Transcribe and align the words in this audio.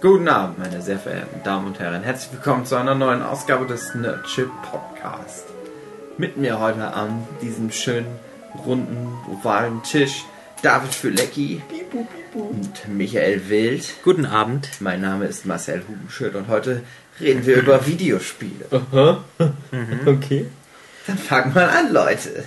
Guten 0.00 0.28
Abend, 0.28 0.60
meine 0.60 0.80
sehr 0.80 1.00
verehrten 1.00 1.42
Damen 1.42 1.66
und 1.66 1.80
Herren. 1.80 2.04
Herzlich 2.04 2.32
willkommen 2.32 2.64
zu 2.64 2.76
einer 2.76 2.94
neuen 2.94 3.20
Ausgabe 3.20 3.66
des 3.66 3.96
Nerdship 3.96 4.48
Podcast. 4.70 5.46
Mit 6.16 6.36
mir 6.36 6.60
heute 6.60 6.94
an 6.94 7.26
diesem 7.42 7.72
schönen, 7.72 8.06
runden, 8.64 9.12
ovalen 9.28 9.82
Tisch 9.82 10.24
David 10.62 10.94
Fülecki 10.94 11.62
und 12.32 12.86
Michael 12.86 13.48
Wild. 13.48 13.92
Guten 14.04 14.24
Abend. 14.24 14.68
Mein 14.78 15.00
Name 15.00 15.26
ist 15.26 15.46
Marcel 15.46 15.82
Hubenschild 15.88 16.36
und 16.36 16.46
heute 16.46 16.84
reden 17.18 17.44
wir 17.44 17.56
über 17.56 17.84
Videospiele. 17.84 18.66
Aha. 18.70 19.24
Okay. 20.06 20.46
Dann 21.08 21.18
fangen 21.18 21.54
wir 21.56 21.72
an, 21.72 21.92
Leute. 21.92 22.44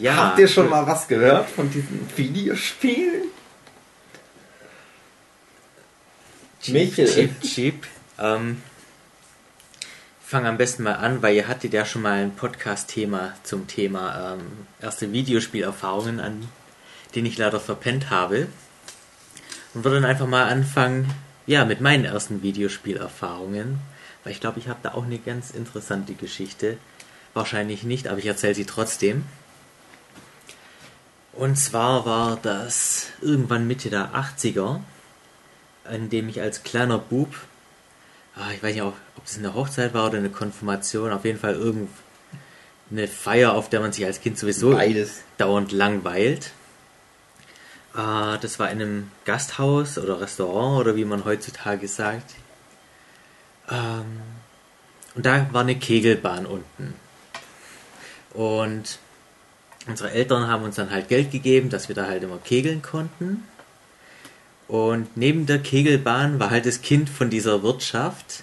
Ja. 0.00 0.16
Habt 0.16 0.38
ihr 0.38 0.48
schon 0.48 0.70
mal 0.70 0.86
was 0.86 1.08
gehört 1.08 1.50
von 1.50 1.70
diesen 1.70 2.08
Videospielen? 2.16 3.24
Michel. 6.68 7.06
Cheap, 7.06 7.40
cheap. 7.40 7.86
Ähm, 8.18 8.62
ich 10.20 10.26
fange 10.26 10.48
am 10.48 10.58
besten 10.58 10.82
mal 10.82 10.94
an, 10.94 11.22
weil 11.22 11.36
ihr 11.36 11.46
hattet 11.48 11.72
ja 11.72 11.84
schon 11.84 12.02
mal 12.02 12.22
ein 12.22 12.34
Podcast-Thema 12.34 13.34
zum 13.42 13.66
Thema 13.66 14.34
ähm, 14.34 14.66
erste 14.80 15.12
Videospielerfahrungen, 15.12 16.20
an 16.20 16.48
denen 17.14 17.26
ich 17.26 17.38
leider 17.38 17.60
verpennt 17.60 18.10
habe. 18.10 18.48
Und 19.74 19.84
würde 19.84 20.00
dann 20.00 20.10
einfach 20.10 20.26
mal 20.26 20.48
anfangen, 20.48 21.08
ja, 21.46 21.64
mit 21.64 21.80
meinen 21.80 22.04
ersten 22.04 22.42
Videospielerfahrungen. 22.42 23.78
Weil 24.24 24.32
ich 24.32 24.40
glaube, 24.40 24.58
ich 24.58 24.68
habe 24.68 24.80
da 24.82 24.94
auch 24.94 25.04
eine 25.04 25.18
ganz 25.18 25.50
interessante 25.50 26.14
Geschichte. 26.14 26.78
Wahrscheinlich 27.34 27.84
nicht, 27.84 28.08
aber 28.08 28.18
ich 28.18 28.26
erzähle 28.26 28.54
sie 28.54 28.64
trotzdem. 28.64 29.24
Und 31.32 31.56
zwar 31.56 32.06
war 32.06 32.38
das 32.42 33.08
irgendwann 33.20 33.66
Mitte 33.68 33.90
der 33.90 34.14
80er, 34.14 34.80
an 35.88 36.08
dem 36.08 36.28
ich 36.28 36.40
als 36.40 36.62
kleiner 36.62 36.98
Bub, 36.98 37.34
ah, 38.36 38.50
ich 38.54 38.62
weiß 38.62 38.74
nicht, 38.74 38.82
ob 38.82 38.94
es 39.24 39.38
eine 39.38 39.54
Hochzeit 39.54 39.94
war 39.94 40.08
oder 40.08 40.18
eine 40.18 40.30
Konfirmation, 40.30 41.12
auf 41.12 41.24
jeden 41.24 41.38
Fall 41.38 41.54
irgendeine 41.54 43.08
Feier, 43.08 43.54
auf 43.54 43.68
der 43.68 43.80
man 43.80 43.92
sich 43.92 44.04
als 44.04 44.20
Kind 44.20 44.38
sowieso 44.38 44.72
Beides. 44.72 45.22
dauernd 45.38 45.72
langweilt. 45.72 46.52
Äh, 47.94 48.38
das 48.40 48.58
war 48.58 48.70
in 48.70 48.80
einem 48.82 49.10
Gasthaus 49.24 49.98
oder 49.98 50.20
Restaurant 50.20 50.80
oder 50.80 50.96
wie 50.96 51.04
man 51.04 51.24
heutzutage 51.24 51.88
sagt. 51.88 52.34
Ähm, 53.70 54.20
und 55.14 55.24
da 55.24 55.46
war 55.52 55.62
eine 55.62 55.76
Kegelbahn 55.76 56.46
unten. 56.46 56.94
Und 58.34 58.98
unsere 59.86 60.10
Eltern 60.10 60.46
haben 60.46 60.64
uns 60.64 60.76
dann 60.76 60.90
halt 60.90 61.08
Geld 61.08 61.30
gegeben, 61.30 61.70
dass 61.70 61.88
wir 61.88 61.94
da 61.94 62.06
halt 62.06 62.22
immer 62.22 62.38
kegeln 62.38 62.82
konnten. 62.82 63.44
Und 64.68 65.16
neben 65.16 65.46
der 65.46 65.58
Kegelbahn 65.58 66.40
war 66.40 66.50
halt 66.50 66.66
das 66.66 66.82
Kind 66.82 67.08
von 67.08 67.30
dieser 67.30 67.62
Wirtschaft 67.62 68.42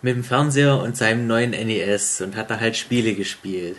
mit 0.00 0.16
dem 0.16 0.24
Fernseher 0.24 0.80
und 0.80 0.96
seinem 0.96 1.26
neuen 1.26 1.50
NES 1.50 2.20
und 2.20 2.36
hat 2.36 2.50
da 2.50 2.60
halt 2.60 2.76
Spiele 2.76 3.14
gespielt. 3.14 3.76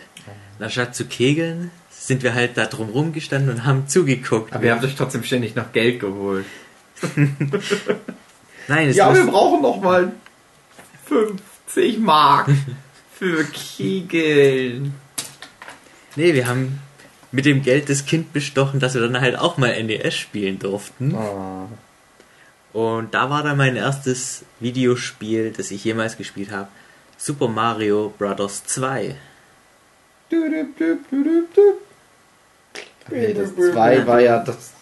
Und 0.58 0.64
anstatt 0.64 0.94
zu 0.94 1.06
kegeln, 1.06 1.70
sind 1.90 2.22
wir 2.22 2.34
halt 2.34 2.56
da 2.56 2.66
drum 2.66 2.90
rumgestanden 2.90 3.50
und 3.50 3.64
haben 3.64 3.88
zugeguckt. 3.88 4.52
Aber 4.52 4.64
ihr 4.64 4.72
habt 4.72 4.84
euch 4.84 4.94
trotzdem 4.94 5.24
ständig 5.24 5.54
noch 5.54 5.72
Geld 5.72 6.00
geholt. 6.00 6.46
Nein, 8.68 8.88
es 8.88 8.96
Ja, 8.96 9.12
wir 9.14 9.26
brauchen 9.26 9.62
noch 9.62 9.80
mal 9.80 10.12
50 11.06 11.98
Mark 11.98 12.48
für 13.12 13.44
Kegeln. 13.44 14.94
Nee, 16.16 16.32
wir 16.32 16.46
haben 16.46 16.80
mit 17.32 17.44
dem 17.44 17.62
Geld 17.62 17.88
das 17.88 18.06
Kind 18.06 18.32
bestochen, 18.32 18.80
dass 18.80 18.94
wir 18.94 19.00
dann 19.00 19.20
halt 19.20 19.38
auch 19.38 19.56
mal 19.58 19.82
NES 19.82 20.14
spielen 20.14 20.58
durften. 20.58 21.14
Oh. 21.14 21.68
Und 22.72 23.14
da 23.14 23.30
war 23.30 23.42
dann 23.42 23.56
mein 23.56 23.76
erstes 23.76 24.44
Videospiel, 24.60 25.52
das 25.56 25.70
ich 25.70 25.84
jemals 25.84 26.16
gespielt 26.16 26.50
habe. 26.50 26.68
Super 27.16 27.48
Mario 27.48 28.12
Bros. 28.18 28.64
2. 28.64 29.16
Nee, 33.10 33.32
das 33.34 33.54
2 33.54 34.06
war 34.06 34.20
ja 34.20 34.40
das, 34.42 34.72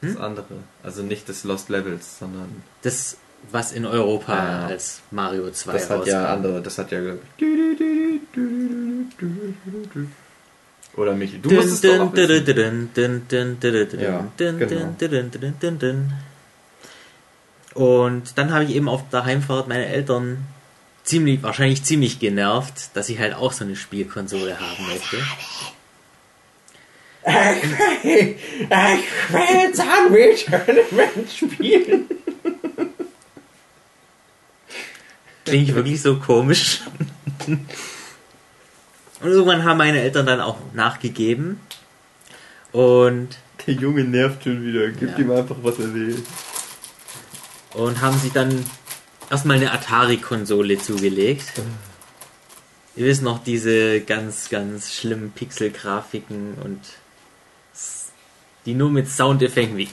das 0.00 0.16
andere. 0.16 0.46
Also 0.82 1.02
nicht 1.02 1.28
das 1.28 1.44
Lost 1.44 1.68
Levels, 1.68 2.18
sondern 2.20 2.62
Das, 2.82 3.16
was 3.50 3.72
in 3.72 3.84
Europa 3.84 4.32
Ah. 4.32 4.66
als 4.68 5.02
Mario 5.10 5.50
2 5.50 5.72
das 5.72 5.90
hat 5.90 6.06
ja 6.06 6.32
andere. 6.32 6.62
Das 6.62 6.78
hat 6.78 6.90
ja. 6.92 7.00
Ich- 10.94 10.98
Oder 10.98 11.14
Michi, 11.14 11.38
du 11.40 11.48
musst 11.56 11.68
es 11.74 11.80
doch 11.98 12.12
Ja, 14.04 14.28
genau. 14.58 14.70
Und 17.74 18.38
dann 18.38 18.52
habe 18.52 18.64
ich 18.64 18.70
eben 18.74 18.88
auf 18.88 19.08
der 19.10 19.24
Heimfahrt 19.24 19.68
meine 19.68 19.86
Eltern 19.86 20.38
ziemlich, 21.02 21.42
wahrscheinlich 21.42 21.82
ziemlich 21.82 22.20
genervt, 22.20 22.90
dass 22.94 23.08
ich 23.08 23.18
halt 23.18 23.34
auch 23.34 23.52
so 23.52 23.64
eine 23.64 23.76
Spielkonsole 23.76 24.58
haben 24.58 24.86
möchte. 24.86 25.16
Ich 27.26 29.32
will 29.32 29.62
jetzt 29.62 29.76
Sandwich 29.78 30.46
Element 30.48 31.30
spielen. 31.30 32.04
Klinge 35.44 35.64
ich 35.64 35.74
wirklich 35.74 36.00
so 36.02 36.16
komisch. 36.18 36.80
Und 39.20 39.28
irgendwann 39.30 39.64
haben 39.64 39.78
meine 39.78 40.00
Eltern 40.00 40.26
dann 40.26 40.40
auch 40.40 40.58
nachgegeben. 40.74 41.60
Und, 42.72 43.28
Der 43.66 43.74
Junge 43.74 44.04
nervt 44.04 44.44
schon 44.44 44.64
wieder. 44.64 44.88
Gib 44.90 45.10
Ja. 45.10 45.18
ihm 45.18 45.30
einfach, 45.30 45.56
was 45.62 45.78
er 45.78 45.94
will. 45.94 46.22
und 47.74 48.00
haben 48.00 48.16
sich 48.18 48.32
dann 48.32 48.64
erstmal 49.30 49.56
eine 49.56 49.72
Atari-Konsole 49.72 50.78
zugelegt. 50.78 51.52
Ihr 52.96 53.06
wisst 53.06 53.22
noch, 53.22 53.42
diese 53.42 54.00
ganz, 54.02 54.48
ganz 54.48 54.92
schlimmen 54.94 55.32
Pixel-Grafiken 55.32 56.54
und 56.62 56.78
die 58.66 58.74
nur 58.74 58.90
mit 58.90 59.08
Soundeffekten 59.08 59.76
wie 59.76 59.88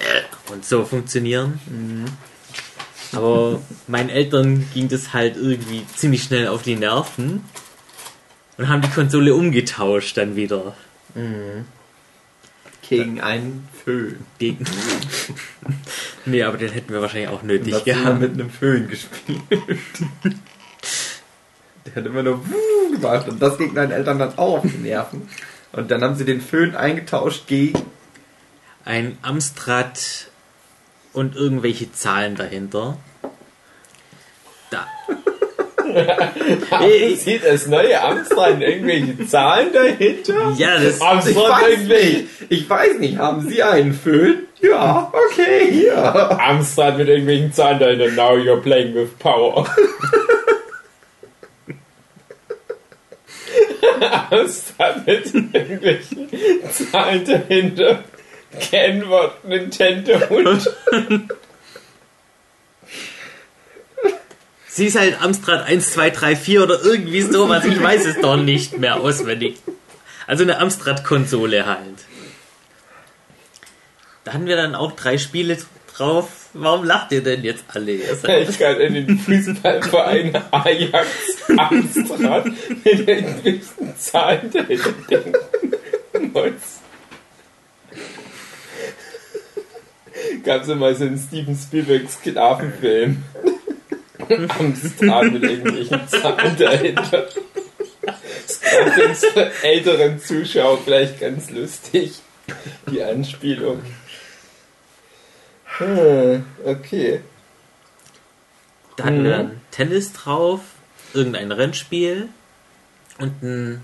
und 0.52 0.64
so 0.64 0.84
funktionieren. 0.84 1.60
Aber 3.12 3.60
meinen 3.86 4.08
Eltern 4.10 4.68
ging 4.74 4.88
das 4.88 5.12
halt 5.12 5.36
irgendwie 5.36 5.84
ziemlich 5.94 6.24
schnell 6.24 6.48
auf 6.48 6.62
die 6.62 6.74
Nerven 6.76 7.44
und 8.60 8.68
haben 8.68 8.82
die 8.82 8.90
Konsole 8.90 9.34
umgetauscht 9.34 10.18
dann 10.18 10.36
wieder. 10.36 10.74
Gegen 12.86 13.20
einen 13.22 13.66
Föhn. 13.84 14.18
Gegen 14.38 14.66
nee, 16.26 16.42
aber 16.42 16.58
den 16.58 16.70
hätten 16.70 16.92
wir 16.92 17.00
wahrscheinlich 17.00 17.30
auch 17.30 17.42
nötig 17.42 17.72
habe 17.72 17.84
gehabt. 17.84 18.20
mit 18.20 18.34
einem 18.34 18.50
Föhn 18.50 18.86
gespielt. 18.86 19.40
Der 21.86 21.94
hat 21.94 22.04
immer 22.04 22.22
nur 22.22 22.46
Wuh 22.46 22.92
gemacht 22.92 23.26
und 23.28 23.40
das 23.40 23.56
ging 23.56 23.72
meinen 23.72 23.92
Eltern 23.92 24.18
dann 24.18 24.36
auch 24.36 24.58
auf 24.58 24.62
die 24.62 24.76
Nerven. 24.76 25.26
Und 25.72 25.90
dann 25.90 26.02
haben 26.02 26.16
sie 26.16 26.26
den 26.26 26.42
Föhn 26.42 26.76
eingetauscht 26.76 27.46
gegen. 27.46 27.80
Ein 28.84 29.16
Amstrad 29.22 30.28
und 31.14 31.34
irgendwelche 31.34 31.90
Zahlen 31.92 32.34
dahinter. 32.34 32.98
Da. 34.68 34.86
Sieht 37.16 37.44
das 37.44 37.66
neue 37.66 38.00
Amstrad 38.00 38.60
irgendwelche 38.60 39.26
Zahlen 39.26 39.72
dahinter? 39.72 40.52
Ja, 40.56 40.78
das. 40.78 40.96
Ich 40.96 41.00
weiß 41.36 41.68
irgendwelche. 41.68 42.16
nicht. 42.16 42.28
Ich 42.48 42.68
weiß 42.70 42.98
nicht. 42.98 43.18
Haben 43.18 43.48
Sie 43.48 43.62
einen 43.62 43.94
Föhn? 43.94 44.46
Ja, 44.60 45.12
okay, 45.12 45.86
ja. 45.86 46.38
Amstrad 46.38 46.98
mit 46.98 47.08
irgendwelchen 47.08 47.52
Zahlen 47.52 47.78
dahinter. 47.78 48.10
Now 48.10 48.36
you're 48.36 48.60
playing 48.60 48.94
with 48.94 49.10
power. 49.18 49.66
Amstrad 54.30 55.06
mit 55.06 55.34
irgendwelchen 55.34 56.28
Zahlen 56.70 57.24
dahinter. 57.24 58.04
Kennwort 58.58 59.44
Nintendo 59.44 60.14
und 60.30 60.68
Sie 64.80 64.86
ist 64.86 64.98
halt 64.98 65.20
Amstrad 65.20 65.66
1, 65.66 65.92
2, 65.92 66.08
3, 66.08 66.36
4 66.36 66.62
oder 66.62 66.82
irgendwie 66.82 67.20
sowas. 67.20 67.66
Ich 67.66 67.82
weiß 67.82 68.06
es 68.06 68.18
doch 68.22 68.38
nicht 68.38 68.78
mehr 68.78 68.96
auswendig. 68.96 69.58
Also 70.26 70.42
eine 70.42 70.56
Amstrad-Konsole 70.56 71.66
halt. 71.66 71.98
Da 74.24 74.32
hatten 74.32 74.46
wir 74.46 74.56
dann 74.56 74.74
auch 74.74 74.92
drei 74.92 75.18
Spiele 75.18 75.58
drauf. 75.94 76.46
Warum 76.54 76.86
lacht 76.86 77.12
ihr 77.12 77.22
denn 77.22 77.44
jetzt 77.44 77.64
alle? 77.74 77.92
Ich 77.92 78.58
kann 78.58 78.80
in 78.80 78.94
den 78.94 79.18
Fußballverein 79.18 80.44
Ajax 80.50 81.08
Amstrad 81.58 82.46
mit 82.46 83.06
irgendwelchen 83.06 83.98
Zahlen 83.98 84.50
dahinter 84.50 84.92
denken 85.10 86.32
muss. 86.32 86.80
Gab's 90.42 90.68
immer 90.68 90.94
so 90.94 91.04
einen 91.04 91.18
Steven 91.18 91.54
Spielberg 91.54 92.08
Sklavenfilm. 94.30 95.10
Amstrad 95.10 95.32
mit 95.32 95.42
irgendwelchen 95.42 96.08
Zahlen 96.08 96.56
dahinter. 96.56 97.28
Das 98.02 98.60
kommt 98.60 98.94
für 98.94 99.08
unsere 99.08 99.52
älteren 99.62 100.20
Zuschauer 100.20 100.78
vielleicht 100.78 101.20
ganz 101.20 101.50
lustig. 101.50 102.20
Die 102.90 103.02
Anspielung. 103.02 103.82
Hm, 105.78 106.44
okay. 106.64 107.20
Dann 108.96 109.60
Tennis 109.70 110.12
drauf, 110.12 110.60
irgendein 111.14 111.52
Rennspiel 111.52 112.28
und 113.18 113.42
ein 113.42 113.82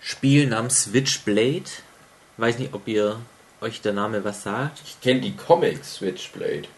Spiel 0.00 0.46
namens 0.46 0.84
Switchblade. 0.84 1.64
Weiß 2.36 2.58
nicht, 2.58 2.74
ob 2.74 2.88
ihr 2.88 3.20
euch 3.60 3.80
der 3.80 3.92
Name 3.92 4.24
was 4.24 4.42
sagt. 4.42 4.80
Ich 4.84 5.00
kenne 5.00 5.20
die 5.20 5.36
Comics 5.36 5.96
Switchblade. 5.96 6.68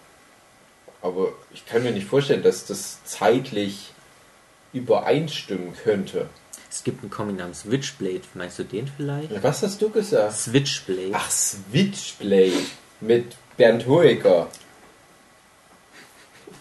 Aber 1.00 1.32
ich 1.52 1.64
kann 1.64 1.82
mir 1.82 1.92
nicht 1.92 2.06
vorstellen, 2.06 2.42
dass 2.42 2.66
das 2.66 3.02
zeitlich 3.04 3.92
übereinstimmen 4.72 5.74
könnte. 5.76 6.28
Es 6.70 6.84
gibt 6.84 7.02
einen 7.02 7.10
Comic 7.10 7.36
namens 7.36 7.60
Switchblade. 7.60 8.22
Meinst 8.34 8.58
du 8.58 8.64
den 8.64 8.88
vielleicht? 8.88 9.42
Was 9.42 9.62
hast 9.62 9.80
du 9.80 9.88
gesagt? 9.90 10.36
Switchblade. 10.36 11.12
Ach, 11.12 11.30
Switchblade 11.30 12.52
mit 13.00 13.36
Bernd 13.56 13.86
Hoeker. 13.86 14.50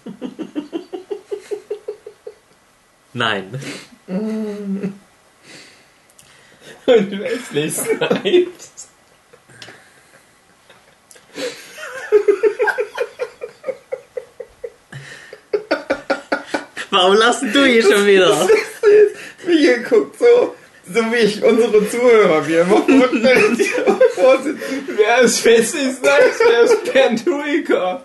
Nein. 3.13 3.59
Und 4.07 4.93
Wesley 7.11 7.69
Snipes. 7.69 8.86
Warum 16.97 17.15
lassen 17.15 17.53
du 17.53 17.63
hier 17.63 17.83
schon 17.83 18.07
wieder? 18.07 18.49
Wie 19.45 19.67
geguckt, 19.67 20.17
so, 20.17 20.55
so 20.91 20.99
wie 21.11 21.17
ich 21.17 21.43
unsere 21.43 21.87
Zuhörer, 21.87 22.47
wir 22.47 22.61
immer 22.61 22.81
vorsitzen. 24.15 24.87
Wer 24.95 25.21
ist 25.21 25.45
Wesley 25.45 25.91
Snipes? 25.93 26.39
Wer 26.91 27.11
ist 27.13 27.25
Hoeker? 27.27 28.03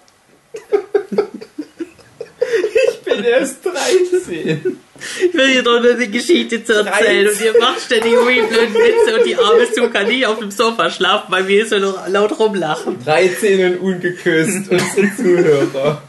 Ich 2.91 3.01
bin 3.01 3.25
erst 3.25 3.65
13. 3.65 4.79
Ich 5.25 5.35
will 5.35 5.55
dir 5.55 5.63
doch 5.63 5.81
nur 5.81 5.93
eine 5.93 6.09
Geschichte 6.09 6.63
zu 6.63 6.75
erzählen 6.75 7.29
und 7.29 7.41
ihr 7.41 7.59
macht 7.59 7.81
ständig 7.81 8.13
irgendwie 8.13 8.43
blöden 8.43 8.75
Witze 8.75 9.19
und 9.19 9.27
die 9.27 9.37
arme 9.37 9.67
Sue 9.75 9.89
kann 9.89 10.07
nicht 10.07 10.27
auf 10.27 10.39
dem 10.39 10.51
Sofa 10.51 10.91
schlafen, 10.91 11.33
weil 11.33 11.49
wir 11.49 11.67
so 11.67 11.79
laut 11.79 12.39
rumlachen. 12.39 13.03
13 13.03 13.73
und 13.73 13.81
ungeküsst, 13.81 14.71
unsere 14.71 15.17
Zuhörer. 15.17 16.03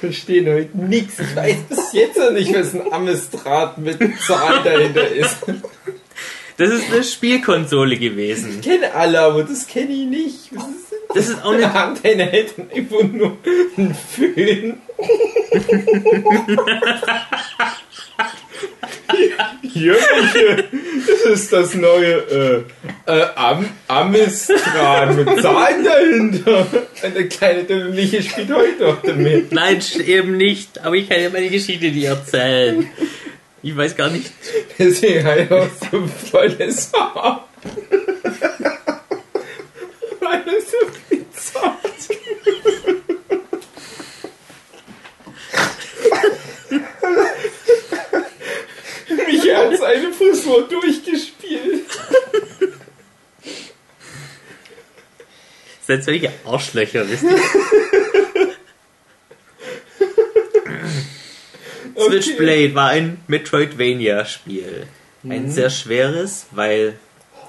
Verstehen 0.00 0.46
heute 0.46 0.76
nichts. 0.76 1.18
Ich 1.18 1.34
weiß 1.34 1.56
bis 1.68 1.92
jetzt 1.92 2.18
noch 2.18 2.30
nicht, 2.30 2.54
was 2.54 2.74
ein 2.74 2.92
Amstrad 2.92 3.78
mit 3.78 3.98
Zahl 4.20 4.62
dahinter 4.62 5.08
ist. 5.08 5.38
Das 6.58 6.70
ist 6.70 6.92
eine 6.92 7.02
Spielkonsole 7.02 7.96
gewesen. 7.96 8.58
Ich 8.60 8.66
kenne 8.66 8.94
alle, 8.94 9.20
aber 9.20 9.42
das 9.42 9.66
kenne 9.66 9.92
ich 9.92 10.06
nicht. 10.06 10.54
Was 10.54 10.64
ist 10.64 10.90
denn 10.90 10.98
Das 11.14 11.28
ist 11.28 11.44
auch 11.44 11.52
eine 11.52 11.72
Haben 11.72 11.96
deine 12.02 12.32
Eltern 12.32 12.70
einfach 12.74 13.02
nur 13.02 13.36
einen 13.76 13.94
Föhn? 13.94 14.80
Michael, 19.74 20.64
das 21.06 21.20
ist 21.32 21.52
das 21.52 21.74
neue 21.74 22.64
äh, 23.06 23.12
äh, 23.12 23.26
Am 23.34 23.68
Amstrad 23.88 25.16
mit 25.16 25.42
Zahlen 25.42 25.84
dahinter. 25.84 26.66
Eine 27.02 27.28
kleine 27.28 27.64
Dämliche 27.64 28.22
spielt 28.22 28.52
heute 28.52 28.88
auch 28.88 29.02
damit. 29.02 29.52
Nein, 29.52 29.80
eben 30.04 30.36
nicht. 30.36 30.84
Aber 30.84 30.96
ich 30.96 31.08
kann 31.08 31.20
ja 31.20 31.30
meine 31.30 31.48
Geschichte 31.48 31.86
nicht 31.86 32.04
erzählen. 32.04 32.88
Ich 33.62 33.76
weiß 33.76 33.96
gar 33.96 34.10
nicht. 34.10 34.30
Deswegen 34.78 35.24
hat 35.24 35.38
er 35.38 35.62
auch 35.62 35.68
so 35.90 36.06
volles 36.06 36.92
Haar. 36.92 37.48
Weil 40.20 40.42
er 40.46 40.60
so 40.60 40.76
viel 41.08 41.24
zahlt. 41.32 41.76
Micha 49.26 49.56
hat 49.56 49.78
seine 49.78 50.12
Frisur 50.12 50.68
durchgespielt. 50.68 51.86
Seid 55.86 56.04
solche 56.04 56.32
Arschlöcher, 56.44 57.08
wisst 57.08 57.24
ihr? 57.24 57.38
Switchblade 62.06 62.74
war 62.74 62.90
ein 62.90 63.18
Metroidvania-Spiel. 63.26 64.86
Ein 65.24 65.50
sehr 65.50 65.70
schweres, 65.70 66.46
weil 66.50 66.98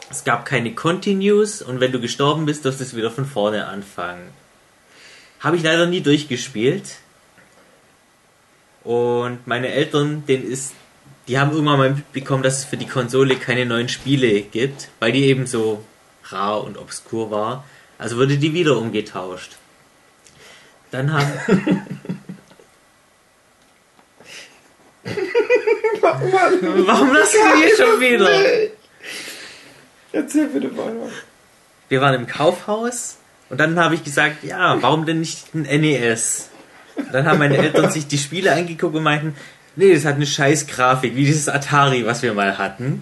es 0.10 0.24
gab 0.24 0.46
keine 0.46 0.74
Continues 0.74 1.62
und 1.62 1.80
wenn 1.80 1.92
du 1.92 2.00
gestorben 2.00 2.46
bist, 2.46 2.66
durfst 2.66 2.80
du 2.80 2.84
es 2.84 2.96
wieder 2.96 3.12
von 3.12 3.26
vorne 3.26 3.68
anfangen. 3.68 4.30
Habe 5.40 5.58
ich 5.58 5.64
leider 5.64 5.86
nie 5.86 6.02
durchgespielt. 6.02 6.98
Und 8.84 9.46
meine 9.46 9.68
Eltern, 9.70 10.26
denen 10.26 10.50
ist, 10.50 10.74
die 11.28 11.38
haben 11.40 11.52
irgendwann 11.52 11.78
mal 11.78 11.90
mitbekommen, 11.90 12.44
dass 12.44 12.60
es 12.60 12.66
für 12.66 12.78
die 12.78 12.88
Konsole 12.88 13.36
keine 13.36 13.66
neuen 13.66 13.90
Spiele 13.90 14.42
gibt, 14.42 14.90
weil 15.00 15.12
die 15.12 15.26
eben 15.26 15.46
so 15.46 15.84
rar 16.24 16.64
und 16.64 16.78
obskur 16.78 17.32
war. 17.32 17.66
Also 17.98 18.18
wurde 18.18 18.38
die 18.38 18.54
wieder 18.54 18.78
umgetauscht. 18.78 19.58
Dann 20.92 21.12
haben, 21.12 21.32
warum 26.86 27.14
lassen 27.14 27.38
wir 27.38 27.56
hier 27.58 27.76
schon 27.76 28.00
wieder? 28.00 28.72
Erzähl 30.14 30.48
bitte 30.48 30.70
mal. 30.70 30.96
Wir 31.90 32.02
waren 32.02 32.16
im 32.16 32.28
Kaufhaus 32.28 33.18
und 33.50 33.60
dann 33.60 33.78
habe 33.80 33.96
ich 33.96 34.04
gesagt, 34.04 34.44
ja, 34.44 34.82
warum 34.82 35.06
denn 35.06 35.20
nicht 35.20 35.54
ein 35.54 35.64
NES? 35.64 36.50
Und 36.96 37.14
dann 37.14 37.26
haben 37.26 37.40
meine 37.40 37.58
Eltern 37.58 37.92
sich 37.92 38.08
die 38.08 38.18
Spiele 38.18 38.54
angeguckt 38.54 38.96
und 38.96 39.04
meinten, 39.04 39.36
nee, 39.78 39.94
das 39.94 40.04
hat 40.04 40.16
eine 40.16 40.26
scheiß 40.26 40.68
Grafik, 40.68 41.16
wie 41.16 41.26
dieses 41.26 41.48
Atari, 41.48 42.06
was 42.06 42.22
wir 42.22 42.34
mal 42.34 42.58
hatten. 42.58 43.02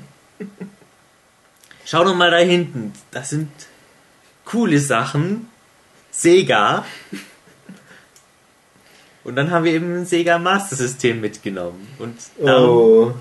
Schau 1.86 2.04
doch 2.04 2.16
mal 2.16 2.30
da 2.32 2.38
hinten, 2.38 2.94
das 3.12 3.32
sind 3.32 3.50
coole 4.46 4.80
Sachen. 4.80 5.48
Sega. 6.12 6.86
Und 9.24 9.36
dann 9.36 9.52
haben 9.52 9.66
wir 9.66 9.74
eben 9.74 10.02
ein 10.02 10.06
Sega 10.06 10.38
Master 10.38 10.76
System 10.76 11.20
mitgenommen. 11.20 11.88
Und 12.00 12.16
darum, 12.40 13.16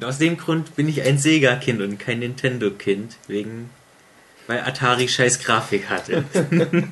Oh. 0.00 0.04
aus 0.04 0.18
dem 0.18 0.36
Grund 0.38 0.76
bin 0.76 0.88
ich 0.88 1.02
ein 1.02 1.18
Sega-Kind 1.18 1.80
und 1.82 1.98
kein 1.98 2.20
Nintendo-Kind, 2.20 3.16
wegen 3.26 3.68
weil 4.48 4.60
Atari 4.60 5.06
scheiß 5.06 5.40
Grafik 5.40 5.88
hatte. 5.90 6.24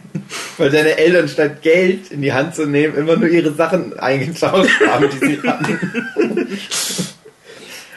Weil 0.59 0.71
deine 0.71 0.99
Eltern 0.99 1.29
statt 1.29 1.63
Geld 1.63 2.11
in 2.11 2.21
die 2.21 2.33
Hand 2.33 2.55
zu 2.55 2.67
nehmen, 2.67 2.97
immer 2.97 3.17
nur 3.17 3.29
ihre 3.29 3.53
Sachen 3.53 3.99
eingetauscht 3.99 4.81
haben, 4.87 5.09
die 5.11 5.27
sie 5.27 5.43
hatten. 5.49 5.79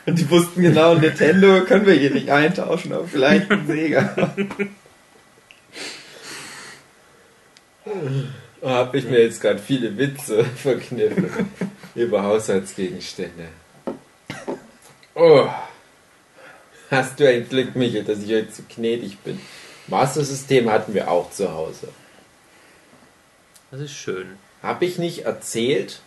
Und 0.06 0.18
die 0.18 0.30
wussten 0.30 0.62
genau, 0.62 0.96
Nintendo 0.96 1.66
können 1.66 1.86
wir 1.86 1.94
hier 1.94 2.12
nicht 2.12 2.30
eintauschen, 2.30 2.94
aber 2.94 3.06
vielleicht 3.06 3.52
ein 3.52 3.68
Sega. 3.68 4.34
Da 8.62 8.70
habe 8.70 8.98
ich 8.98 9.06
mir 9.06 9.24
jetzt 9.24 9.42
gerade 9.42 9.58
viele 9.58 9.98
Witze 9.98 10.44
verkniffen 10.44 11.50
über 11.96 12.22
Haushaltsgegenstände. 12.24 13.48
Oh. 15.16 15.48
Hast 16.92 17.20
du 17.20 17.30
ein 17.30 17.48
Glück, 17.48 17.76
Michael, 17.76 18.04
dass 18.04 18.24
ich 18.24 18.34
heute 18.34 18.52
so 18.52 18.64
gnädig 18.68 19.20
bin. 19.20 19.40
Master 19.88 20.24
System 20.24 20.72
hatten 20.72 20.96
wir 20.96 21.12
auch 21.12 21.30
zu 21.30 21.54
Hause. 21.54 21.90
Das 23.70 23.80
ist 23.80 23.94
schön. 23.94 24.38
Habe 24.64 24.86
ich 24.86 24.98
nicht 24.98 25.26
erzählt 25.26 26.02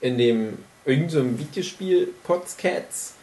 in 0.00 0.18
dem 0.18 0.58
irgendeinem 0.84 1.36
so 1.36 1.38
Videospiel 1.40 2.08
Potscats, 2.22 3.14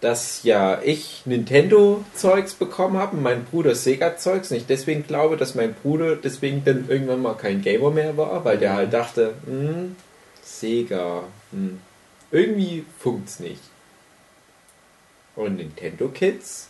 dass 0.00 0.42
ja 0.44 0.80
ich 0.82 1.22
Nintendo-Zeugs 1.26 2.54
bekommen 2.54 2.96
habe 2.96 3.16
und 3.16 3.22
mein 3.22 3.44
Bruder 3.44 3.74
Sega-Zeugs 3.74 4.50
und 4.50 4.56
ich 4.56 4.66
deswegen 4.66 5.06
glaube, 5.06 5.36
dass 5.36 5.54
mein 5.54 5.74
Bruder 5.74 6.16
deswegen 6.16 6.64
dann 6.64 6.88
irgendwann 6.88 7.20
mal 7.22 7.36
kein 7.36 7.60
Gamer 7.60 7.90
mehr 7.90 8.16
war, 8.16 8.44
weil 8.46 8.56
der 8.56 8.72
halt 8.74 8.94
dachte, 8.94 9.34
hm, 9.44 9.96
Sega, 10.42 11.24
hm, 11.50 11.80
irgendwie 12.30 12.84
funkt's 12.98 13.40
nicht. 13.40 13.60
Und 15.36 15.56
Nintendo 15.56 16.08
Kids 16.08 16.68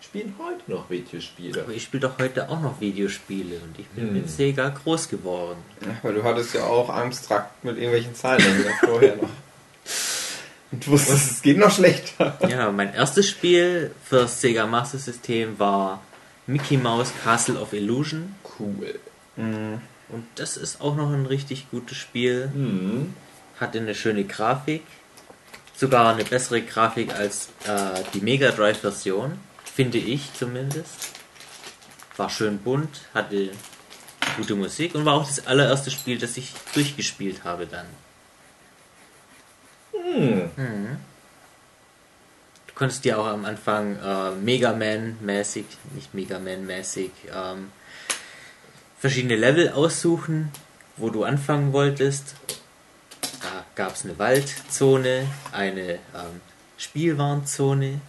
spielen 0.00 0.34
heute 0.38 0.62
noch 0.70 0.88
Videospiele. 0.88 1.62
Aber 1.62 1.72
ich 1.72 1.82
spiele 1.82 2.08
doch 2.08 2.18
heute 2.18 2.48
auch 2.48 2.60
noch 2.60 2.80
Videospiele 2.80 3.56
und 3.56 3.78
ich 3.78 3.86
bin 3.88 4.08
Hm. 4.08 4.12
mit 4.14 4.30
Sega 4.30 4.68
groß 4.70 5.08
geworden. 5.08 5.58
Ja, 5.82 5.88
weil 6.02 6.14
du 6.14 6.22
hattest 6.24 6.54
ja 6.54 6.64
auch 6.64 6.88
abstrakt 6.88 7.62
mit 7.64 7.76
irgendwelchen 7.76 8.14
Zahlen 8.14 8.42
vorher 8.80 9.16
noch. 9.16 9.28
Und 10.70 10.86
du 10.86 10.90
wusstest, 10.90 11.30
es 11.30 11.40
geht 11.40 11.56
noch 11.56 11.70
schlechter. 11.70 12.38
Ja, 12.46 12.70
mein 12.70 12.92
erstes 12.92 13.26
Spiel 13.26 13.90
für 14.04 14.16
das 14.16 14.38
Sega 14.42 14.66
Master 14.66 14.98
System 14.98 15.58
war 15.58 16.02
Mickey 16.46 16.76
Mouse 16.76 17.10
Castle 17.24 17.58
of 17.58 17.72
Illusion. 17.72 18.34
Cool. 18.58 19.00
Und 19.36 20.26
das 20.34 20.58
ist 20.58 20.82
auch 20.82 20.94
noch 20.94 21.10
ein 21.10 21.24
richtig 21.24 21.70
gutes 21.70 21.96
Spiel. 21.96 22.50
Hm. 22.52 23.14
Hatte 23.58 23.78
eine 23.78 23.94
schöne 23.94 24.24
Grafik. 24.24 24.82
Sogar 25.78 26.12
eine 26.12 26.24
bessere 26.24 26.62
Grafik 26.62 27.14
als 27.14 27.50
äh, 27.64 28.02
die 28.12 28.20
Mega 28.20 28.50
Drive 28.50 28.80
Version. 28.80 29.38
Finde 29.64 29.98
ich 29.98 30.34
zumindest. 30.34 31.10
War 32.16 32.28
schön 32.28 32.58
bunt, 32.58 33.02
hatte 33.14 33.50
gute 34.36 34.56
Musik 34.56 34.96
und 34.96 35.04
war 35.04 35.14
auch 35.14 35.24
das 35.24 35.46
allererste 35.46 35.92
Spiel, 35.92 36.18
das 36.18 36.36
ich 36.36 36.52
durchgespielt 36.74 37.44
habe 37.44 37.68
dann. 37.68 37.86
Hm. 39.92 40.96
Du 42.66 42.74
konntest 42.74 43.04
dir 43.04 43.20
auch 43.20 43.26
am 43.26 43.44
Anfang 43.44 44.00
äh, 44.00 44.32
Mega 44.32 44.72
Man-mäßig, 44.72 45.64
nicht 45.94 46.12
Mega 46.12 46.40
Man-mäßig, 46.40 47.12
ähm, 47.32 47.70
verschiedene 48.98 49.36
Level 49.36 49.68
aussuchen, 49.70 50.50
wo 50.96 51.10
du 51.10 51.22
anfangen 51.22 51.72
wolltest. 51.72 52.34
Da 53.78 53.84
gab 53.84 53.94
es 53.94 54.04
eine 54.04 54.18
Waldzone, 54.18 55.26
eine 55.52 55.92
ähm, 55.92 56.40
Spielwarenzone, 56.78 58.00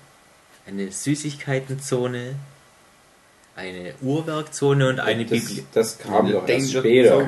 eine 0.68 0.92
Süßigkeitenzone, 0.92 2.34
eine 3.56 3.94
Uhrwerkzone 4.02 4.90
und 4.90 5.00
eine 5.00 5.26
das, 5.26 5.46
Bibli 5.46 5.64
das 5.72 6.00
kam 6.00 6.32
doch 6.32 6.48
erst 6.48 6.72
später. 6.74 7.24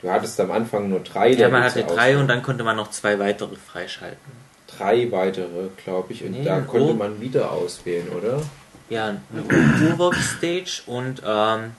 Du 0.00 0.08
hattest 0.10 0.38
am 0.38 0.52
Anfang 0.52 0.90
nur 0.90 1.00
drei 1.00 1.30
Ja, 1.32 1.48
man 1.48 1.64
hatte 1.64 1.82
drei 1.82 1.90
Auswahl. 2.12 2.16
und 2.18 2.28
dann 2.28 2.42
konnte 2.44 2.62
man 2.62 2.76
noch 2.76 2.90
zwei 2.92 3.18
weitere 3.18 3.56
freischalten. 3.56 4.30
drei 4.68 5.10
weitere, 5.10 5.68
glaube 5.82 6.12
ich. 6.12 6.22
Und 6.22 6.30
Nee, 6.32 6.44
da 6.44 6.60
konnte 6.60 6.86
Ur- 6.92 6.94
man 6.94 7.20
wieder 7.20 7.50
auswählen, 7.50 8.08
oder? 8.10 8.42
Ja, 8.90 9.08
eine 9.08 9.42
Uhrwerk-Stage 9.42 10.82
und 10.86 11.20
ähm, 11.26 11.72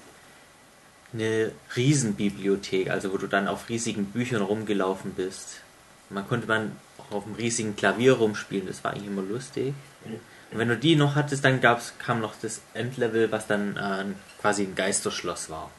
eine 1.14 1.52
Riesenbibliothek, 1.78 2.90
also 2.90 3.14
wo 3.14 3.18
du 3.18 3.28
dann 3.28 3.48
auf 3.48 3.70
riesigen 3.70 4.04
Büchern 4.08 4.42
rumgelaufen 4.42 5.12
bist. 5.14 5.62
Man 6.10 6.28
konnte 6.28 6.48
man 6.48 6.74
auch 6.98 7.16
auf 7.16 7.26
einem 7.26 7.36
riesigen 7.36 7.76
Klavier 7.76 8.14
rumspielen, 8.14 8.68
das 8.68 8.84
war 8.84 8.92
eigentlich 8.92 9.08
immer 9.08 9.22
lustig. 9.24 9.74
Und 10.06 10.60
wenn 10.60 10.68
du 10.68 10.78
die 10.78 10.96
noch 10.96 11.16
hattest, 11.16 11.44
dann 11.44 11.62
gab's, 11.62 11.94
kam 11.98 12.22
noch 12.22 12.34
das 12.42 12.62
Endlevel, 12.76 13.32
was 13.32 13.48
dann 13.48 13.76
äh, 13.76 14.06
quasi 14.42 14.64
ein 14.64 14.76
Geisterschloss 14.76 15.50
war. 15.50 15.72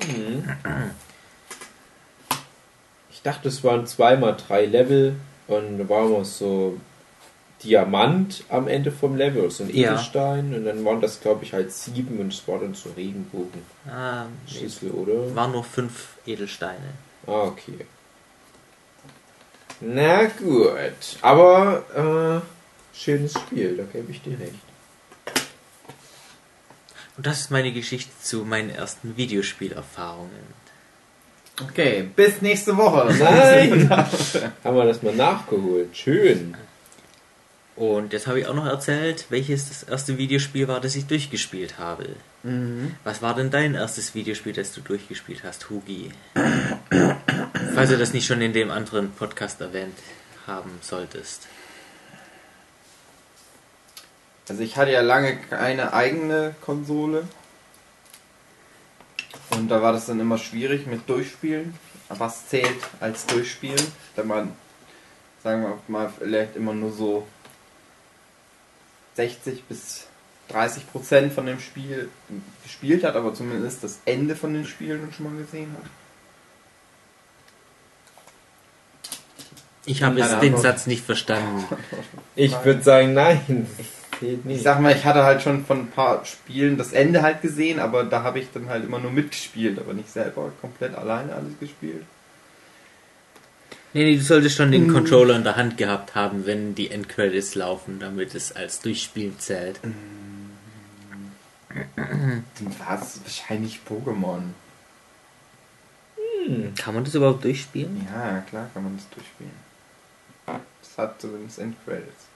Ich 3.10 3.22
dachte, 3.22 3.48
es 3.48 3.64
waren 3.64 3.86
zweimal 3.86 4.36
drei 4.36 4.64
Level 4.64 5.16
und 5.48 5.78
da 5.78 5.88
war 5.88 6.06
immer 6.06 6.24
so 6.24 6.78
Diamant 7.64 8.44
am 8.48 8.68
Ende 8.68 8.92
vom 8.92 9.16
Level, 9.16 9.50
so 9.50 9.64
ein 9.64 9.70
Ja. 9.74 9.90
Edelstein 9.92 10.54
und 10.54 10.64
dann 10.64 10.84
waren 10.84 11.00
das, 11.00 11.20
glaube 11.20 11.44
ich, 11.44 11.52
halt 11.52 11.72
sieben 11.72 12.20
und 12.20 12.32
es 12.32 12.46
war 12.46 12.60
dann 12.60 12.74
so 12.74 12.90
Regenbogen. 12.96 13.62
Ah, 13.90 14.26
nee, 14.26 14.30
es 14.46 14.58
Schlüssel, 14.58 14.90
oder? 14.92 15.34
waren 15.34 15.50
nur 15.52 15.64
fünf 15.64 16.10
Edelsteine. 16.26 16.90
Ah, 17.26 17.42
okay. 17.46 17.86
Na 19.80 20.24
gut, 20.24 21.18
aber 21.22 22.42
äh, 22.94 22.96
schönes 22.96 23.32
Spiel, 23.32 23.76
da 23.76 23.84
gebe 23.84 24.10
ich 24.10 24.20
dir 24.22 24.38
recht. 24.38 24.54
Und 27.16 27.26
das 27.26 27.40
ist 27.40 27.50
meine 27.50 27.72
Geschichte 27.72 28.12
zu 28.22 28.44
meinen 28.44 28.70
ersten 28.70 29.16
Videospielerfahrungen. 29.16 30.58
Okay, 31.60 32.08
bis 32.14 32.40
nächste 32.40 32.76
Woche. 32.76 33.12
Nein! 33.18 33.90
Haben 33.90 34.76
wir 34.76 34.84
das 34.84 35.02
mal 35.02 35.14
nachgeholt. 35.14 35.96
Schön. 35.96 36.56
Und 37.74 38.12
jetzt 38.12 38.26
habe 38.26 38.40
ich 38.40 38.46
auch 38.46 38.54
noch 38.54 38.66
erzählt, 38.66 39.26
welches 39.28 39.68
das 39.68 39.82
erste 39.84 40.18
Videospiel 40.18 40.66
war, 40.68 40.80
das 40.80 40.96
ich 40.96 41.06
durchgespielt 41.06 41.78
habe. 41.78 42.08
Mhm. 42.42 42.94
Was 43.04 43.22
war 43.22 43.34
denn 43.34 43.50
dein 43.50 43.74
erstes 43.74 44.14
Videospiel, 44.14 44.52
das 44.52 44.72
du 44.72 44.80
durchgespielt 44.80 45.42
hast, 45.44 45.70
Hugi? 45.70 46.12
Falls 47.74 47.90
du 47.90 47.98
das 47.98 48.12
nicht 48.12 48.26
schon 48.26 48.40
in 48.40 48.52
dem 48.52 48.70
anderen 48.70 49.12
Podcast 49.12 49.60
erwähnt 49.60 49.98
haben 50.46 50.78
solltest. 50.80 51.46
Also 54.48 54.62
ich 54.62 54.76
hatte 54.76 54.92
ja 54.92 55.02
lange 55.02 55.36
keine 55.36 55.92
eigene 55.92 56.54
Konsole. 56.60 57.28
Und 59.50 59.68
da 59.68 59.82
war 59.82 59.92
das 59.92 60.06
dann 60.06 60.20
immer 60.20 60.38
schwierig 60.38 60.86
mit 60.86 61.08
Durchspielen. 61.08 61.74
Was 62.08 62.48
zählt 62.48 62.78
als 63.00 63.26
Durchspielen? 63.26 63.84
Wenn 64.16 64.26
man, 64.26 64.56
sagen 65.42 65.62
wir 65.62 65.78
mal, 65.88 66.10
vielleicht 66.18 66.56
immer 66.56 66.72
nur 66.72 66.92
so 66.92 67.26
60 69.16 69.64
bis 69.64 70.06
30 70.48 70.90
Prozent 70.90 71.32
von 71.32 71.46
dem 71.46 71.60
Spiel 71.60 72.08
gespielt 72.62 73.04
hat, 73.04 73.16
aber 73.16 73.34
zumindest 73.34 73.84
das 73.84 74.00
Ende 74.04 74.34
von 74.34 74.54
den 74.54 74.66
Spielen 74.66 75.12
schon 75.12 75.32
mal 75.32 75.42
gesehen 75.42 75.74
hat. 75.74 75.90
Ich 79.88 80.02
habe 80.02 80.18
jetzt 80.18 80.42
den 80.42 80.52
Ahnung. 80.52 80.60
Satz 80.60 80.86
nicht 80.86 81.04
verstanden. 81.04 81.64
Ich 82.36 82.54
würde 82.64 82.82
sagen, 82.82 83.14
nein. 83.14 83.66
Ich 84.48 84.62
sag 84.62 84.80
mal, 84.80 84.94
ich 84.94 85.04
hatte 85.04 85.24
halt 85.24 85.42
schon 85.42 85.64
von 85.64 85.80
ein 85.80 85.90
paar 85.90 86.24
Spielen 86.24 86.78
das 86.78 86.92
Ende 86.92 87.22
halt 87.22 87.42
gesehen, 87.42 87.80
aber 87.80 88.04
da 88.04 88.22
habe 88.22 88.38
ich 88.38 88.46
dann 88.54 88.68
halt 88.68 88.84
immer 88.84 89.00
nur 89.00 89.10
mitgespielt, 89.10 89.76
aber 89.76 89.92
nicht 89.92 90.08
selber 90.08 90.52
komplett 90.60 90.94
alleine 90.94 91.34
alles 91.34 91.58
gespielt. 91.58 92.04
Nee, 93.94 94.04
nee, 94.04 94.16
du 94.16 94.22
solltest 94.22 94.56
schon 94.56 94.70
den 94.70 94.92
Controller 94.92 95.34
in 95.34 95.42
der 95.42 95.56
Hand 95.56 95.78
gehabt 95.78 96.14
haben, 96.14 96.46
wenn 96.46 96.76
die 96.76 96.92
Endcredits 96.92 97.56
laufen, 97.56 97.98
damit 97.98 98.34
es 98.36 98.54
als 98.54 98.80
Durchspielen 98.80 99.38
zählt. 99.40 99.80
Dann 101.96 102.78
war 102.78 103.00
es 103.00 103.20
wahrscheinlich 103.22 103.80
Pokémon. 103.88 104.42
Kann 106.76 106.94
man 106.94 107.04
das 107.04 107.14
überhaupt 107.14 107.44
durchspielen? 107.44 108.06
Ja, 108.06 108.40
klar 108.40 108.70
kann 108.72 108.84
man 108.84 108.96
das 108.96 109.08
durchspielen. 109.10 109.52
Das 110.46 110.96
hat 110.96 111.20
zumindest 111.20 111.58
Endcredits. 111.58 112.26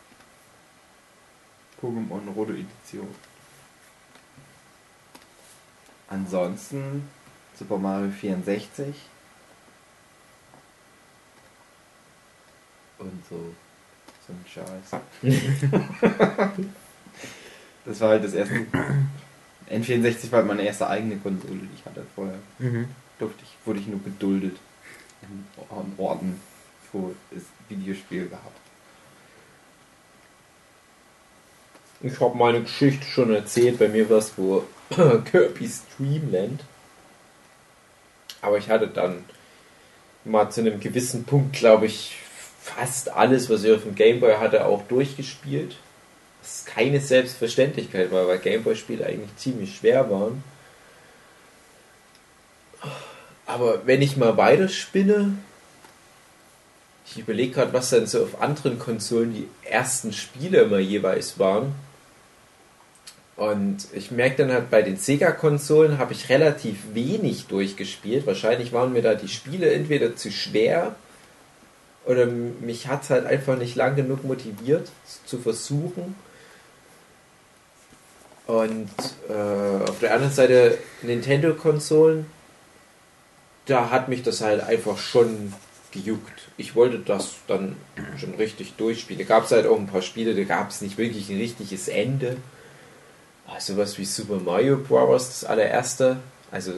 Pokémon 1.80 2.28
Rote 2.34 2.52
Edition. 2.52 3.08
Ansonsten 6.08 7.08
Super 7.58 7.78
Mario 7.78 8.10
64. 8.10 8.94
Und 12.98 13.24
so. 13.28 13.54
So 14.26 14.32
ein 14.32 14.44
Scheiß. 14.46 15.00
das 17.84 18.00
war 18.00 18.10
halt 18.10 18.24
das 18.24 18.34
erste. 18.34 18.66
N64 19.71 20.31
war 20.31 20.38
halt 20.40 20.49
meine 20.49 20.62
erste 20.62 20.87
eigene 20.88 21.16
Konsole, 21.16 21.54
die 21.54 21.69
ich 21.78 21.85
hatte 21.85 22.04
vorher 22.14 22.38
Mhm. 22.59 22.87
durfte 23.19 23.42
ich, 23.42 23.50
wurde 23.66 23.81
ich 23.81 23.87
nur 23.87 24.02
geduldet 24.02 24.57
in 25.23 25.47
Or- 25.71 25.87
Orten, 25.99 26.40
wo 26.92 27.14
es 27.35 27.42
Videospiel 27.69 28.26
gab. 28.28 28.50
Ich 32.00 32.21
habe 32.21 32.37
meine 32.37 32.62
Geschichte 32.62 33.07
schon 33.07 33.33
erzählt. 33.33 33.78
Bei 33.78 33.88
mir 33.88 34.09
war 34.11 34.19
es 34.19 34.33
wo 34.37 34.64
Kirby's 35.31 35.83
Dreamland. 35.97 36.64
Aber 38.40 38.59
ich 38.59 38.69
hatte 38.69 38.88
dann 38.88 39.25
mal 40.25 40.50
zu 40.50 40.61
einem 40.62 40.81
gewissen 40.81 41.25
Punkt, 41.25 41.54
glaube 41.54 41.87
ich, 41.87 42.16
fast 42.61 43.09
alles, 43.11 43.49
was 43.50 43.62
ich 43.62 43.73
auf 43.73 43.83
dem 43.85 43.95
Gameboy 43.95 44.35
hatte, 44.37 44.66
auch 44.66 44.83
durchgespielt. 44.88 45.76
Was 46.42 46.64
keine 46.64 47.00
Selbstverständlichkeit 47.00 48.11
war, 48.11 48.26
weil 48.26 48.38
Gameboy-Spiele 48.38 49.06
eigentlich 49.06 49.37
ziemlich 49.37 49.76
schwer 49.76 50.11
waren. 50.11 50.42
Aber 53.46 53.87
wenn 53.87 54.02
ich 54.02 54.16
mal 54.16 54.37
weiterspinne, 54.37 55.34
ich 57.06 57.18
überlege 57.18 57.52
gerade, 57.52 57.72
was 57.72 57.90
dann 57.90 58.06
so 58.06 58.22
auf 58.22 58.40
anderen 58.40 58.78
Konsolen 58.78 59.34
die 59.34 59.49
ersten 59.68 60.12
Spiele 60.12 60.62
immer 60.62 60.78
jeweils 60.78 61.38
waren. 61.38 61.75
Und 63.37 63.87
ich 63.92 64.11
merke 64.11 64.37
dann 64.37 64.52
halt 64.52 64.70
bei 64.70 64.82
den 64.82 64.96
Sega-Konsolen 64.96 65.99
habe 65.99 66.12
ich 66.12 66.28
relativ 66.28 66.76
wenig 66.94 67.46
durchgespielt. 67.46 68.26
Wahrscheinlich 68.26 68.72
waren 68.72 68.92
mir 68.92 69.02
da 69.02 69.14
die 69.14 69.28
Spiele 69.28 69.72
entweder 69.72 70.16
zu 70.16 70.30
schwer 70.30 70.94
oder 72.04 72.26
mich 72.26 72.88
hat 72.88 73.04
es 73.04 73.11
halt 73.11 73.26
einfach 73.26 73.56
nicht 73.56 73.76
lang 73.76 73.96
genug 73.96 74.25
motiviert, 74.25 74.88
es 75.06 75.25
zu 75.25 75.38
versuchen. 75.38 76.14
Und 78.46 78.90
äh, 79.28 79.88
auf 79.88 79.99
der 80.00 80.14
anderen 80.14 80.32
Seite 80.32 80.78
Nintendo-Konsolen, 81.02 82.26
da 83.66 83.90
hat 83.90 84.08
mich 84.08 84.22
das 84.22 84.40
halt 84.40 84.62
einfach 84.62 84.99
schon 84.99 85.52
gejuckt. 85.92 86.49
Ich 86.56 86.75
wollte 86.75 86.99
das 86.99 87.34
dann 87.46 87.76
schon 88.18 88.34
richtig 88.34 88.75
durchspielen. 88.76 89.26
Da 89.26 89.34
gab 89.34 89.44
es 89.44 89.52
halt 89.52 89.66
auch 89.66 89.78
ein 89.78 89.87
paar 89.87 90.02
Spiele, 90.02 90.34
da 90.34 90.42
gab 90.42 90.70
es 90.70 90.80
nicht 90.80 90.99
wirklich 90.99 91.30
ein 91.30 91.38
richtiges 91.38 91.88
Ende. 91.88 92.37
Ah, 93.46 93.61
Sowas 93.61 93.99
wie 93.99 94.04
Super 94.04 94.37
Mario 94.37 94.76
Bros. 94.76 95.28
das 95.28 95.44
allererste. 95.44 96.18
Also, 96.50 96.72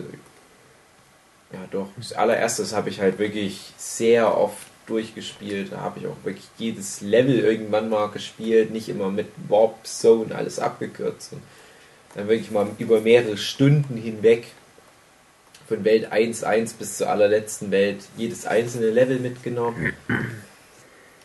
ja 1.53 1.61
doch, 1.71 1.89
das 1.97 2.13
allererste 2.13 2.65
habe 2.77 2.91
ich 2.91 3.01
halt 3.01 3.19
wirklich 3.19 3.73
sehr 3.77 4.37
oft 4.37 4.67
durchgespielt. 4.87 5.73
Da 5.73 5.81
habe 5.81 6.01
ich 6.01 6.07
auch 6.07 6.17
wirklich 6.25 6.47
jedes 6.59 7.01
Level 7.01 7.39
irgendwann 7.39 7.89
mal 7.89 8.09
gespielt, 8.09 8.71
nicht 8.71 8.89
immer 8.89 9.11
mit 9.11 9.29
Warp 9.49 9.87
Zone 9.87 10.35
alles 10.35 10.59
abgekürzt. 10.59 11.33
Und 11.33 11.43
dann 12.15 12.29
wirklich 12.29 12.51
mal 12.51 12.69
über 12.79 13.01
mehrere 13.01 13.37
Stunden 13.37 13.97
hinweg 13.97 14.47
von 15.67 15.85
Welt 15.85 16.13
1.1 16.13 16.77
bis 16.79 16.99
zur 16.99 17.09
allerletzten 17.09 17.71
Welt 17.71 18.05
jedes 18.17 18.47
einzelne 18.47 18.91
Level 18.91 19.19
mitgenommen. 19.19 19.95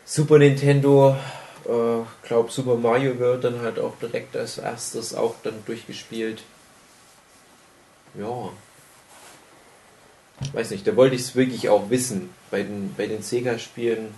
Super 0.04 0.38
Nintendo, 0.38 1.16
äh, 1.66 2.26
glaube 2.26 2.50
Super 2.50 2.76
Mario 2.76 3.18
wird 3.18 3.44
dann 3.44 3.60
halt 3.60 3.78
auch 3.78 3.96
direkt 4.00 4.36
als 4.36 4.58
erstes 4.58 5.14
auch 5.14 5.34
dann 5.42 5.54
durchgespielt. 5.66 6.42
Ja. 8.18 8.50
Weiß 10.52 10.70
nicht, 10.70 10.86
da 10.86 10.96
wollte 10.96 11.16
ich 11.16 11.22
es 11.22 11.34
wirklich 11.34 11.68
auch 11.68 11.90
wissen. 11.90 12.30
Bei 12.50 12.62
den, 12.62 12.94
bei 12.96 13.06
den 13.06 13.22
Sega-Spielen, 13.22 14.08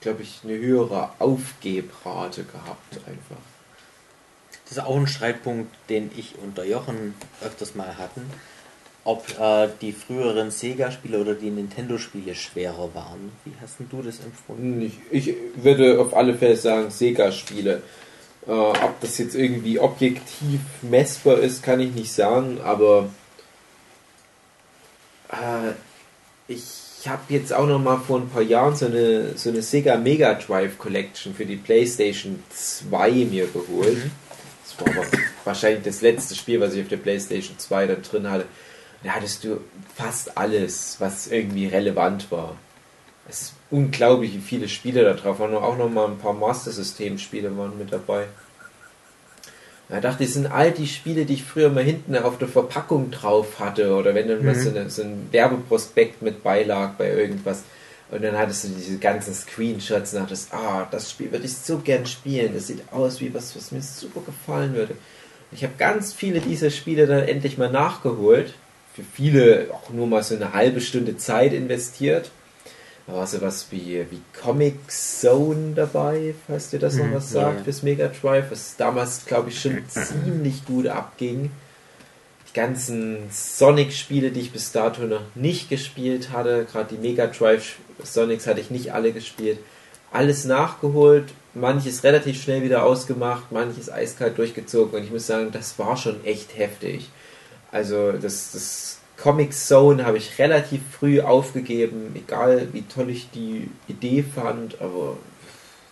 glaube 0.00 0.22
ich, 0.22 0.40
eine 0.44 0.58
höhere 0.58 1.10
Aufgebrate 1.18 2.44
gehabt 2.44 2.94
einfach. 3.06 3.42
Das 4.64 4.78
ist 4.78 4.84
auch 4.84 4.96
ein 4.96 5.06
Streitpunkt, 5.06 5.72
den 5.88 6.10
ich 6.16 6.34
und 6.42 6.58
der 6.58 6.66
Jochen 6.66 7.14
öfters 7.40 7.74
mal 7.74 7.96
hatten. 7.98 8.22
Ob 9.04 9.38
äh, 9.38 9.68
die 9.80 9.92
früheren 9.92 10.50
Sega-Spiele 10.50 11.20
oder 11.20 11.34
die 11.34 11.50
Nintendo-Spiele 11.50 12.34
schwerer 12.34 12.92
waren. 12.92 13.30
Wie 13.44 13.52
hast 13.62 13.78
denn 13.78 13.88
du 13.88 14.02
das 14.02 14.18
empfunden? 14.18 14.82
Ich, 14.82 15.28
ich 15.28 15.36
würde 15.54 16.00
auf 16.00 16.16
alle 16.16 16.34
Fälle 16.34 16.56
sagen, 16.56 16.90
Sega-Spiele. 16.90 17.82
Äh, 18.48 18.50
ob 18.50 19.00
das 19.00 19.18
jetzt 19.18 19.36
irgendwie 19.36 19.78
objektiv 19.78 20.60
messbar 20.82 21.38
ist, 21.38 21.62
kann 21.62 21.78
ich 21.78 21.92
nicht 21.92 22.12
sagen, 22.12 22.60
aber 22.64 23.10
äh, 25.28 25.72
ich 26.48 27.08
habe 27.08 27.22
jetzt 27.28 27.52
auch 27.52 27.66
noch 27.66 27.78
mal 27.78 27.98
vor 27.98 28.18
ein 28.18 28.28
paar 28.28 28.42
Jahren 28.42 28.74
so 28.74 28.86
eine, 28.86 29.36
so 29.36 29.50
eine 29.50 29.62
Sega 29.62 29.96
Mega 29.96 30.34
Drive 30.34 30.78
Collection 30.78 31.34
für 31.34 31.46
die 31.46 31.56
PlayStation 31.56 32.42
2 32.50 33.10
mir 33.30 33.46
geholt. 33.46 33.96
Mhm. 33.96 34.10
Das 34.64 34.80
war 34.80 34.96
aber 34.96 35.06
wahrscheinlich 35.44 35.84
das 35.84 36.00
letzte 36.00 36.34
Spiel, 36.34 36.60
was 36.60 36.74
ich 36.74 36.82
auf 36.82 36.88
der 36.88 36.96
PlayStation 36.96 37.58
2 37.58 37.86
dann 37.86 38.02
drin 38.02 38.30
hatte. 38.30 38.46
Da 39.02 39.10
hattest 39.10 39.44
du 39.44 39.60
fast 39.94 40.36
alles, 40.36 40.96
was 40.98 41.28
irgendwie 41.28 41.66
relevant 41.66 42.30
war. 42.30 42.56
Es 43.28 43.42
ist 43.42 43.52
unglaublich, 43.70 44.34
wie 44.34 44.40
viele 44.40 44.68
Spiele 44.68 45.04
da 45.04 45.14
drauf 45.14 45.38
waren. 45.38 45.54
Auch 45.54 45.76
noch 45.76 45.90
mal 45.90 46.06
ein 46.06 46.18
paar 46.18 46.32
Master 46.32 46.70
System 46.70 47.18
Spiele 47.18 47.56
waren 47.56 47.78
mit 47.78 47.92
dabei. 47.92 48.26
Da 49.88 50.00
dachte 50.00 50.24
ich, 50.24 50.30
das 50.30 50.34
sind 50.34 50.46
all 50.50 50.72
die 50.72 50.86
Spiele, 50.86 51.24
die 51.26 51.34
ich 51.34 51.44
früher 51.44 51.70
mal 51.70 51.84
hinten 51.84 52.16
auf 52.16 52.38
der 52.38 52.48
Verpackung 52.48 53.10
drauf 53.10 53.60
hatte. 53.60 53.94
Oder 53.94 54.14
wenn 54.14 54.28
dann 54.28 54.40
mhm. 54.40 54.46
mal 54.46 54.54
so, 54.54 54.70
eine, 54.70 54.90
so 54.90 55.02
ein 55.02 55.28
Werbeprospekt 55.30 56.22
mit 56.22 56.42
beilag 56.42 56.94
bei 56.98 57.10
irgendwas. 57.10 57.62
Und 58.10 58.22
dann 58.22 58.36
hattest 58.36 58.64
du 58.64 58.68
diese 58.68 58.98
ganzen 58.98 59.34
Screenshots 59.34 60.14
und 60.14 60.20
dachtest, 60.20 60.52
ah, 60.52 60.86
das 60.90 61.10
Spiel 61.10 61.30
würde 61.32 61.44
ich 61.44 61.56
so 61.56 61.78
gern 61.78 62.06
spielen. 62.06 62.54
Das 62.54 62.66
sieht 62.68 62.82
aus 62.92 63.20
wie 63.20 63.32
was, 63.34 63.54
was 63.56 63.72
mir 63.72 63.82
super 63.82 64.20
gefallen 64.24 64.74
würde. 64.74 64.92
Und 64.92 65.56
ich 65.56 65.62
habe 65.62 65.74
ganz 65.78 66.12
viele 66.12 66.40
dieser 66.40 66.70
Spiele 66.70 67.06
dann 67.06 67.22
endlich 67.22 67.58
mal 67.58 67.70
nachgeholt. 67.70 68.54
Für 68.94 69.02
viele 69.02 69.68
auch 69.72 69.90
nur 69.90 70.06
mal 70.06 70.22
so 70.22 70.34
eine 70.34 70.52
halbe 70.52 70.80
Stunde 70.80 71.16
Zeit 71.16 71.52
investiert. 71.52 72.30
Da 73.06 73.12
war 73.14 73.26
sowas 73.26 73.66
wie, 73.70 74.04
wie 74.10 74.20
Comic 74.40 74.90
Zone 74.90 75.74
dabei, 75.74 76.34
falls 76.46 76.70
dir 76.70 76.80
das 76.80 76.96
noch 76.96 77.06
mhm, 77.06 77.14
was 77.14 77.30
sagt, 77.30 77.58
ja. 77.58 77.64
fürs 77.64 77.82
Mega 77.82 78.08
Drive, 78.08 78.50
was 78.50 78.76
damals, 78.76 79.24
glaube 79.26 79.50
ich, 79.50 79.60
schon 79.60 79.84
ziemlich 79.88 80.64
gut 80.64 80.88
abging. 80.88 81.50
Die 82.48 82.52
ganzen 82.52 83.18
Sonic-Spiele, 83.30 84.32
die 84.32 84.40
ich 84.40 84.52
bis 84.52 84.72
dato 84.72 85.02
noch 85.02 85.22
nicht 85.36 85.68
gespielt 85.68 86.30
hatte, 86.32 86.66
gerade 86.70 86.96
die 86.96 87.00
Mega 87.00 87.28
Drive 87.28 87.76
Sonics 88.02 88.46
hatte 88.46 88.60
ich 88.60 88.70
nicht 88.70 88.92
alle 88.92 89.12
gespielt. 89.12 89.58
Alles 90.12 90.44
nachgeholt, 90.44 91.26
manches 91.54 92.02
relativ 92.02 92.42
schnell 92.42 92.62
wieder 92.62 92.84
ausgemacht, 92.84 93.52
manches 93.52 93.90
eiskalt 93.90 94.38
durchgezogen 94.38 94.98
und 94.98 95.04
ich 95.04 95.10
muss 95.10 95.26
sagen, 95.26 95.50
das 95.52 95.78
war 95.78 95.96
schon 95.96 96.24
echt 96.24 96.56
heftig. 96.56 97.10
Also 97.70 98.12
das, 98.12 98.52
das 98.52 98.95
Comic 99.16 99.54
Zone 99.54 100.04
habe 100.04 100.18
ich 100.18 100.38
relativ 100.38 100.82
früh 100.90 101.20
aufgegeben, 101.20 102.12
egal 102.14 102.68
wie 102.72 102.82
toll 102.82 103.10
ich 103.10 103.30
die 103.30 103.70
Idee 103.88 104.22
fand, 104.22 104.80
aber 104.80 105.16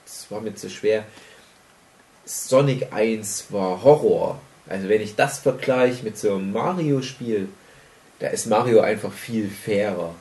es 0.04 0.26
war 0.31 0.40
mir 0.40 0.54
zu 0.54 0.69
schwer. 0.69 1.04
Sonic 2.26 2.93
1 2.93 3.47
war 3.50 3.83
Horror. 3.83 4.40
Also 4.66 4.88
wenn 4.88 5.00
ich 5.00 5.14
das 5.14 5.38
vergleiche 5.38 6.04
mit 6.04 6.19
so 6.19 6.35
einem 6.35 6.52
Mario-Spiel, 6.52 7.49
da 8.19 8.28
ist 8.28 8.47
Mario 8.47 8.81
einfach 8.81 9.12
viel 9.12 9.51
fairer. 9.51 10.14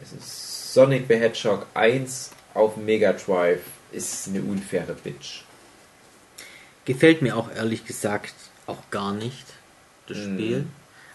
Also 0.00 0.16
Sonic 0.20 1.06
the 1.08 1.14
Hedgehog 1.14 1.66
1 1.74 2.30
auf 2.54 2.76
Mega 2.76 3.12
Drive 3.12 3.62
ist 3.92 4.28
eine 4.28 4.42
unfaire 4.42 4.94
Bitch. 4.94 5.42
Gefällt 6.84 7.22
mir 7.22 7.36
auch 7.36 7.50
ehrlich 7.54 7.84
gesagt 7.84 8.34
auch 8.66 8.90
gar 8.90 9.12
nicht, 9.12 9.46
das 10.06 10.18
hm. 10.18 10.34
Spiel. 10.34 10.66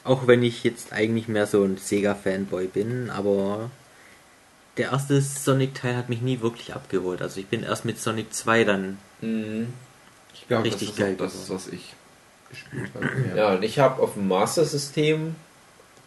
Auch 0.04 0.28
wenn 0.28 0.44
ich 0.44 0.64
jetzt 0.64 0.94
eigentlich 0.94 1.28
mehr 1.28 1.46
so 1.46 1.64
ein 1.64 1.78
Sega-Fanboy 1.78 2.68
bin, 2.68 3.10
aber 3.10 3.70
der 4.78 4.92
erste 4.92 5.22
Sonic-Teil 5.22 5.98
hat 5.98 6.10
mich 6.10 6.22
nie 6.22 6.42
wirklich 6.42 6.74
abgeholt. 6.74 7.22
Also 7.22 7.40
ich 7.40 7.48
bin 7.48 7.64
erst 7.64 7.86
mit 7.86 8.00
Sonic 8.00 8.34
2 8.34 8.64
dann 8.64 8.98
mhm. 9.22 9.74
ich 10.34 10.48
glaub, 10.48 10.64
richtig 10.64 10.90
das 10.90 10.98
geil. 10.98 11.16
das 11.18 11.36
ist, 11.36 11.50
was 11.50 11.68
ich 11.68 11.94
gespielt 12.50 12.90
habe. 12.96 13.10
Ja, 13.30 13.36
ja 13.36 13.56
und 13.56 13.64
ich 13.64 13.80
habe 13.80 14.02
auf 14.02 14.14
dem 14.14 14.28
Master-System, 14.28 15.36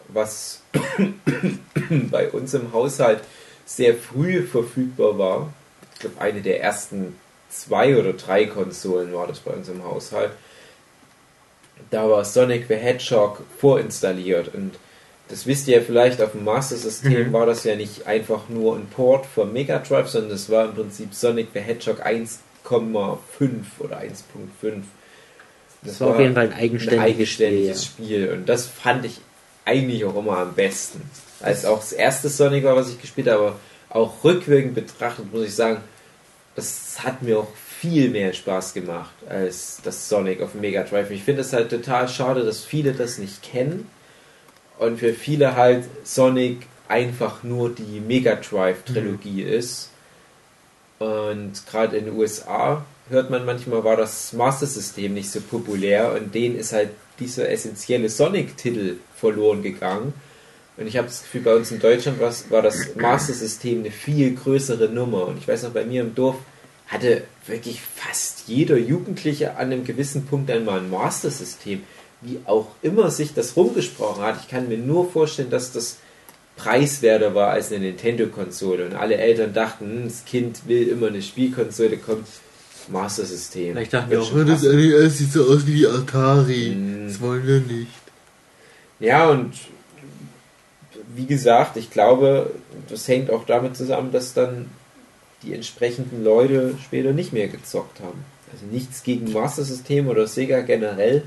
was 0.07 0.61
bei 2.11 2.29
uns 2.31 2.53
im 2.53 2.73
Haushalt 2.73 3.21
sehr 3.65 3.95
früh 3.95 4.41
verfügbar 4.41 5.17
war, 5.17 5.53
ich 5.93 5.99
glaube 5.99 6.19
eine 6.19 6.41
der 6.41 6.61
ersten 6.61 7.15
zwei 7.49 7.97
oder 7.97 8.13
drei 8.13 8.45
Konsolen 8.45 9.13
war 9.13 9.27
das 9.27 9.39
bei 9.39 9.51
uns 9.51 9.69
im 9.69 9.83
Haushalt, 9.83 10.31
da 11.89 12.09
war 12.09 12.25
Sonic 12.25 12.65
the 12.67 12.75
Hedgehog 12.75 13.43
vorinstalliert 13.57 14.53
und 14.53 14.71
das 15.29 15.47
wisst 15.47 15.67
ihr 15.67 15.77
ja 15.77 15.83
vielleicht, 15.83 16.21
auf 16.21 16.33
dem 16.33 16.43
Master 16.43 16.75
System 16.75 17.29
mhm. 17.29 17.33
war 17.33 17.45
das 17.45 17.63
ja 17.63 17.75
nicht 17.75 18.05
einfach 18.05 18.49
nur 18.49 18.75
ein 18.75 18.87
Port 18.87 19.25
von 19.25 19.51
Mega 19.53 19.79
Drive, 19.79 20.09
sondern 20.09 20.31
es 20.31 20.49
war 20.49 20.65
im 20.65 20.75
Prinzip 20.75 21.13
Sonic 21.13 21.47
the 21.53 21.59
Hedgehog 21.59 22.05
1,5 22.05 22.39
oder 23.79 23.99
1.5. 23.99 24.11
Das, 24.61 24.73
das 25.83 26.01
war 26.01 26.09
auf 26.09 26.19
jeden 26.19 26.33
Fall 26.33 26.47
ein 26.47 26.53
eigenständiges, 26.53 26.93
ein 26.93 26.99
eigenständiges 26.99 27.85
Spiel, 27.85 28.05
Spiel, 28.05 28.33
und 28.33 28.49
das 28.49 28.67
fand 28.67 29.05
ich 29.05 29.21
eigentlich 29.65 30.05
auch 30.05 30.15
immer 30.15 30.37
am 30.39 30.53
besten. 30.53 31.01
Als 31.41 31.65
auch 31.65 31.79
das 31.79 31.93
erste 31.93 32.29
Sonic 32.29 32.63
war, 32.63 32.75
was 32.75 32.89
ich 32.89 33.01
gespielt 33.01 33.27
habe, 33.27 33.39
aber 33.39 33.59
auch 33.89 34.23
rückwirkend 34.23 34.75
betrachtet 34.75 35.31
muss 35.31 35.45
ich 35.45 35.55
sagen, 35.55 35.81
das 36.55 36.97
hat 37.03 37.21
mir 37.21 37.39
auch 37.39 37.47
viel 37.83 38.09
mehr 38.11 38.31
Spaß 38.31 38.73
gemacht 38.73 39.13
als 39.27 39.81
das 39.83 40.07
Sonic 40.07 40.41
auf 40.41 40.53
Mega 40.53 40.83
Drive. 40.83 41.11
Ich 41.11 41.23
finde 41.23 41.41
es 41.41 41.51
halt 41.51 41.69
total 41.69 42.07
schade, 42.07 42.45
dass 42.45 42.63
viele 42.63 42.93
das 42.93 43.17
nicht 43.17 43.43
kennen 43.43 43.89
und 44.79 44.99
für 44.99 45.13
viele 45.13 45.57
halt 45.57 45.83
Sonic 46.05 46.59
einfach 46.87 47.43
nur 47.43 47.69
die 47.71 47.99
Mega 47.99 48.35
Drive 48.35 48.85
Trilogie 48.85 49.43
mhm. 49.43 49.51
ist. 49.51 49.89
Und 50.99 51.51
gerade 51.69 51.97
in 51.97 52.05
den 52.05 52.15
USA 52.15 52.85
hört 53.09 53.29
man 53.29 53.43
manchmal, 53.43 53.83
war 53.83 53.97
das 53.97 54.31
Master 54.31 54.65
System 54.65 55.13
nicht 55.13 55.29
so 55.29 55.41
populär 55.41 56.13
und 56.13 56.33
denen 56.33 56.55
ist 56.57 56.71
halt 56.71 56.91
dieser 57.19 57.49
essentielle 57.49 58.07
Sonic-Titel 58.07 58.95
verloren 59.17 59.61
gegangen. 59.61 60.13
Und 60.77 60.87
ich 60.87 60.95
habe 60.95 61.07
das 61.07 61.23
Gefühl, 61.23 61.41
bei 61.41 61.53
uns 61.53 61.69
in 61.69 61.79
Deutschland 61.79 62.21
war 62.21 62.61
das 62.61 62.95
Master 62.95 63.33
System 63.33 63.79
eine 63.79 63.91
viel 63.91 64.33
größere 64.35 64.87
Nummer. 64.87 65.27
Und 65.27 65.37
ich 65.37 65.47
weiß 65.49 65.63
noch, 65.63 65.71
bei 65.71 65.83
mir 65.83 66.01
im 66.01 66.15
Dorf 66.15 66.37
hatte 66.93 67.23
wirklich 67.47 67.81
fast 67.81 68.43
jeder 68.47 68.77
Jugendliche 68.77 69.57
an 69.57 69.71
einem 69.71 69.83
gewissen 69.83 70.25
Punkt 70.25 70.49
einmal 70.49 70.79
ein 70.79 70.89
Master-System. 70.89 71.81
Wie 72.21 72.39
auch 72.45 72.67
immer 72.81 73.11
sich 73.11 73.33
das 73.33 73.57
rumgesprochen 73.57 74.23
hat, 74.23 74.37
ich 74.41 74.47
kann 74.47 74.69
mir 74.69 74.77
nur 74.77 75.11
vorstellen, 75.11 75.49
dass 75.49 75.73
das 75.73 75.97
preiswerter 76.55 77.35
war 77.35 77.49
als 77.49 77.71
eine 77.71 77.85
Nintendo-Konsole. 77.85 78.85
Und 78.85 78.93
alle 78.95 79.15
Eltern 79.15 79.53
dachten, 79.53 79.85
hm, 79.85 80.03
das 80.05 80.23
Kind 80.25 80.67
will 80.67 80.87
immer 80.87 81.07
eine 81.07 81.21
Spielkonsole, 81.21 81.97
kommt 81.97 82.27
Master-System. 82.89 83.77
Ich 83.77 83.89
dachte 83.89 84.09
mir 84.09 84.21
auch, 84.21 84.45
das 84.45 84.63
NES 84.63 85.17
sieht 85.17 85.31
so 85.31 85.45
aus 85.45 85.65
wie 85.65 85.73
die 85.73 85.87
Atari. 85.87 86.71
Hm. 86.73 87.07
Das 87.07 87.19
wollen 87.19 87.45
wir 87.45 87.59
nicht. 87.59 87.91
Ja, 88.99 89.29
und 89.29 89.53
wie 91.15 91.25
gesagt, 91.25 91.77
ich 91.77 91.91
glaube, 91.91 92.51
das 92.89 93.07
hängt 93.07 93.29
auch 93.29 93.45
damit 93.45 93.75
zusammen, 93.75 94.11
dass 94.11 94.33
dann 94.33 94.67
die 95.43 95.53
entsprechenden 95.53 96.23
Leute 96.23 96.75
später 96.83 97.11
nicht 97.11 97.33
mehr 97.33 97.47
gezockt 97.47 97.99
haben. 97.99 98.23
Also 98.51 98.65
nichts 98.65 99.03
gegen 99.03 99.31
Master 99.31 99.63
System 99.63 100.07
oder 100.07 100.27
Sega 100.27 100.61
generell. 100.61 101.23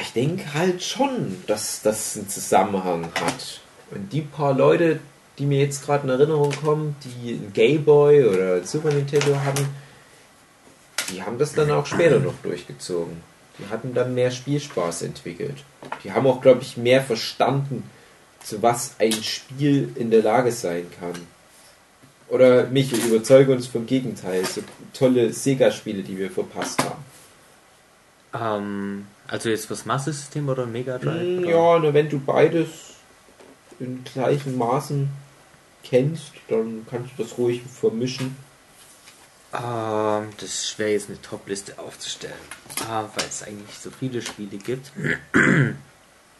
Ich 0.00 0.12
denke 0.12 0.54
halt 0.54 0.82
schon, 0.82 1.36
dass 1.46 1.82
das 1.82 2.16
einen 2.16 2.28
Zusammenhang 2.28 3.04
hat. 3.20 3.60
Und 3.90 4.12
die 4.12 4.22
paar 4.22 4.54
Leute, 4.54 4.98
die 5.38 5.46
mir 5.46 5.60
jetzt 5.60 5.84
gerade 5.84 6.04
in 6.04 6.10
Erinnerung 6.10 6.52
kommen, 6.52 6.96
die 7.04 7.34
einen 7.34 7.52
Gameboy 7.52 8.24
oder 8.24 8.54
einen 8.54 8.64
Super 8.64 8.92
Nintendo 8.92 9.36
hatten, 9.44 9.68
die 11.12 11.22
haben 11.22 11.38
das 11.38 11.52
dann 11.52 11.70
auch 11.70 11.86
später 11.86 12.18
noch 12.18 12.34
durchgezogen. 12.42 13.20
Die 13.58 13.70
hatten 13.70 13.94
dann 13.94 14.14
mehr 14.14 14.30
Spielspaß 14.30 15.02
entwickelt. 15.02 15.64
Die 16.02 16.12
haben 16.12 16.26
auch, 16.26 16.40
glaube 16.40 16.62
ich, 16.62 16.76
mehr 16.76 17.02
verstanden, 17.02 17.88
zu 18.42 18.62
was 18.62 18.96
ein 18.98 19.12
Spiel 19.12 19.90
in 19.96 20.10
der 20.10 20.22
Lage 20.22 20.50
sein 20.50 20.86
kann. 20.98 21.14
Oder 22.28 22.66
Michael, 22.66 23.04
überzeuge 23.04 23.52
uns 23.52 23.66
vom 23.66 23.86
Gegenteil. 23.86 24.44
So 24.44 24.62
tolle 24.92 25.32
Sega-Spiele, 25.32 26.02
die 26.02 26.16
wir 26.18 26.30
verpasst 26.30 26.82
haben. 26.82 27.04
Ähm, 28.34 29.06
also 29.28 29.48
jetzt 29.48 29.66
fürs 29.66 29.84
Master-System 29.86 30.48
oder 30.48 30.66
Mega 30.66 30.98
Drive? 30.98 31.40
Mm, 31.40 31.44
ja, 31.44 31.78
nur 31.78 31.94
wenn 31.94 32.08
du 32.08 32.18
beides 32.18 32.68
in 33.78 34.02
gleichen 34.04 34.56
Maßen 34.58 35.08
kennst, 35.82 36.32
dann 36.48 36.86
kannst 36.90 37.10
du 37.16 37.22
das 37.22 37.36
ruhig 37.38 37.62
vermischen. 37.62 38.36
Ähm, 39.52 40.28
das 40.38 40.48
ist 40.48 40.70
schwer 40.70 40.92
jetzt 40.92 41.08
eine 41.08 41.20
Top-Liste 41.22 41.78
aufzustellen, 41.78 42.34
ah, 42.88 43.04
weil 43.14 43.26
es 43.28 43.42
eigentlich 43.44 43.78
so 43.78 43.90
viele 43.90 44.20
Spiele 44.22 44.56
gibt. 44.56 44.90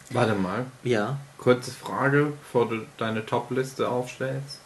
Warte 0.09 0.33
mal, 0.35 0.65
Ja. 0.83 1.17
kurze 1.37 1.71
Frage, 1.71 2.33
bevor 2.41 2.67
du 2.67 2.85
deine 2.97 3.25
Top-Liste 3.25 3.87
aufstellst. 3.89 4.59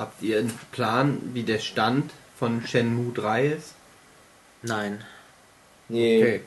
Habt 0.00 0.22
ihr 0.22 0.38
einen 0.38 0.58
Plan, 0.72 1.18
wie 1.34 1.42
der 1.42 1.58
Stand 1.58 2.10
von 2.38 2.66
Shenmue 2.66 3.12
3 3.12 3.48
ist? 3.48 3.74
Nein. 4.62 5.04
Nee, 5.90 6.40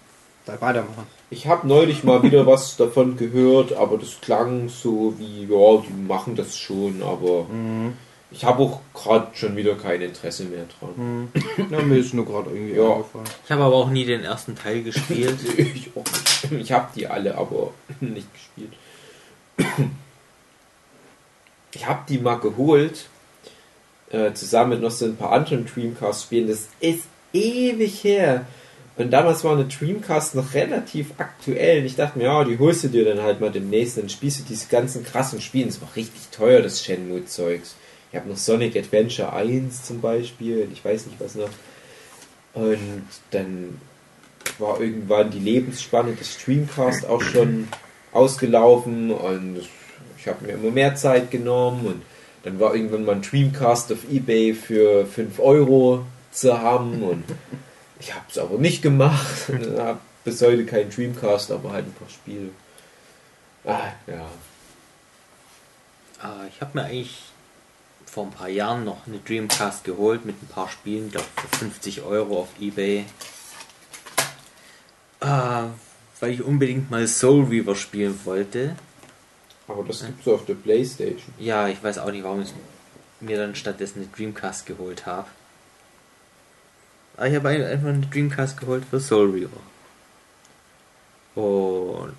dann 0.47 0.59
weitermachen. 0.59 1.05
ich 1.29 1.45
habe 1.45 1.67
neulich 1.67 2.03
mal 2.03 2.23
wieder 2.23 2.47
was 2.53 2.77
davon 2.77 3.15
gehört, 3.15 3.73
aber 3.73 3.99
das 3.99 4.19
klang 4.21 4.69
so 4.69 5.13
wie, 5.19 5.43
ja, 5.43 5.83
die 5.87 5.93
machen 6.07 6.35
das 6.35 6.57
schon, 6.57 7.03
aber 7.03 7.43
Mhm. 7.43 7.93
ich 8.31 8.43
habe 8.43 8.63
auch 8.63 8.79
gerade 8.95 9.27
schon 9.35 9.55
wieder 9.55 9.75
kein 9.75 10.01
Interesse 10.01 10.45
mehr 10.45 10.65
dran. 10.79 11.31
Ja, 11.69 11.79
mir 11.83 11.97
ist 11.99 12.15
nur 12.15 12.25
gerade 12.25 12.49
irgendwie 12.49 12.73
Ja. 12.75 12.91
eingefallen. 12.95 13.27
Ich 13.45 13.51
habe 13.51 13.61
aber 13.65 13.75
auch 13.75 13.89
nie 13.91 14.05
den 14.05 14.23
ersten 14.23 14.55
Teil 14.55 14.81
gespielt. 14.81 15.37
Ich 15.57 15.91
auch 15.95 16.03
nicht. 16.49 16.61
Ich 16.63 16.71
habe 16.71 16.87
die 16.95 17.05
alle, 17.05 17.37
aber 17.37 17.69
nicht 17.99 18.27
gespielt. 18.33 18.73
Ich 21.75 21.85
habe 21.87 22.01
die 22.09 22.17
mal 22.19 22.35
geholt, 22.39 23.05
äh, 24.13 24.33
zusammen 24.33 24.71
mit 24.71 24.81
noch 24.81 24.91
so 24.91 25.05
ein 25.05 25.17
paar 25.17 25.31
anderen 25.31 25.65
Dreamcast-Spielen. 25.65 26.47
Das 26.47 26.67
ist 26.79 27.03
ewig 27.33 28.03
her. 28.03 28.45
Und 28.95 29.11
damals 29.11 29.43
war 29.43 29.53
eine 29.53 29.65
Dreamcast 29.65 30.35
noch 30.35 30.53
relativ 30.53 31.07
aktuell. 31.17 31.79
Und 31.79 31.85
ich 31.85 31.95
dachte 31.95 32.19
mir, 32.19 32.25
ja, 32.25 32.43
die 32.43 32.59
holst 32.59 32.83
du 32.83 32.89
dir 32.89 33.05
dann 33.05 33.23
halt 33.23 33.41
mal 33.41 33.51
demnächst. 33.51 33.97
Dann 33.97 34.07
spielst 34.07 34.39
du 34.39 34.43
diese 34.43 34.67
ganzen 34.67 35.03
krassen 35.03 35.41
Spiele. 35.41 35.65
Das 35.65 35.81
war 35.81 35.89
richtig 35.95 36.29
teuer, 36.31 36.61
das 36.61 36.83
Shenmue-Zeugs. 36.83 37.75
Ich 38.11 38.19
habe 38.19 38.29
noch 38.29 38.37
Sonic 38.37 38.77
Adventure 38.77 39.33
1 39.33 39.83
zum 39.83 39.99
Beispiel. 39.99 40.67
Ich 40.71 40.85
weiß 40.85 41.07
nicht, 41.07 41.19
was 41.19 41.33
noch. 41.33 41.49
Und 42.53 42.77
dann 43.31 43.81
war 44.59 44.79
irgendwann 44.79 45.31
die 45.31 45.39
Lebensspanne 45.39 46.13
des 46.13 46.35
Streamcast 46.35 47.07
auch 47.07 47.21
schon 47.21 47.67
ausgelaufen 48.11 49.09
und 49.09 49.67
ich 50.17 50.27
habe 50.27 50.45
mir 50.45 50.53
immer 50.53 50.69
mehr 50.69 50.93
Zeit 50.95 51.31
genommen 51.31 51.87
und 51.87 52.01
dann 52.43 52.59
war 52.59 52.75
irgendwann 52.75 53.05
mal 53.05 53.15
ein 53.15 53.21
Dreamcast 53.21 53.91
auf 53.91 54.09
Ebay 54.09 54.53
für 54.53 55.05
5 55.05 55.39
Euro 55.39 56.05
zu 56.31 56.59
haben 56.59 57.01
und 57.03 57.23
ich 57.99 58.13
habe 58.13 58.25
es 58.29 58.37
aber 58.37 58.57
nicht 58.57 58.81
gemacht. 58.81 59.49
Ich 59.59 59.79
habe 59.79 59.99
bis 60.23 60.41
heute 60.41 60.65
keinen 60.65 60.89
Dreamcast, 60.89 61.51
aber 61.51 61.71
halt 61.71 61.85
ein 61.85 61.93
paar 61.93 62.09
Spiele. 62.09 62.49
Ah, 63.65 63.91
ja. 64.07 64.29
Äh, 66.23 66.47
ich 66.47 66.61
habe 66.61 66.71
mir 66.73 66.85
eigentlich 66.85 67.23
vor 68.05 68.25
ein 68.25 68.31
paar 68.31 68.49
Jahren 68.49 68.85
noch 68.85 69.07
eine 69.07 69.17
Dreamcast 69.17 69.83
geholt 69.83 70.23
mit 70.25 70.41
ein 70.41 70.47
paar 70.47 70.69
Spielen, 70.69 71.11
glaube 71.11 71.27
für 71.35 71.57
50 71.57 72.03
Euro 72.03 72.41
auf 72.41 72.49
Ebay. 72.59 73.05
Äh, 75.19 75.63
weil 76.19 76.31
ich 76.31 76.43
unbedingt 76.43 76.91
mal 76.91 77.07
Soul 77.07 77.45
Reaver 77.45 77.75
spielen 77.75 78.19
wollte. 78.23 78.75
Aber 79.67 79.83
das 79.83 80.05
gibt's 80.05 80.27
auf 80.27 80.45
der 80.45 80.55
Playstation. 80.55 81.33
Ja, 81.39 81.67
ich 81.67 81.81
weiß 81.83 81.97
auch 81.99 82.11
nicht, 82.11 82.23
warum 82.23 82.41
ich 82.41 82.53
mir 83.21 83.37
dann 83.37 83.55
stattdessen 83.55 83.99
eine 83.99 84.07
Dreamcast 84.07 84.65
geholt 84.65 85.05
habe. 85.05 85.27
Aber 87.15 87.27
ich 87.27 87.35
habe 87.35 87.49
ein- 87.49 87.63
einfach 87.63 87.87
eine 87.89 88.05
Dreamcast 88.07 88.59
geholt 88.59 88.83
für 88.89 88.99
Soul 88.99 89.31
Reaver. 89.31 89.61
Und 91.35 92.15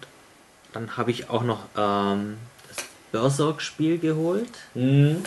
dann 0.73 0.97
habe 0.97 1.11
ich 1.11 1.31
auch 1.31 1.43
noch 1.43 1.61
ähm, 1.77 2.37
das 2.69 2.85
Berserk-Spiel 3.13 3.99
geholt. 3.99 4.49
Hm. 4.75 5.23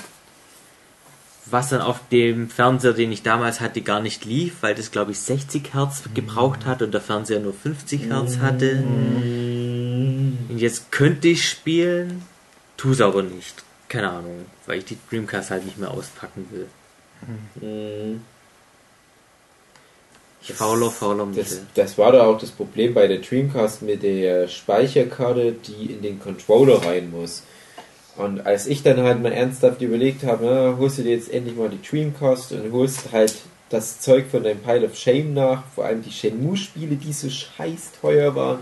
was 1.49 1.69
dann 1.69 1.79
auf 1.79 2.01
dem 2.11 2.49
Fernseher, 2.49 2.91
den 2.91 3.09
ich 3.13 3.23
damals 3.23 3.61
hatte, 3.61 3.81
gar 3.81 4.01
nicht 4.01 4.25
lief, 4.25 4.55
weil 4.61 4.75
das 4.75 4.91
glaube 4.91 5.11
ich 5.11 5.19
60 5.19 5.73
Hertz 5.73 6.03
gebraucht 6.13 6.65
hat 6.65 6.81
und 6.81 6.93
der 6.93 6.99
Fernseher 6.99 7.39
nur 7.39 7.53
50 7.53 8.07
Hertz 8.09 8.39
hatte. 8.39 8.83
Und 10.57 10.63
jetzt 10.63 10.91
könnte 10.91 11.27
ich 11.27 11.47
spielen, 11.47 12.23
tu 12.77 12.89
es 12.89 12.99
aber 12.99 13.21
nicht. 13.21 13.63
Keine 13.89 14.09
Ahnung, 14.09 14.47
weil 14.65 14.79
ich 14.79 14.85
die 14.85 14.97
Dreamcast 15.07 15.51
halt 15.51 15.65
nicht 15.65 15.77
mehr 15.77 15.91
auspacken 15.91 16.47
will. 16.49 16.67
Hm. 17.59 18.21
Ich 20.41 20.53
fauler, 20.53 20.89
fauler 20.89 21.27
Das, 21.27 21.51
Mittel. 21.51 21.67
das 21.75 21.95
war 21.99 22.11
da 22.11 22.23
auch 22.23 22.39
das 22.39 22.49
Problem 22.49 22.95
bei 22.95 23.05
der 23.05 23.19
Dreamcast 23.19 23.83
mit 23.83 24.01
der 24.01 24.47
Speicherkarte, 24.47 25.51
die 25.51 25.91
in 25.93 26.01
den 26.01 26.19
Controller 26.19 26.83
rein 26.83 27.11
muss. 27.11 27.43
Und 28.15 28.43
als 28.47 28.65
ich 28.65 28.81
dann 28.81 28.99
halt 29.03 29.21
mal 29.21 29.33
ernsthaft 29.33 29.83
überlegt 29.83 30.23
habe, 30.23 30.43
na, 30.43 30.77
holst 30.79 30.97
du 30.97 31.03
dir 31.03 31.11
jetzt 31.11 31.31
endlich 31.31 31.55
mal 31.55 31.69
die 31.69 31.87
Dreamcast 31.87 32.53
und 32.53 32.71
holst 32.71 33.11
halt 33.11 33.35
das 33.69 33.99
Zeug 33.99 34.25
von 34.31 34.41
deinem 34.41 34.61
Pile 34.61 34.87
of 34.87 34.95
Shame 34.95 35.35
nach, 35.35 35.65
vor 35.75 35.85
allem 35.85 36.01
die 36.01 36.09
Shenmue-Spiele, 36.11 36.95
die 36.95 37.13
so 37.13 37.29
scheiß 37.29 37.91
teuer 38.01 38.35
waren, 38.35 38.57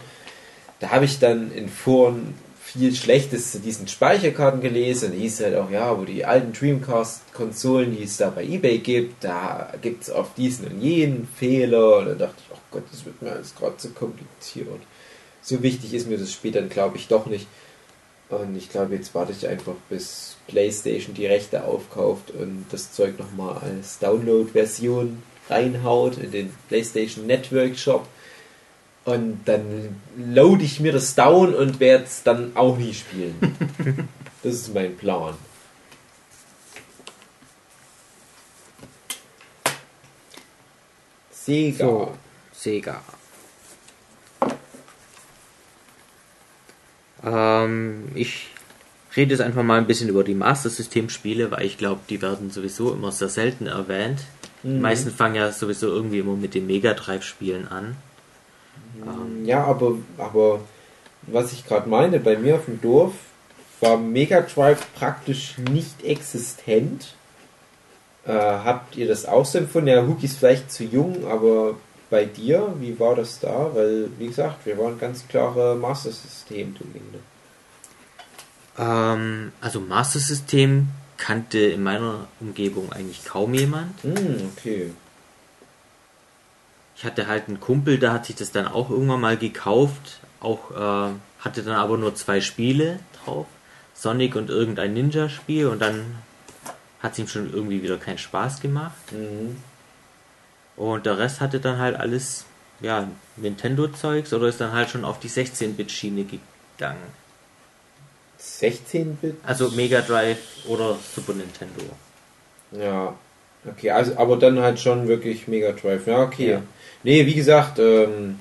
da 0.79 0.91
habe 0.91 1.05
ich 1.05 1.19
dann 1.19 1.51
in 1.51 1.69
Foren 1.69 2.33
viel 2.75 2.93
Schlechtes 2.93 3.51
zu 3.51 3.59
diesen 3.59 3.87
Speicherkarten 3.87 4.59
gelesen 4.59 5.11
und 5.11 5.19
hieß 5.19 5.41
halt 5.41 5.55
auch, 5.55 5.69
ja, 5.69 5.85
aber 5.85 6.05
die 6.05 6.25
alten 6.25 6.51
Dreamcast-Konsolen, 6.51 7.95
die 7.95 8.03
es 8.03 8.17
da 8.17 8.29
bei 8.31 8.43
Ebay 8.43 8.79
gibt, 8.79 9.23
da 9.23 9.71
gibt 9.81 10.03
es 10.03 10.09
auf 10.09 10.33
diesen 10.33 10.67
und 10.67 10.81
jenen 10.81 11.27
Fehler. 11.37 11.99
Und 11.99 12.05
dann 12.07 12.17
dachte 12.17 12.35
ich, 12.39 12.53
oh 12.53 12.59
Gott, 12.71 12.83
das 12.91 13.05
wird 13.05 13.21
mir 13.21 13.31
alles 13.31 13.55
gerade 13.55 13.77
zu 13.77 13.91
kompliziert. 13.91 14.67
So 15.41 15.61
wichtig 15.63 15.93
ist 15.93 16.09
mir 16.09 16.17
das 16.17 16.33
Spiel 16.33 16.51
dann, 16.51 16.67
glaube 16.67 16.97
ich, 16.97 17.07
doch 17.07 17.27
nicht. 17.27 17.47
Und 18.29 18.57
ich 18.57 18.69
glaube, 18.69 18.95
jetzt 18.95 19.13
warte 19.13 19.31
ich 19.31 19.47
einfach, 19.47 19.75
bis 19.89 20.35
PlayStation 20.47 21.13
die 21.13 21.27
Rechte 21.27 21.63
aufkauft 21.63 22.31
und 22.31 22.65
das 22.71 22.91
Zeug 22.91 23.19
nochmal 23.19 23.57
als 23.59 23.99
Download-Version 23.99 25.21
reinhaut 25.49 26.17
in 26.17 26.31
den 26.31 26.53
PlayStation 26.67 27.27
Network 27.27 27.77
Shop. 27.77 28.07
Und 29.05 29.41
dann 29.45 29.95
load 30.17 30.63
ich 30.63 30.79
mir 30.79 30.91
das 30.91 31.13
down 31.15 31.53
und 31.53 31.79
werde 31.79 32.05
es 32.05 32.23
dann 32.23 32.55
auch 32.55 32.75
nie 32.77 32.93
spielen. 32.93 33.35
das 34.43 34.53
ist 34.55 34.73
mein 34.73 34.97
Plan. 34.97 35.35
Sega. 41.31 41.77
So, 41.85 42.13
Sega. 42.53 43.01
Ähm, 47.23 48.09
ich 48.15 48.47
rede 49.15 49.31
jetzt 49.31 49.41
einfach 49.41 49.63
mal 49.63 49.77
ein 49.77 49.87
bisschen 49.87 50.09
über 50.09 50.23
die 50.23 50.33
Master 50.33 50.69
System 50.69 51.09
Spiele, 51.09 51.51
weil 51.51 51.65
ich 51.65 51.77
glaube, 51.77 52.01
die 52.09 52.21
werden 52.21 52.51
sowieso 52.51 52.91
immer 52.93 53.11
sehr 53.11 53.29
selten 53.29 53.67
erwähnt. 53.67 54.19
Die 54.63 54.67
Mhm. 54.69 54.81
meisten 54.81 55.11
fangen 55.11 55.35
ja 55.35 55.51
sowieso 55.51 55.87
irgendwie 55.87 56.19
immer 56.19 56.35
mit 56.35 56.53
den 56.55 56.65
Mega 56.67 56.93
Drive 56.93 57.23
Spielen 57.23 57.67
an. 57.67 57.95
Ähm, 59.03 59.45
Ja, 59.45 59.63
aber, 59.65 59.95
aber 60.17 60.59
was 61.23 61.51
ich 61.53 61.65
gerade 61.65 61.89
meine, 61.89 62.19
bei 62.19 62.37
mir 62.37 62.55
auf 62.55 62.65
dem 62.65 62.81
Dorf 62.81 63.13
war 63.81 63.97
Mega 63.97 64.41
Drive 64.41 64.85
praktisch 64.95 65.57
nicht 65.57 66.03
existent. 66.03 67.15
Äh, 68.25 68.31
habt 68.33 68.95
ihr 68.95 69.07
das 69.07 69.25
auch 69.25 69.45
so 69.45 69.57
empfunden? 69.57 69.89
Ja, 69.89 70.05
Huki 70.05 70.25
ist 70.25 70.37
vielleicht 70.37 70.71
zu 70.71 70.83
jung, 70.83 71.27
aber 71.27 71.75
bei 72.09 72.25
dir, 72.25 72.73
wie 72.79 72.99
war 72.99 73.15
das 73.15 73.39
da? 73.39 73.71
Weil, 73.73 74.09
wie 74.17 74.27
gesagt, 74.27 74.65
wir 74.65 74.77
waren 74.77 74.97
ganz 74.99 75.27
klare 75.27 75.75
Master 75.75 76.11
System-Domäne. 76.11 77.19
ähm, 78.77 79.51
also 79.61 79.79
Master 79.79 80.19
System 80.19 80.87
kannte 81.17 81.59
in 81.59 81.83
meiner 81.83 82.27
Umgebung 82.39 82.91
eigentlich 82.91 83.23
kaum 83.25 83.53
jemand. 83.53 84.01
Hm, 84.03 84.51
okay. 84.57 84.91
Ich 86.97 87.03
hatte 87.03 87.27
halt 87.27 87.47
einen 87.47 87.59
Kumpel, 87.59 87.99
der 87.99 88.13
hat 88.13 88.25
sich 88.25 88.35
das 88.35 88.51
dann 88.51 88.67
auch 88.67 88.89
irgendwann 88.89 89.21
mal 89.21 89.37
gekauft. 89.37 90.19
Auch 90.39 90.71
äh, 90.71 91.13
hatte 91.39 91.63
dann 91.63 91.75
aber 91.75 91.97
nur 91.97 92.15
zwei 92.15 92.41
Spiele 92.41 92.99
drauf. 93.23 93.47
Sonic 93.93 94.35
und 94.35 94.49
irgendein 94.49 94.93
Ninja-Spiel 94.93 95.67
und 95.67 95.81
dann 95.81 96.17
hat 97.01 97.13
es 97.13 97.19
ihm 97.19 97.27
schon 97.27 97.53
irgendwie 97.53 97.81
wieder 97.81 97.97
keinen 97.97 98.17
Spaß 98.17 98.61
gemacht. 98.61 99.11
Mhm. 99.11 99.57
Und 100.75 101.05
der 101.05 101.17
Rest 101.17 101.39
hatte 101.39 101.59
dann 101.59 101.79
halt 101.79 101.95
alles, 101.95 102.45
ja, 102.81 103.07
Nintendo-Zeugs 103.37 104.33
oder 104.33 104.47
ist 104.47 104.59
dann 104.59 104.73
halt 104.73 104.89
schon 104.89 105.05
auf 105.05 105.19
die 105.19 105.29
16-Bit-Schiene 105.29 106.25
gegangen. 106.25 106.99
16-Bit? 108.39 109.37
Also 109.43 109.69
Mega 109.71 110.01
Drive 110.01 110.65
oder 110.67 110.97
Super 111.15 111.33
Nintendo. 111.33 111.81
Ja, 112.71 113.15
okay, 113.65 113.91
also 113.91 114.17
aber 114.17 114.37
dann 114.37 114.59
halt 114.59 114.79
schon 114.79 115.07
wirklich 115.07 115.47
Mega 115.47 115.71
Drive. 115.71 116.05
Ja, 116.07 116.21
okay. 116.21 116.51
Ja. 116.51 116.61
Nee, 117.05 117.27
wie 117.27 117.35
gesagt, 117.35 117.77
ähm, 117.77 118.39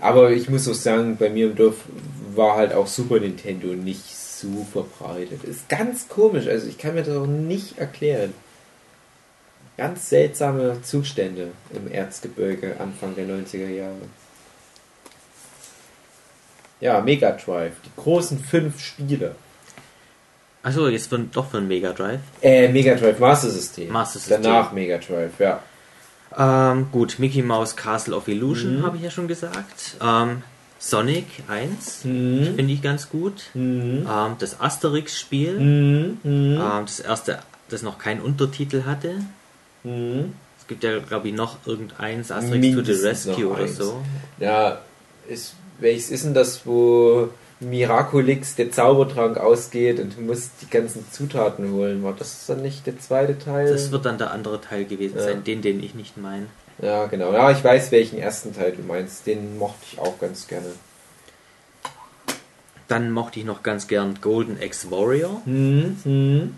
aber 0.00 0.32
ich 0.32 0.48
muss 0.48 0.68
auch 0.68 0.74
sagen, 0.74 1.16
bei 1.16 1.30
mir 1.30 1.46
im 1.46 1.54
Dorf 1.54 1.76
war 2.34 2.56
halt 2.56 2.72
auch 2.72 2.88
Super 2.88 3.20
Nintendo 3.20 3.68
nicht 3.68 4.04
so 4.04 4.66
verbreitet. 4.72 5.44
Ist 5.44 5.68
ganz 5.68 6.08
komisch, 6.08 6.48
also 6.48 6.66
ich 6.66 6.76
kann 6.76 6.94
mir 6.94 7.04
das 7.04 7.16
auch 7.16 7.26
nicht 7.26 7.78
erklären. 7.78 8.34
Ganz 9.76 10.08
seltsame 10.08 10.82
Zustände 10.82 11.52
im 11.72 11.88
Erzgebirge 11.90 12.80
Anfang 12.80 13.14
der 13.14 13.26
90er 13.26 13.68
Jahre. 13.68 13.94
Ja, 16.80 17.00
Mega 17.00 17.30
Drive, 17.30 17.74
die 17.84 18.02
großen 18.02 18.40
fünf 18.40 18.80
Spiele. 18.80 19.36
Achso, 20.64 20.88
jetzt 20.88 21.06
für, 21.08 21.18
doch 21.20 21.48
für 21.48 21.58
ein 21.58 21.68
Mega 21.68 21.92
Drive. 21.92 22.20
Äh, 22.42 22.72
Mega 22.72 22.96
Drive 22.96 23.20
Master 23.20 23.50
System. 23.50 23.92
Master 23.92 24.18
System. 24.18 24.42
Danach 24.42 24.72
Mega 24.72 24.98
Drive, 24.98 25.38
ja. 25.38 25.62
Ähm, 26.36 26.88
gut, 26.90 27.18
Mickey 27.18 27.42
Mouse 27.42 27.76
Castle 27.76 28.14
of 28.16 28.28
Illusion 28.28 28.78
Mhm. 28.80 28.82
habe 28.82 28.96
ich 28.96 29.02
ja 29.02 29.10
schon 29.10 29.28
gesagt. 29.28 29.96
Ähm, 30.00 30.42
Sonic 30.78 31.26
1, 31.48 32.04
Mhm. 32.04 32.54
finde 32.56 32.72
ich 32.74 32.82
ganz 32.82 33.08
gut. 33.08 33.44
Mhm. 33.54 34.06
Ähm, 34.10 34.36
das 34.38 34.60
Asterix-Spiel, 34.60 35.58
Mhm. 35.60 36.18
Mhm. 36.22 36.56
ähm, 36.60 36.82
das 36.86 37.00
erste, 37.00 37.38
das 37.68 37.82
noch 37.82 37.98
keinen 37.98 38.20
Untertitel 38.20 38.82
hatte. 38.84 39.14
Mhm. 39.84 40.34
Es 40.58 40.66
gibt 40.66 40.82
ja, 40.82 40.98
glaube 40.98 41.28
ich, 41.28 41.34
noch 41.34 41.58
irgendeins, 41.66 42.30
Asterix 42.32 42.50
to 42.50 42.70
the 42.82 42.92
Mindestens 42.92 43.26
Rescue 43.28 43.46
oder 43.46 43.62
eins. 43.64 43.76
so. 43.76 44.02
Ja, 44.38 44.78
ist, 45.28 45.54
welches 45.78 46.10
ist 46.10 46.24
denn 46.24 46.34
das, 46.34 46.62
wo 46.66 47.28
Miraculix 47.64 48.54
der 48.54 48.70
Zaubertrank 48.70 49.36
ausgeht 49.38 49.98
und 50.00 50.16
du 50.16 50.20
musst 50.22 50.50
die 50.62 50.70
ganzen 50.70 51.04
Zutaten 51.10 51.72
holen? 51.72 52.02
War 52.02 52.12
das 52.12 52.46
dann 52.46 52.62
nicht 52.62 52.86
der 52.86 52.98
zweite 52.98 53.38
Teil? 53.38 53.70
Das 53.70 53.90
wird 53.90 54.04
dann 54.06 54.18
der 54.18 54.30
andere 54.32 54.60
Teil 54.60 54.84
gewesen 54.84 55.16
Ja. 55.16 55.22
sein, 55.24 55.44
den, 55.44 55.62
den 55.62 55.82
ich 55.82 55.94
nicht 55.94 56.16
meine. 56.16 56.46
ja, 56.80 57.06
genau. 57.06 57.32
Ja, 57.32 57.50
ich 57.50 57.62
weiß, 57.62 57.90
welchen 57.92 58.18
ersten 58.18 58.54
Teil 58.54 58.72
du 58.72 58.82
meinst. 58.82 59.26
Den 59.26 59.58
mochte 59.58 59.84
ich 59.92 59.98
auch 59.98 60.18
ganz 60.20 60.46
gerne. 60.46 60.66
Dann 62.88 63.10
mochte 63.10 63.40
ich 63.40 63.46
noch 63.46 63.62
ganz 63.62 63.86
gern 63.88 64.18
Golden 64.20 64.60
X 64.60 64.90
Warrior, 64.90 65.40
Mhm. 65.46 65.96
Mhm. 66.04 66.56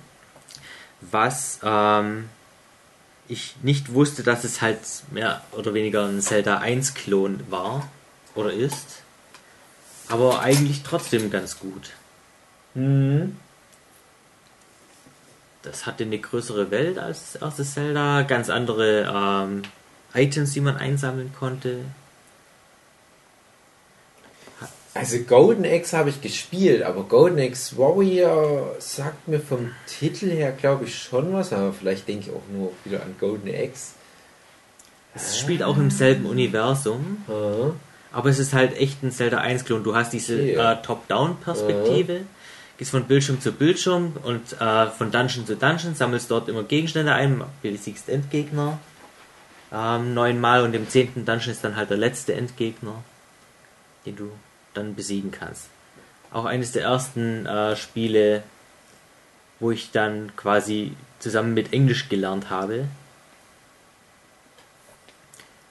was 1.00 1.60
ähm, 1.62 2.28
ich 3.28 3.54
nicht 3.62 3.92
wusste, 3.94 4.22
dass 4.22 4.44
es 4.44 4.60
halt 4.60 4.78
mehr 5.12 5.42
oder 5.52 5.72
weniger 5.74 6.06
ein 6.06 6.20
Zelda 6.20 6.58
1-Klon 6.60 7.44
war 7.48 7.88
oder 8.34 8.52
ist. 8.52 9.02
Aber 10.08 10.40
eigentlich 10.40 10.82
trotzdem 10.82 11.30
ganz 11.30 11.58
gut. 11.58 11.90
Mhm. 12.74 13.36
Das 15.62 15.84
hatte 15.84 16.04
eine 16.04 16.18
größere 16.18 16.70
Welt 16.70 16.98
als 16.98 17.32
das 17.32 17.42
erste 17.42 17.64
Zelda, 17.64 18.22
ganz 18.22 18.50
andere 18.50 19.12
ähm, 19.12 19.62
Items, 20.14 20.52
die 20.52 20.60
man 20.60 20.76
einsammeln 20.76 21.32
konnte. 21.36 21.80
Also 24.94 25.18
Golden 25.18 25.66
Axe 25.66 25.96
habe 25.96 26.08
ich 26.08 26.22
gespielt, 26.22 26.82
aber 26.82 27.02
Golden 27.02 27.38
Axe 27.38 27.76
Warrior 27.76 28.76
sagt 28.78 29.28
mir 29.28 29.40
vom 29.40 29.72
Titel 29.86 30.30
her, 30.30 30.52
glaube 30.52 30.84
ich, 30.84 30.96
schon 30.96 31.34
was, 31.34 31.52
aber 31.52 31.72
vielleicht 31.74 32.08
denke 32.08 32.30
ich 32.30 32.34
auch 32.34 32.42
nur 32.50 32.72
wieder 32.84 33.02
an 33.02 33.14
Golden 33.20 33.48
Axe. 33.48 33.92
Es 35.14 35.38
spielt 35.38 35.62
auch 35.62 35.76
im 35.76 35.90
selben 35.90 36.26
Universum, 36.26 37.24
Aha. 37.28 37.72
Aber 38.12 38.30
es 38.30 38.38
ist 38.38 38.52
halt 38.52 38.76
echt 38.76 39.02
ein 39.02 39.10
Zelda 39.12 39.40
1-Klon. 39.40 39.84
Du 39.84 39.94
hast 39.94 40.12
diese 40.12 40.34
Okay. 40.34 40.54
äh, 40.54 40.76
Top-Down-Perspektive, 40.82 42.22
gehst 42.78 42.90
von 42.90 43.04
Bildschirm 43.04 43.40
zu 43.40 43.52
Bildschirm 43.52 44.14
und 44.22 44.60
äh, 44.60 44.86
von 44.88 45.10
Dungeon 45.10 45.46
zu 45.46 45.56
Dungeon, 45.56 45.94
sammelst 45.94 46.30
dort 46.30 46.48
immer 46.48 46.62
Gegenstände 46.62 47.12
ein, 47.12 47.42
besiegst 47.62 48.08
Endgegner 48.08 48.78
ähm, 49.72 50.14
neunmal 50.14 50.62
und 50.62 50.74
im 50.74 50.88
zehnten 50.88 51.24
Dungeon 51.24 51.52
ist 51.52 51.64
dann 51.64 51.76
halt 51.76 51.90
der 51.90 51.96
letzte 51.96 52.34
Endgegner, 52.34 53.02
den 54.04 54.16
du 54.16 54.30
dann 54.74 54.94
besiegen 54.94 55.30
kannst. 55.30 55.68
Auch 56.32 56.44
eines 56.44 56.72
der 56.72 56.82
ersten 56.84 57.46
äh, 57.46 57.76
Spiele, 57.76 58.42
wo 59.58 59.70
ich 59.70 59.90
dann 59.90 60.32
quasi 60.36 60.92
zusammen 61.18 61.54
mit 61.54 61.72
Englisch 61.72 62.08
gelernt 62.08 62.50
habe. 62.50 62.86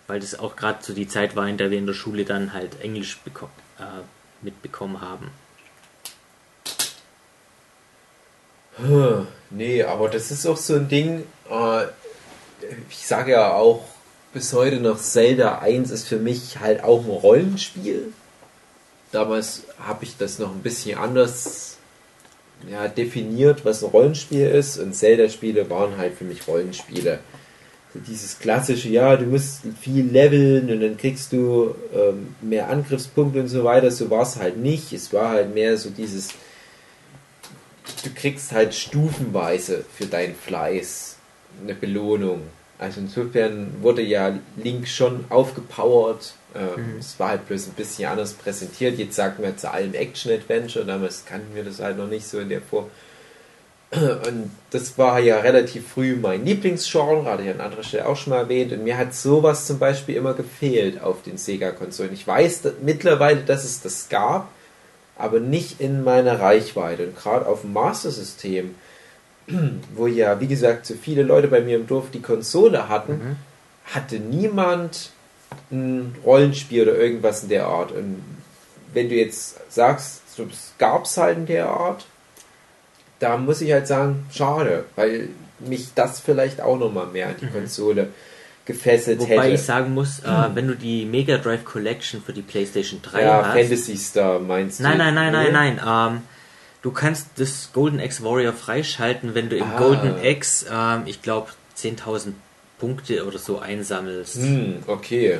Weil 0.07 0.19
das 0.19 0.37
auch 0.37 0.55
gerade 0.55 0.83
so 0.83 0.93
die 0.93 1.07
Zeit 1.07 1.35
war, 1.35 1.47
in 1.47 1.57
der 1.57 1.71
wir 1.71 1.77
in 1.77 1.87
der 1.87 1.93
Schule 1.93 2.25
dann 2.25 2.53
halt 2.53 2.81
Englisch 2.81 3.19
äh, 3.79 3.83
mitbekommen 4.41 5.01
haben. 5.01 5.31
Nee, 9.49 9.83
aber 9.83 10.09
das 10.09 10.31
ist 10.31 10.45
auch 10.45 10.57
so 10.57 10.75
ein 10.75 10.89
Ding, 10.89 11.23
äh, 11.49 11.85
ich 12.89 13.07
sage 13.07 13.31
ja 13.31 13.53
auch 13.53 13.85
bis 14.33 14.51
heute 14.53 14.77
noch, 14.77 14.99
Zelda 14.99 15.59
1 15.59 15.91
ist 15.91 16.07
für 16.07 16.17
mich 16.17 16.59
halt 16.59 16.83
auch 16.83 17.03
ein 17.05 17.09
Rollenspiel. 17.09 18.11
Damals 19.11 19.63
habe 19.79 20.03
ich 20.03 20.17
das 20.17 20.39
noch 20.39 20.51
ein 20.51 20.61
bisschen 20.61 20.97
anders 20.97 21.77
ja, 22.69 22.89
definiert, 22.89 23.63
was 23.63 23.81
ein 23.81 23.91
Rollenspiel 23.91 24.47
ist 24.47 24.77
und 24.77 24.93
Zelda-Spiele 24.93 25.69
waren 25.69 25.97
halt 25.97 26.17
für 26.17 26.25
mich 26.25 26.47
Rollenspiele. 26.47 27.19
Dieses 28.07 28.39
klassische, 28.39 28.89
ja, 28.89 29.15
du 29.15 29.25
musst 29.25 29.61
viel 29.81 30.05
leveln 30.05 30.69
und 30.71 30.81
dann 30.81 30.97
kriegst 30.97 31.31
du 31.31 31.75
ähm, 31.93 32.35
mehr 32.41 32.69
Angriffspunkte 32.69 33.39
und 33.39 33.47
so 33.47 33.63
weiter, 33.63 33.91
so 33.91 34.09
war 34.09 34.23
es 34.23 34.35
halt 34.37 34.57
nicht. 34.57 34.91
Es 34.91 35.13
war 35.13 35.29
halt 35.29 35.53
mehr 35.53 35.77
so 35.77 35.89
dieses 35.89 36.29
du 38.03 38.09
kriegst 38.13 38.51
halt 38.51 38.73
stufenweise 38.73 39.83
für 39.95 40.05
deinen 40.05 40.35
Fleiß 40.35 41.17
eine 41.61 41.75
Belohnung. 41.75 42.41
Also 42.77 42.99
insofern 42.99 43.81
wurde 43.81 44.01
ja 44.01 44.37
Link 44.57 44.87
schon 44.87 45.25
aufgepowert. 45.29 46.33
Ähm, 46.53 46.95
Es 46.99 47.19
war 47.19 47.29
halt 47.29 47.47
bloß 47.47 47.67
ein 47.67 47.73
bisschen 47.73 48.09
anders 48.09 48.33
präsentiert. 48.33 48.97
Jetzt 48.97 49.15
sagen 49.15 49.41
wir 49.41 49.55
zu 49.55 49.71
allem 49.71 49.93
Action-Adventure. 49.93 50.85
Damals 50.85 51.25
kannten 51.25 51.55
wir 51.55 51.63
das 51.63 51.79
halt 51.79 51.97
noch 51.97 52.07
nicht 52.07 52.27
so 52.27 52.39
in 52.39 52.49
der 52.49 52.61
Form. 52.61 52.87
Und 54.27 54.51
das 54.71 54.97
war 54.97 55.19
ja 55.19 55.39
relativ 55.39 55.87
früh 55.87 56.15
mein 56.15 56.45
Lieblingsgenre, 56.45 57.25
hatte 57.25 57.43
ich 57.43 57.49
an 57.49 57.61
anderer 57.61 57.83
Stelle 57.83 58.07
auch 58.07 58.15
schon 58.17 58.31
mal 58.31 58.39
erwähnt. 58.39 58.71
Und 58.73 58.83
mir 58.83 58.97
hat 58.97 59.13
sowas 59.13 59.65
zum 59.65 59.79
Beispiel 59.79 60.15
immer 60.15 60.33
gefehlt 60.33 61.01
auf 61.01 61.21
den 61.23 61.37
Sega-Konsolen. 61.37 62.13
Ich 62.13 62.27
weiß 62.27 62.61
dass, 62.63 62.73
mittlerweile, 62.81 63.41
dass 63.41 63.63
es 63.63 63.81
das 63.81 64.09
gab, 64.09 64.49
aber 65.17 65.39
nicht 65.39 65.79
in 65.79 66.03
meiner 66.03 66.39
Reichweite. 66.39 67.07
Und 67.07 67.15
gerade 67.15 67.45
auf 67.47 67.61
dem 67.61 67.73
Master-System, 67.73 68.75
wo 69.95 70.07
ja, 70.07 70.39
wie 70.39 70.47
gesagt, 70.47 70.85
so 70.85 70.95
viele 70.95 71.23
Leute 71.23 71.47
bei 71.47 71.61
mir 71.61 71.77
im 71.77 71.87
Dorf 71.87 72.05
die 72.11 72.21
Konsole 72.21 72.89
hatten, 72.89 73.13
Mhm. 73.13 73.35
hatte 73.93 74.15
niemand 74.19 75.11
ein 75.71 76.15
Rollenspiel 76.25 76.83
oder 76.83 76.97
irgendwas 76.97 77.43
in 77.43 77.49
der 77.49 77.67
Art. 77.67 77.91
Und 77.91 78.21
wenn 78.93 79.09
du 79.09 79.15
jetzt 79.15 79.57
sagst, 79.71 80.21
es 80.37 80.73
gab 80.77 81.05
es 81.05 81.17
halt 81.17 81.37
in 81.37 81.45
der 81.45 81.69
Art, 81.69 82.05
da 83.19 83.37
muss 83.37 83.61
ich 83.61 83.71
halt 83.71 83.87
sagen, 83.87 84.25
schade, 84.31 84.85
weil 84.95 85.29
mich 85.59 85.89
das 85.95 86.19
vielleicht 86.19 86.61
auch 86.61 86.77
nochmal 86.77 87.07
mehr 87.07 87.27
an 87.29 87.35
die 87.41 87.47
Konsole 87.47 88.09
gefesselt 88.65 89.19
Wobei 89.19 89.37
hätte. 89.43 89.47
ich 89.55 89.61
sagen 89.61 89.93
muss, 89.93 90.19
äh, 90.19 90.49
wenn 90.55 90.67
du 90.67 90.75
die 90.75 91.05
Mega 91.05 91.37
Drive 91.37 91.63
Collection 91.65 92.21
für 92.21 92.33
die 92.33 92.41
PlayStation 92.41 92.99
3 93.01 93.21
ja, 93.21 93.45
hast. 93.45 93.53
Fantasy 93.57 93.95
Star 93.95 94.39
meinst 94.39 94.79
Nein, 94.81 94.93
du? 94.93 94.97
nein, 95.05 95.13
nein, 95.15 95.31
nein, 95.31 95.45
Nee? 95.45 95.51
nein. 95.51 95.81
Ähm, 96.15 96.21
du 96.81 96.91
kannst 96.91 97.27
das 97.37 97.69
Golden 97.73 97.99
X 97.99 98.23
Warrior 98.23 98.53
freischalten, 98.53 99.35
wenn 99.35 99.49
du 99.49 99.55
im 99.57 99.63
Ah. 99.71 99.77
Golden 99.77 100.23
X, 100.23 100.65
ähm, 100.71 101.03
ich 101.05 101.21
glaube, 101.21 101.49
10.000 101.77 102.33
Punkte 102.79 103.25
oder 103.25 103.37
so 103.37 103.59
einsammelst. 103.59 104.35
Hm, 104.37 104.77
okay. 104.87 105.39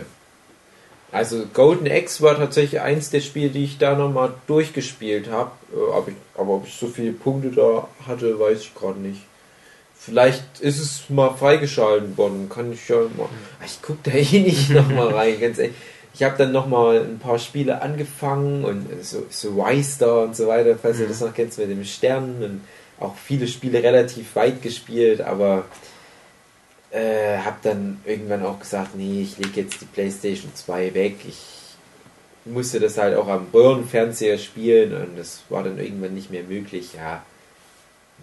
Also 1.15 1.45
Golden 1.53 1.85
X 1.85 2.21
war 2.21 2.35
tatsächlich 2.35 2.81
eins 2.81 3.09
der 3.09 3.21
Spiele, 3.21 3.49
die 3.49 3.63
ich 3.63 3.77
da 3.77 3.95
nochmal 3.95 4.33
durchgespielt 4.47 5.29
habe. 5.31 5.51
Aber, 5.93 6.07
ich- 6.09 6.15
aber 6.39 6.53
ob 6.55 6.67
ich 6.67 6.73
so 6.75 6.87
viele 6.87 7.11
Punkte 7.13 7.49
da 7.51 7.87
hatte, 8.05 8.37
weiß 8.39 8.59
ich 8.61 8.75
gerade 8.75 8.99
nicht. 8.99 9.21
Vielleicht 9.97 10.43
ist 10.59 10.79
es 10.79 11.09
mal 11.09 11.31
freigeschalten 11.35 12.17
worden. 12.17 12.49
Kann 12.49 12.71
ich 12.73 12.87
ja 12.89 12.97
mal. 12.97 13.29
Ich 13.65 13.81
gucke 13.81 13.99
da 14.03 14.11
eh 14.13 14.39
nicht 14.41 14.69
nochmal 14.69 15.07
rein, 15.13 15.39
ganz 15.39 15.57
ehrlich. 15.57 15.75
Ich 16.13 16.23
habe 16.23 16.37
dann 16.37 16.51
nochmal 16.51 16.99
ein 17.01 17.19
paar 17.19 17.39
Spiele 17.39 17.81
angefangen 17.81 18.63
und 18.63 18.87
so, 19.03 19.25
so 19.29 19.49
Y-Star 19.65 20.23
und 20.23 20.35
so 20.35 20.47
weiter, 20.47 20.77
falls 20.81 20.99
ihr 20.99 21.07
das 21.07 21.19
noch 21.21 21.33
kennt, 21.33 21.57
mit 21.57 21.69
dem 21.69 21.83
Stern 21.83 22.35
und 22.43 22.61
auch 22.99 23.15
viele 23.17 23.47
Spiele 23.47 23.83
relativ 23.83 24.35
weit 24.35 24.61
gespielt, 24.61 25.19
aber 25.21 25.65
äh, 26.95 27.39
habe 27.39 27.57
dann 27.63 27.99
irgendwann 28.05 28.43
auch 28.45 28.59
gesagt, 28.59 28.95
nee, 28.95 29.21
ich 29.21 29.37
lege 29.37 29.61
jetzt 29.61 29.81
die 29.81 29.85
PlayStation 29.85 30.53
2 30.55 30.93
weg. 30.93 31.17
Ich 31.27 31.41
musste 32.45 32.79
das 32.79 32.97
halt 32.97 33.15
auch 33.17 33.27
am 33.27 33.47
Röhrenfernseher 33.53 34.37
spielen 34.37 34.93
und 34.95 35.17
das 35.17 35.41
war 35.49 35.63
dann 35.63 35.77
irgendwann 35.79 36.13
nicht 36.13 36.29
mehr 36.31 36.43
möglich. 36.43 36.93
Ja, 36.93 37.23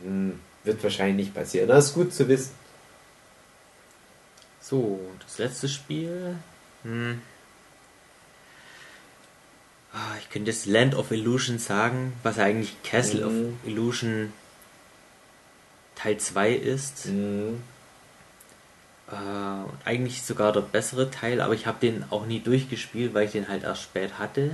hm, 0.03 0.39
wird 0.65 0.83
wahrscheinlich 0.83 1.27
nicht 1.27 1.35
passieren. 1.35 1.69
Das 1.69 1.87
ist 1.89 1.95
gut 1.95 2.15
zu 2.15 2.29
wissen. 2.29 2.53
So, 4.61 5.01
das 5.27 5.39
letzte 5.39 5.69
Spiel. 5.69 6.37
Hm. 6.85 7.21
Ah, 9.93 10.17
Ich 10.21 10.31
könnte 10.31 10.51
das 10.51 10.65
Land 10.67 10.95
of 10.95 11.11
Illusion 11.11 11.59
sagen, 11.59 12.15
was 12.23 12.39
eigentlich 12.39 12.75
Castle 12.83 13.27
Mhm. 13.27 13.27
of 13.27 13.69
Illusion 13.69 14.33
Teil 15.97 16.17
2 16.17 16.53
ist. 16.53 17.05
Hm, 17.05 17.61
Äh, 19.13 19.89
eigentlich 19.89 20.23
sogar 20.23 20.53
der 20.53 20.63
bessere 20.63 21.11
Teil, 21.11 21.43
aber 21.43 21.53
ich 21.53 21.67
habe 21.67 21.79
den 21.81 22.05
auch 22.11 22.25
nie 22.25 22.41
durchgespielt, 22.41 23.13
weil 23.13 23.27
ich 23.27 23.33
den 23.33 23.49
halt 23.49 23.63
erst 23.63 23.83
spät 23.83 24.19
hatte. 24.19 24.53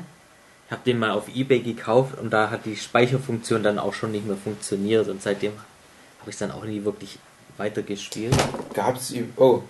Ich 0.66 0.72
habe 0.72 0.82
den 0.84 0.98
mal 0.98 1.12
auf 1.12 1.34
Ebay 1.34 1.60
gekauft 1.60 2.18
und 2.18 2.30
da 2.30 2.50
hat 2.50 2.66
die 2.66 2.76
Speicherfunktion 2.76 3.62
dann 3.62 3.78
auch 3.78 3.94
schon 3.94 4.10
nicht 4.10 4.26
mehr 4.26 4.36
funktioniert 4.36 5.08
und 5.08 5.22
seitdem 5.22 5.52
habe 5.52 6.30
ich 6.30 6.34
es 6.34 6.38
dann 6.38 6.50
auch 6.50 6.64
nie 6.64 6.84
wirklich 6.84 7.18
weitergespielt. 7.56 8.36
Gab. 8.74 8.98
Oh, 9.36 9.62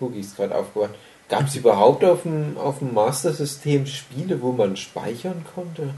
Hugi 0.00 0.20
ist 0.20 0.36
gerade 0.36 0.54
aufgewacht. 0.56 0.94
Gab 1.28 1.46
es 1.46 1.56
überhaupt 1.56 2.04
auf 2.04 2.22
dem, 2.22 2.58
auf 2.58 2.80
dem 2.80 2.94
Master-System 2.94 3.86
Spiele, 3.86 4.42
wo 4.42 4.52
man 4.52 4.76
speichern 4.76 5.44
konnte? 5.54 5.94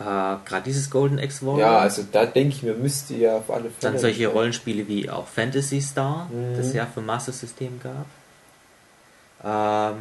Äh, 0.00 0.04
Gerade 0.04 0.62
dieses 0.64 0.90
Golden 0.90 1.18
X 1.18 1.42
Warrior. 1.44 1.58
Ja, 1.60 1.78
also 1.78 2.04
da 2.10 2.24
denke 2.26 2.54
ich 2.54 2.62
mir, 2.62 2.74
müsste 2.74 3.14
ja 3.14 3.36
auf 3.38 3.50
alle 3.50 3.64
Fälle. 3.64 3.74
Dann 3.80 3.98
solche 3.98 4.28
Rollenspiele 4.28 4.86
wie 4.86 5.10
auch 5.10 5.26
Fantasy 5.26 5.80
Star, 5.80 6.28
Mhm. 6.32 6.56
das 6.56 6.66
es 6.66 6.74
ja 6.74 6.86
für 6.86 7.00
Master 7.00 7.32
System 7.32 7.80
gab. 7.82 8.06
Ähm, 9.44 9.98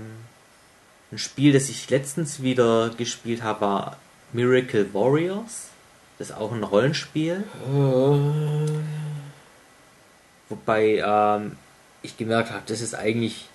Ein 1.12 1.18
Spiel, 1.20 1.54
das 1.54 1.70
ich 1.70 1.90
letztens 1.90 2.42
wieder 2.42 2.90
gespielt 2.98 3.42
habe, 3.42 3.62
war 3.62 3.98
Miracle 4.34 4.94
Warriors. 4.94 5.68
Das 6.20 6.30
ist 6.32 6.36
auch 6.36 6.52
ein 6.52 6.64
Rollenspiel. 6.64 7.44
Äh, 7.66 8.18
Wobei 10.50 11.04
ähm, 11.06 11.54
ich 12.02 12.18
gemerkt 12.18 12.52
habe, 12.52 12.64
das 12.68 12.82
ist 12.82 12.94
eigentlich 12.96 13.46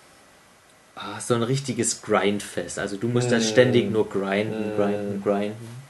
ah, 0.95 1.21
so 1.21 1.35
ein 1.35 1.43
richtiges 1.43 2.03
Grindfest. 2.03 2.79
Also 2.79 2.97
du 2.97 3.09
musst 3.09 3.33
da 3.33 3.39
Mm. 3.39 3.43
ständig 3.43 3.91
nur 3.91 4.09
grinden, 4.09 4.75
Mm. 4.75 4.77
grinden, 4.77 5.23
grinden. 5.23 5.83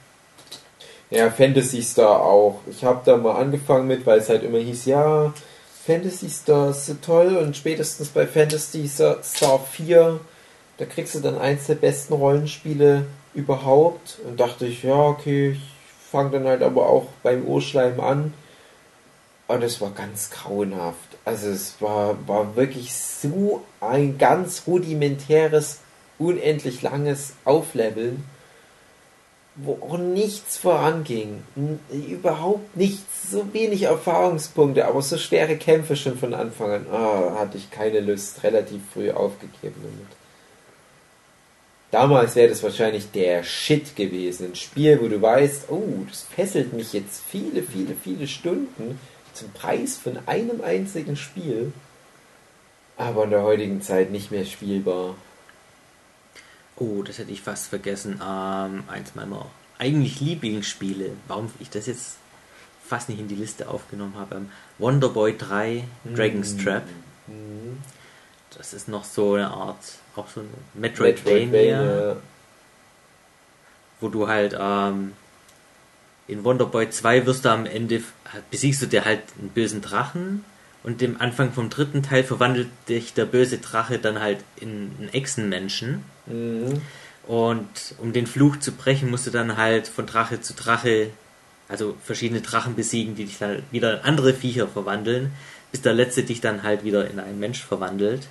Ja, 1.12 1.31
Fantasy 1.31 1.83
Star 1.83 2.22
auch. 2.22 2.62
Ich 2.70 2.85
habe 2.85 3.03
da 3.05 3.18
mal 3.18 3.37
angefangen 3.37 3.87
mit, 3.87 4.07
weil 4.07 4.20
es 4.20 4.31
halt 4.31 4.44
immer 4.44 4.57
hieß, 4.57 4.87
ja, 4.87 5.35
Fantasy 5.87 6.31
Star 6.31 6.70
ist 6.70 6.87
so 6.87 6.94
toll 6.94 7.37
und 7.37 7.55
spätestens 7.55 8.09
bei 8.09 8.27
Fantasy 8.27 8.88
Star 8.88 9.61
4, 9.61 10.20
da 10.79 10.85
kriegst 10.87 11.14
du 11.14 11.20
dann 11.20 11.37
eins 11.37 11.66
der 11.66 11.75
besten 11.75 12.14
Rollenspiele 12.14 13.05
überhaupt. 13.35 14.20
Und 14.27 14.40
dachte 14.40 14.64
ich, 14.64 14.85
ja, 14.85 14.94
okay, 14.94 15.51
ich 15.51 15.61
fange 16.11 16.31
dann 16.31 16.46
halt 16.46 16.62
aber 16.62 16.88
auch 16.88 17.09
beim 17.22 17.44
Urschleim 17.44 18.01
an. 18.01 18.33
Und 19.48 19.62
es 19.62 19.83
war 19.83 19.90
ganz 19.90 20.31
grauenhaft. 20.31 21.18
Also 21.27 21.48
es 21.48 21.75
war, 21.81 22.16
war 22.27 22.57
wirklich 22.57 22.94
so 22.94 23.61
ein 23.83 24.16
ganz 24.16 24.62
rudimentäres, 24.66 25.81
unendlich 26.18 26.81
langes 26.81 27.35
Aufleveln 27.44 28.25
wo 29.55 29.79
auch 29.83 29.99
nichts 29.99 30.57
voranging. 30.57 31.43
Überhaupt 31.91 32.77
nichts. 32.77 33.31
So 33.31 33.53
wenig 33.53 33.83
Erfahrungspunkte, 33.83 34.87
aber 34.87 35.03
so 35.03 35.19
schwere 35.19 35.57
Kämpfe 35.57 35.97
schon 35.97 36.19
von 36.19 36.35
Anfang 36.35 36.71
an. 36.71 36.87
Ah, 36.91 37.37
hatte 37.38 37.59
ich 37.59 37.71
keine 37.71 38.01
Lust. 38.01 38.43
Relativ 38.43 38.81
früh 38.93 39.11
aufgegeben 39.11 39.77
damit. 39.83 40.17
Damals 41.91 42.37
wäre 42.37 42.49
das 42.49 42.62
wahrscheinlich 42.62 43.11
der 43.11 43.45
Shit 43.45 43.95
gewesen. 43.97 44.47
Ein 44.47 44.55
Spiel, 44.55 44.99
wo 45.03 45.09
du 45.09 45.21
weißt, 45.21 45.67
oh, 45.69 46.07
das 46.09 46.23
fesselt 46.23 46.73
mich 46.73 46.95
jetzt 46.95 47.23
viele, 47.29 47.62
viele, 47.62 47.95
viele 48.03 48.27
Stunden 48.27 48.99
zum 49.35 49.51
Preis 49.51 49.99
von 49.99 50.19
einem 50.27 50.62
einzigen 50.62 51.17
Spiel. 51.17 51.73
Aber 52.97 53.25
in 53.25 53.31
der 53.31 53.43
heutigen 53.43 53.83
Zeit 53.83 54.11
nicht 54.11 54.31
mehr 54.31 54.47
spielbar. 54.47 55.17
Oh, 56.83 57.03
das 57.03 57.18
hätte 57.18 57.31
ich 57.31 57.42
fast 57.42 57.68
vergessen. 57.68 58.21
Ähm, 58.25 58.85
eins 58.88 59.14
meiner 59.14 59.47
eigentlich 59.79 60.21
Lieblingsspiele. 60.21 61.11
Warum 61.29 61.51
ich 61.61 61.71
das 61.71 61.87
jetzt 61.87 62.16
fast 62.87 63.09
nicht 63.09 63.21
in 63.21 63.29
die 63.29 63.35
Liste 63.37 63.68
aufgenommen 63.68 64.14
habe. 64.16 64.37
Ähm, 64.37 64.51
Wonderboy 64.79 65.37
3, 65.37 65.85
Dragon's 66.14 66.55
Mm. 66.55 66.59
Trap. 66.59 66.83
Mhm. 67.27 67.79
Das 68.57 68.75
ist 68.75 68.88
noch 68.88 69.05
so 69.05 69.35
eine 69.35 69.49
Art, 69.51 69.79
auch 70.14 70.29
so 70.29 70.40
ein 70.40 70.49
Metroidvania, 70.75 71.47
Metroidvania. 71.47 72.16
wo 74.01 74.09
du 74.09 74.29
halt 74.29 74.55
ähm, 74.59 75.12
in 76.29 76.45
Wonderboy 76.45 76.90
2 76.90 77.25
wirst 77.25 77.45
du 77.45 77.49
am 77.49 77.64
Ende, 77.64 78.03
besiegst 78.51 78.83
du 78.83 78.87
dir 78.87 79.05
halt 79.07 79.23
einen 79.38 79.49
bösen 79.49 79.81
Drachen 79.81 80.45
und 80.83 81.01
im 81.01 81.18
Anfang 81.21 81.53
vom 81.53 81.71
dritten 81.71 82.03
Teil 82.03 82.25
verwandelt 82.25 82.68
dich 82.88 83.14
der 83.14 83.25
böse 83.25 83.59
Drache 83.59 83.99
dann 83.99 84.21
halt 84.21 84.45
in 84.57 84.90
einen 84.99 85.09
Echsenmenschen. 85.14 86.05
Mhm. 86.26 86.80
Und 87.26 87.94
um 87.98 88.12
den 88.12 88.26
Fluch 88.26 88.58
zu 88.58 88.72
brechen, 88.72 89.11
musst 89.11 89.26
du 89.26 89.30
dann 89.30 89.56
halt 89.56 89.87
von 89.87 90.06
Drache 90.06 90.40
zu 90.40 90.54
Drache, 90.54 91.11
also 91.68 91.96
verschiedene 92.02 92.40
Drachen 92.40 92.74
besiegen, 92.74 93.14
die 93.14 93.24
dich 93.24 93.38
dann 93.38 93.62
wieder 93.70 93.98
in 93.98 94.04
andere 94.04 94.35
Viecher 94.35 94.66
verwandeln, 94.66 95.32
bis 95.70 95.82
der 95.82 95.94
letzte 95.94 96.24
dich 96.24 96.40
dann 96.40 96.62
halt 96.62 96.85
wieder 96.85 97.08
in 97.08 97.20
einen 97.20 97.38
Mensch 97.38 97.62
verwandelt. 97.62 98.28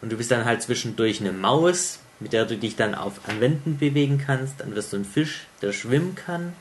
Und 0.00 0.10
du 0.10 0.16
bist 0.16 0.30
dann 0.30 0.44
halt 0.44 0.62
zwischendurch 0.62 1.20
eine 1.20 1.32
Maus, 1.32 1.98
mit 2.20 2.32
der 2.32 2.44
du 2.46 2.56
dich 2.56 2.76
dann 2.76 2.94
auf 2.94 3.28
an 3.28 3.40
Wänden 3.40 3.78
bewegen 3.78 4.22
kannst. 4.24 4.60
Dann 4.60 4.74
wirst 4.74 4.92
du 4.92 4.96
ein 4.98 5.04
Fisch, 5.04 5.46
der 5.62 5.72
schwimmen 5.72 6.14
kann. 6.14 6.54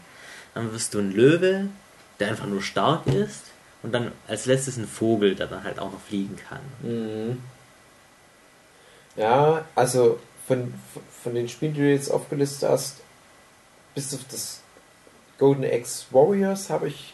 Dann 0.53 0.71
wirst 0.71 0.93
du 0.93 0.99
ein 0.99 1.11
Löwe, 1.11 1.67
der 2.19 2.29
einfach 2.29 2.45
nur 2.45 2.61
stark 2.61 3.07
ist. 3.07 3.45
Und 3.81 3.91
dann 3.93 4.11
als 4.27 4.45
letztes 4.45 4.77
ein 4.77 4.87
Vogel, 4.87 5.35
der 5.35 5.47
dann 5.47 5.63
halt 5.63 5.79
auch 5.79 5.91
noch 5.91 6.01
fliegen 6.01 6.37
kann. 6.47 6.61
Mhm. 6.81 7.37
Ja, 9.15 9.65
also 9.75 10.19
von, 10.53 10.73
von 11.23 11.35
den 11.35 11.49
Spielen, 11.49 11.73
die 11.73 11.81
du 11.81 11.91
jetzt 11.91 12.09
aufgelistet 12.09 12.69
hast, 12.69 12.97
bis 13.95 14.13
auf 14.13 14.21
das 14.29 14.61
Golden 15.37 15.63
Axe 15.63 16.05
Warriors 16.11 16.69
habe 16.69 16.87
ich 16.87 17.13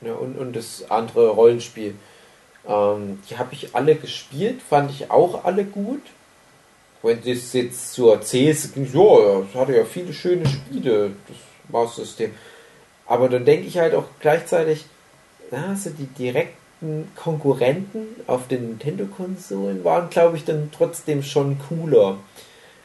ja, 0.00 0.14
und, 0.14 0.38
und 0.38 0.56
das 0.56 0.90
andere 0.90 1.28
Rollenspiel. 1.28 1.94
Ähm, 2.66 3.20
die 3.28 3.38
habe 3.38 3.54
ich 3.54 3.74
alle 3.74 3.94
gespielt, 3.94 4.60
fand 4.62 4.90
ich 4.90 5.10
auch 5.10 5.44
alle 5.44 5.64
gut. 5.64 6.02
Wenn 7.02 7.22
du 7.22 7.32
das 7.32 7.52
jetzt 7.54 7.94
so 7.94 8.10
erzählst, 8.10 8.76
ja, 8.76 9.40
es 9.40 9.54
hatte 9.54 9.76
ja 9.76 9.84
viele 9.84 10.12
schöne 10.12 10.46
Spiele, 10.46 11.12
das 11.28 11.36
Maus-System. 11.68 12.34
Aber 13.06 13.28
dann 13.28 13.44
denke 13.44 13.66
ich 13.66 13.78
halt 13.78 13.94
auch 13.94 14.04
gleichzeitig, 14.20 14.84
na, 15.50 15.70
also 15.70 15.90
die 15.90 16.06
direkten 16.80 17.08
Konkurrenten 17.16 18.06
auf 18.26 18.48
den 18.48 18.68
Nintendo-Konsolen 18.68 19.84
waren, 19.84 20.10
glaube 20.10 20.36
ich, 20.36 20.44
dann 20.44 20.70
trotzdem 20.76 21.22
schon 21.22 21.58
cooler. 21.68 22.18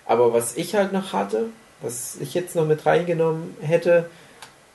Aber 0.06 0.34
was 0.34 0.56
ich 0.56 0.76
halt 0.76 0.94
noch 0.94 1.14
hatte, 1.14 1.48
was 1.82 2.18
ich 2.20 2.34
jetzt 2.34 2.56
noch 2.56 2.66
mit 2.66 2.86
reingenommen 2.86 3.56
hätte, 3.62 4.10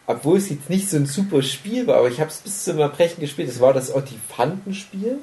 obwohl 0.07 0.39
es 0.39 0.51
jetzt 0.51 0.71
nicht 0.71 0.89
so 0.89 0.97
ein 0.97 1.07
super 1.07 1.43
Spiel 1.43 1.87
war, 1.87 1.97
aber 1.99 2.09
ich 2.09 2.21
habe 2.21 2.31
es 2.31 2.39
bis 2.39 2.65
zum 2.65 2.79
Erbrechen 2.79 3.21
gespielt, 3.21 3.49
das 3.49 3.61
war 3.61 3.73
das 3.73 3.95
Ottifantenspiel. 3.95 5.19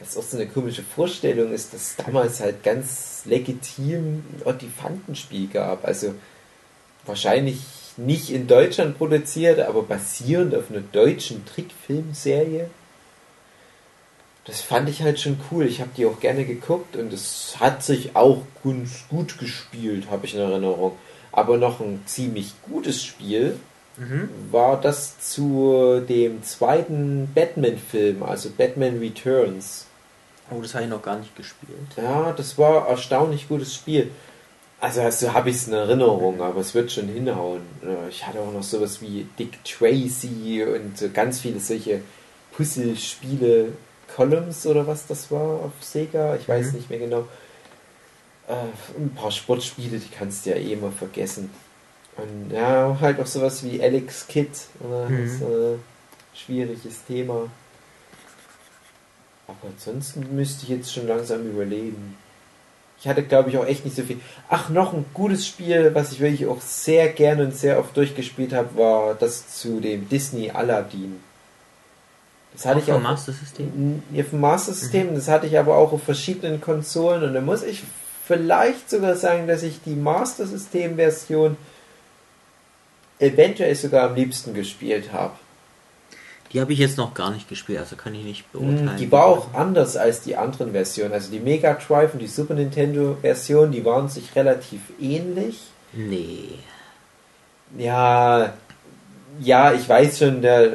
Was 0.00 0.16
auch 0.16 0.22
so 0.22 0.36
eine 0.36 0.48
komische 0.48 0.82
Vorstellung 0.82 1.52
ist, 1.52 1.72
dass 1.72 1.96
damals 1.96 2.40
halt 2.40 2.62
ganz 2.64 3.22
legitim 3.24 4.24
ein 4.32 4.42
Ottifantenspiel 4.44 5.46
gab. 5.48 5.84
Also 5.84 6.14
wahrscheinlich 7.06 7.60
nicht 7.96 8.30
in 8.30 8.46
Deutschland 8.46 8.98
produziert, 8.98 9.60
aber 9.60 9.82
basierend 9.82 10.54
auf 10.54 10.70
einer 10.70 10.80
deutschen 10.80 11.44
Trickfilmserie. 11.46 12.68
Das 14.44 14.60
fand 14.60 14.88
ich 14.88 15.02
halt 15.02 15.20
schon 15.20 15.40
cool. 15.50 15.64
Ich 15.66 15.80
habe 15.80 15.90
die 15.96 16.04
auch 16.04 16.20
gerne 16.20 16.44
geguckt 16.44 16.96
und 16.96 17.12
es 17.12 17.56
hat 17.60 17.82
sich 17.82 18.14
auch 18.14 18.42
ganz 18.62 19.04
gut 19.08 19.38
gespielt, 19.38 20.10
habe 20.10 20.26
ich 20.26 20.34
in 20.34 20.40
Erinnerung. 20.40 20.92
Aber 21.32 21.56
noch 21.56 21.80
ein 21.80 22.02
ziemlich 22.06 22.52
gutes 22.68 23.02
Spiel 23.02 23.58
Mhm. 23.96 24.28
war 24.50 24.80
das 24.80 25.20
zu 25.20 26.00
dem 26.08 26.42
zweiten 26.42 27.30
Batman-Film, 27.32 28.24
also 28.24 28.50
Batman 28.50 28.98
Returns. 28.98 29.86
Oh, 30.50 30.60
das 30.60 30.74
habe 30.74 30.84
ich 30.84 30.90
noch 30.90 31.02
gar 31.02 31.18
nicht 31.18 31.36
gespielt. 31.36 31.78
Ja, 31.96 32.32
das 32.32 32.58
war 32.58 32.84
ein 32.86 32.90
erstaunlich 32.90 33.48
gutes 33.48 33.72
Spiel. 33.74 34.10
Also, 34.84 35.00
also 35.00 35.32
habe 35.32 35.48
ich 35.48 35.56
es 35.56 35.66
in 35.68 35.72
Erinnerung, 35.72 36.42
aber 36.42 36.60
es 36.60 36.74
wird 36.74 36.92
schon 36.92 37.08
hinhauen. 37.08 37.62
Ich 38.10 38.26
hatte 38.26 38.38
auch 38.38 38.52
noch 38.52 38.62
sowas 38.62 39.00
wie 39.00 39.26
Dick 39.38 39.64
Tracy 39.64 40.62
und 40.62 41.14
ganz 41.14 41.40
viele 41.40 41.58
solche 41.58 42.02
Puzzlespiele, 42.52 43.72
Columns 44.14 44.66
oder 44.66 44.86
was 44.86 45.06
das 45.06 45.30
war 45.30 45.40
auf 45.64 45.72
Sega, 45.80 46.36
ich 46.36 46.46
weiß 46.46 46.66
Mhm. 46.66 46.72
nicht 46.76 46.90
mehr 46.90 46.98
genau. 46.98 47.20
Äh, 48.46 48.98
ein 48.98 49.14
paar 49.14 49.30
Sportspiele, 49.30 49.98
die 49.98 50.10
kannst 50.10 50.44
du 50.44 50.50
ja 50.50 50.56
eh 50.56 50.74
immer 50.74 50.92
vergessen. 50.92 51.50
Und 52.18 52.50
ja, 52.54 52.98
halt 53.00 53.18
auch 53.18 53.26
sowas 53.26 53.64
wie 53.64 53.82
Alex 53.82 54.26
Kidd, 54.26 54.50
oder? 54.80 55.08
Mhm. 55.08 55.24
Das 55.24 55.34
ist 55.36 55.42
ein 55.42 55.80
schwieriges 56.34 57.04
Thema. 57.06 57.48
Aber 59.48 59.68
ansonsten 59.74 60.36
müsste 60.36 60.64
ich 60.64 60.68
jetzt 60.68 60.92
schon 60.92 61.08
langsam 61.08 61.48
überlegen. 61.48 62.18
Ich 63.04 63.08
hatte, 63.10 63.22
glaube 63.22 63.50
ich, 63.50 63.58
auch 63.58 63.66
echt 63.66 63.84
nicht 63.84 63.94
so 63.94 64.02
viel. 64.02 64.18
Ach, 64.48 64.70
noch 64.70 64.94
ein 64.94 65.04
gutes 65.12 65.46
Spiel, 65.46 65.90
was 65.92 66.12
ich 66.12 66.20
wirklich 66.20 66.46
auch 66.46 66.62
sehr 66.62 67.10
gerne 67.10 67.44
und 67.44 67.54
sehr 67.54 67.78
oft 67.78 67.94
durchgespielt 67.94 68.54
habe, 68.54 68.78
war 68.78 69.14
das 69.14 69.60
zu 69.60 69.78
dem 69.78 70.08
Disney 70.08 70.50
Aladdin. 70.50 71.20
Das 72.54 72.64
hatte 72.64 72.78
ich 72.78 72.86
Vom 72.86 72.94
auch. 72.94 73.00
Master 73.02 73.32
System? 73.32 74.02
Ja, 74.10 74.24
vom 74.24 74.40
Master 74.40 74.72
System. 74.72 75.14
Das 75.14 75.28
hatte 75.28 75.46
ich 75.46 75.58
aber 75.58 75.76
auch 75.76 75.92
auf 75.92 76.02
verschiedenen 76.02 76.62
Konsolen. 76.62 77.24
Und 77.24 77.34
da 77.34 77.42
muss 77.42 77.62
ich 77.62 77.82
vielleicht 78.26 78.88
sogar 78.88 79.16
sagen, 79.16 79.46
dass 79.48 79.62
ich 79.62 79.82
die 79.84 79.96
Master 79.96 80.46
System 80.46 80.96
Version 80.96 81.58
eventuell 83.18 83.74
sogar 83.74 84.08
am 84.08 84.14
liebsten 84.14 84.54
gespielt 84.54 85.12
habe. 85.12 85.34
Die 86.54 86.60
habe 86.60 86.72
ich 86.72 86.78
jetzt 86.78 86.96
noch 86.96 87.14
gar 87.14 87.32
nicht 87.32 87.48
gespielt, 87.48 87.80
also 87.80 87.96
kann 87.96 88.14
ich 88.14 88.22
nicht 88.22 88.52
beurteilen. 88.52 88.94
Mm, 88.94 88.96
Die 88.96 89.10
war 89.10 89.26
auch 89.26 89.52
anders 89.54 89.96
als 89.96 90.20
die 90.20 90.36
anderen 90.36 90.70
Versionen. 90.70 91.12
Also 91.12 91.32
die 91.32 91.40
Mega 91.40 91.74
Drive 91.74 92.14
und 92.14 92.20
die 92.20 92.28
Super 92.28 92.54
Nintendo 92.54 93.16
Version, 93.20 93.72
die 93.72 93.84
waren 93.84 94.08
sich 94.08 94.36
relativ 94.36 94.80
ähnlich. 95.00 95.58
Nee. 95.92 96.50
Ja, 97.76 98.54
ja, 99.40 99.72
ich 99.72 99.88
weiß 99.88 100.20
schon, 100.20 100.42
der, 100.42 100.74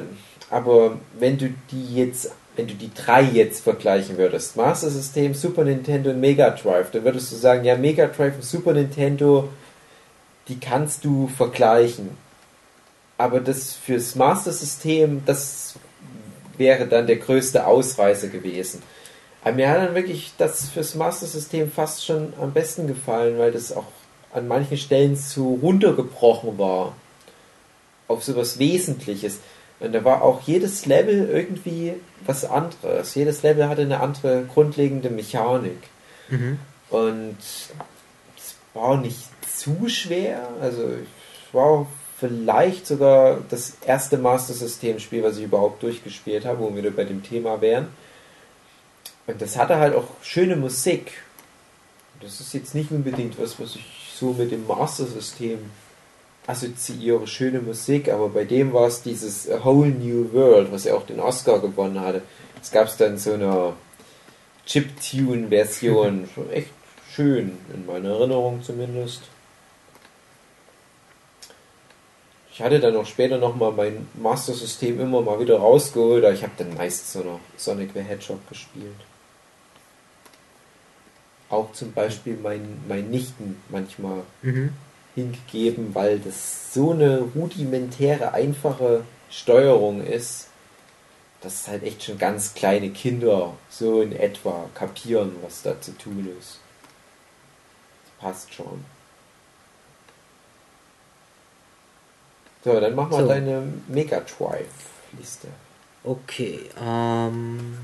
aber 0.50 0.98
wenn 1.18 1.38
du 1.38 1.50
die 1.72 1.96
jetzt, 1.96 2.34
wenn 2.58 2.68
du 2.68 2.74
die 2.74 2.92
drei 2.94 3.22
jetzt 3.22 3.64
vergleichen 3.64 4.18
würdest, 4.18 4.58
Master 4.58 4.90
System, 4.90 5.34
Super 5.34 5.64
Nintendo 5.64 6.10
und 6.10 6.20
Mega 6.20 6.50
Drive, 6.50 6.92
dann 6.92 7.06
würdest 7.06 7.32
du 7.32 7.38
sagen, 7.38 7.64
ja, 7.64 7.78
Mega 7.78 8.08
Drive 8.08 8.36
und 8.36 8.44
Super 8.44 8.74
Nintendo, 8.74 9.48
die 10.50 10.60
kannst 10.60 11.06
du 11.06 11.28
vergleichen. 11.30 12.10
Aber 13.20 13.42
das 13.42 13.74
fürs 13.74 14.16
Master 14.16 14.54
System, 14.54 15.24
das 15.26 15.76
wäre 16.58 16.88
dann 16.88 17.06
der 17.06 17.18
größte 17.18 17.68
Ausreißer 17.68 18.30
gewesen. 18.30 18.82
Aber 19.44 19.56
mir 19.56 19.70
hat 19.70 19.78
dann 19.80 19.94
wirklich 19.94 20.32
das 20.38 20.70
fürs 20.70 20.96
Master 20.96 21.26
System 21.26 21.70
fast 21.70 22.06
schon 22.06 22.34
am 22.40 22.54
besten 22.54 22.88
gefallen, 22.88 23.38
weil 23.38 23.52
das 23.52 23.74
auch 23.76 23.88
an 24.32 24.48
manchen 24.48 24.78
Stellen 24.78 25.18
zu 25.18 25.60
runtergebrochen 25.62 26.58
war. 26.58 26.96
Auf 28.08 28.24
sowas 28.24 28.58
Wesentliches. 28.58 29.40
Und 29.82 29.94
da 29.94 30.06
war 30.06 30.22
auch 30.22 30.40
jedes 30.48 30.86
Level 30.86 31.30
irgendwie 31.30 31.96
was 32.26 32.46
anderes. 32.46 33.16
Jedes 33.16 33.44
Level 33.44 33.68
hatte 33.68 33.82
eine 33.82 34.00
andere 34.00 34.46
grundlegende 34.46 35.10
Mechanik. 35.10 35.90
Mhm. 36.30 36.58
Und 36.90 37.38
es 38.38 38.56
war 38.74 38.96
nicht 38.96 39.28
zu 39.46 39.90
schwer. 39.90 40.48
Also 40.62 40.84
es 40.84 41.54
war 41.54 41.86
vielleicht 42.20 42.86
sogar 42.86 43.40
das 43.50 43.78
erste 43.86 44.18
Master 44.18 44.54
System 44.54 45.00
Spiel, 45.00 45.24
was 45.24 45.38
ich 45.38 45.46
überhaupt 45.46 45.82
durchgespielt 45.84 46.46
habe, 46.46 46.60
wo 46.60 46.70
wir 46.70 46.84
wieder 46.84 46.92
bei 46.92 47.06
dem 47.06 47.24
Thema 47.24 47.62
wären. 47.62 47.88
Und 49.28 49.42
das 49.42 49.58
hatte 49.58 49.78
halt 49.78 49.96
auch 49.96 50.08
schöne 50.22 50.56
Musik. 50.56 51.12
Das 52.22 52.42
ist 52.42 52.54
jetzt 52.54 52.76
nicht 52.76 52.92
unbedingt 52.92 53.40
was, 53.40 53.60
was 53.60 53.76
ich 53.76 53.86
so 54.16 54.34
mit 54.34 54.52
dem 54.52 54.68
Master 54.68 55.06
System 55.06 55.60
assoziiere, 56.48 57.28
schöne 57.28 57.62
Musik, 57.62 58.10
aber 58.10 58.30
bei 58.30 58.44
dem 58.44 58.74
war 58.74 58.88
es 58.88 59.04
dieses 59.04 59.50
A 59.50 59.64
Whole 59.64 59.92
New 59.92 60.34
World, 60.34 60.72
was 60.72 60.84
ja 60.84 60.96
auch 60.96 61.06
den 61.06 61.20
Oscar 61.20 61.60
gewonnen 61.60 62.00
hatte. 62.00 62.24
Das 62.60 62.72
gab 62.72 62.88
es 62.88 62.98
dann 62.98 63.18
so 63.18 63.34
einer 63.34 63.74
Chiptune-Version. 64.66 66.28
Schon 66.34 66.50
echt 66.50 66.72
schön, 67.14 67.58
in 67.74 67.86
meiner 67.86 68.10
Erinnerung 68.10 68.64
zumindest. 68.64 69.22
Ich 72.60 72.66
hatte 72.66 72.82
dann 72.82 72.98
auch 72.98 73.06
später 73.06 73.38
nochmal 73.38 73.72
mein 73.72 74.06
Master-System 74.16 75.00
immer 75.00 75.22
mal 75.22 75.40
wieder 75.40 75.60
rausgeholt, 75.60 76.26
aber 76.26 76.34
ich 76.34 76.44
habe 76.44 76.52
dann 76.58 76.74
meist 76.76 77.10
so 77.10 77.20
noch 77.20 77.40
Sonic 77.56 77.92
the 77.94 78.02
Hedgehog 78.02 78.46
gespielt. 78.50 78.98
Auch 81.50 81.72
zum 81.72 81.94
Beispiel 81.94 82.38
mein, 82.44 82.82
mein 82.86 83.10
Nichten 83.10 83.62
manchmal 83.70 84.24
Mhm. 84.42 84.74
hingegeben, 85.16 85.96
weil 85.96 86.20
das 86.20 86.74
so 86.74 86.92
eine 86.92 87.20
rudimentäre, 87.34 88.34
einfache 88.34 89.06
Steuerung 89.32 90.06
ist, 90.06 90.48
dass 91.40 91.66
halt 91.70 91.84
echt 91.84 92.04
schon 92.04 92.18
ganz 92.18 92.56
kleine 92.56 92.90
Kinder 92.90 93.54
so 93.70 94.02
in 94.02 94.12
etwa 94.12 94.66
kapieren, 94.76 95.32
was 95.44 95.62
da 95.62 95.80
zu 95.80 95.98
tun 95.98 96.28
ist. 96.38 96.60
Das 98.20 98.34
passt 98.36 98.54
schon. 98.54 98.84
So, 102.64 102.80
dann 102.80 102.96
mach 102.96 103.10
mal 103.10 103.22
So. 103.24 103.28
deine 103.28 103.62
Mega 103.88 104.20
Drive-Liste. 104.20 105.48
Okay, 106.04 106.62
ähm, 106.82 107.78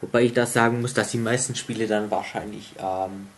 wobei 0.00 0.22
ich 0.22 0.32
da 0.32 0.46
sagen 0.46 0.80
muss, 0.80 0.94
dass 0.94 1.10
die 1.10 1.18
meisten 1.18 1.54
Spiele 1.54 1.86
dann 1.86 2.10
wahrscheinlich 2.10 2.72
ähm, 2.78 3.28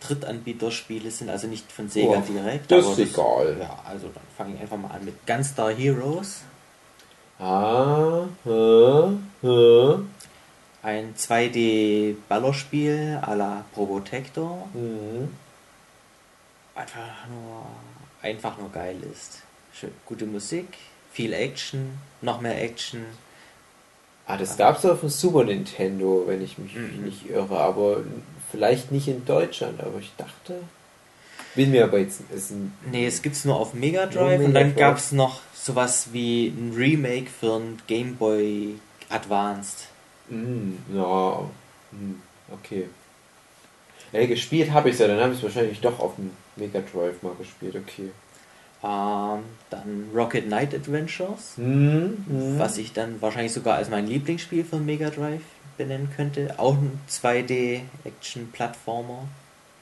Drittanbieterspiele 0.00 1.10
sind, 1.10 1.30
also 1.30 1.46
nicht 1.46 1.70
von 1.72 1.88
Sega 1.88 2.18
Oh, 2.18 2.22
direkt. 2.32 2.70
das 2.70 2.86
ist 2.86 2.98
egal. 2.98 3.56
Ja, 3.60 3.78
also 3.88 4.08
dann 4.08 4.22
fange 4.36 4.54
ich 4.54 4.60
einfach 4.60 4.76
mal 4.76 4.90
an 4.90 5.04
mit 5.04 5.26
Gunstar 5.26 5.70
Heroes, 5.72 6.40
Ah, 7.38 8.24
hä, 8.44 9.08
hä, 9.42 9.94
ein 10.82 11.14
2D-Ballerspiel 11.16 13.18
à 13.22 13.34
la 13.34 13.64
Probotector, 13.74 14.68
hm. 14.72 15.28
einfach 16.76 17.26
nur, 17.28 17.64
einfach 18.22 18.56
nur 18.58 18.70
geil 18.70 18.96
ist. 19.12 19.42
Gute 20.06 20.26
Musik, 20.26 20.66
viel 21.12 21.32
Action, 21.32 21.98
noch 22.22 22.40
mehr 22.40 22.60
Action. 22.62 23.04
Ah, 24.26 24.36
das 24.38 24.56
gab's 24.56 24.84
auf 24.86 25.00
dem 25.00 25.08
Super 25.10 25.44
Nintendo, 25.44 26.24
wenn 26.26 26.42
ich 26.42 26.56
mich 26.58 26.74
Mhm. 26.74 27.04
nicht 27.04 27.28
irre, 27.28 27.58
aber 27.58 27.98
vielleicht 28.50 28.90
nicht 28.92 29.08
in 29.08 29.24
Deutschland, 29.24 29.80
aber 29.80 29.98
ich 29.98 30.12
dachte. 30.16 30.62
Bin 31.54 31.70
mir 31.70 31.84
aber 31.84 31.98
jetzt. 31.98 32.20
Ist 32.34 32.50
ein, 32.50 32.72
Nee, 32.90 33.06
es 33.06 33.20
gibt's 33.22 33.44
nur 33.44 33.56
auf 33.56 33.74
Mega 33.74 34.06
Drive 34.06 34.40
und 34.40 34.54
dann 34.54 34.70
Drive. 34.70 34.76
gab's 34.76 35.12
noch 35.12 35.40
sowas 35.54 36.08
wie 36.12 36.48
ein 36.48 36.72
Remake 36.74 37.26
für 37.30 37.56
ein 37.58 37.80
Game 37.86 38.16
Boy 38.16 38.76
Advanced. 39.08 39.88
Mm, 40.30 40.72
ja, 40.94 41.40
hm, 41.90 42.22
okay. 42.52 42.88
Ja, 44.12 44.24
gespielt 44.26 44.70
habe 44.72 44.90
ich 44.90 44.98
ja, 44.98 45.06
dann 45.06 45.20
habe 45.20 45.32
ich 45.32 45.38
es 45.38 45.44
wahrscheinlich 45.44 45.80
doch 45.80 45.98
auf 45.98 46.14
dem 46.16 46.30
Mega 46.56 46.80
Drive 46.80 47.22
mal 47.22 47.34
gespielt, 47.38 47.76
okay. 47.76 48.10
Ähm, 48.84 49.40
dann 49.70 50.10
Rocket 50.14 50.44
Knight 50.46 50.74
Adventures, 50.74 51.52
Hm, 51.56 52.24
hm. 52.28 52.58
was 52.58 52.76
ich 52.76 52.92
dann 52.92 53.20
wahrscheinlich 53.22 53.52
sogar 53.54 53.76
als 53.76 53.88
mein 53.88 54.06
Lieblingsspiel 54.06 54.62
von 54.64 54.84
Mega 54.84 55.08
Drive 55.10 55.40
benennen 55.78 56.10
könnte. 56.14 56.54
Auch 56.58 56.74
ein 56.74 57.00
2D-Action-Plattformer 58.04 59.26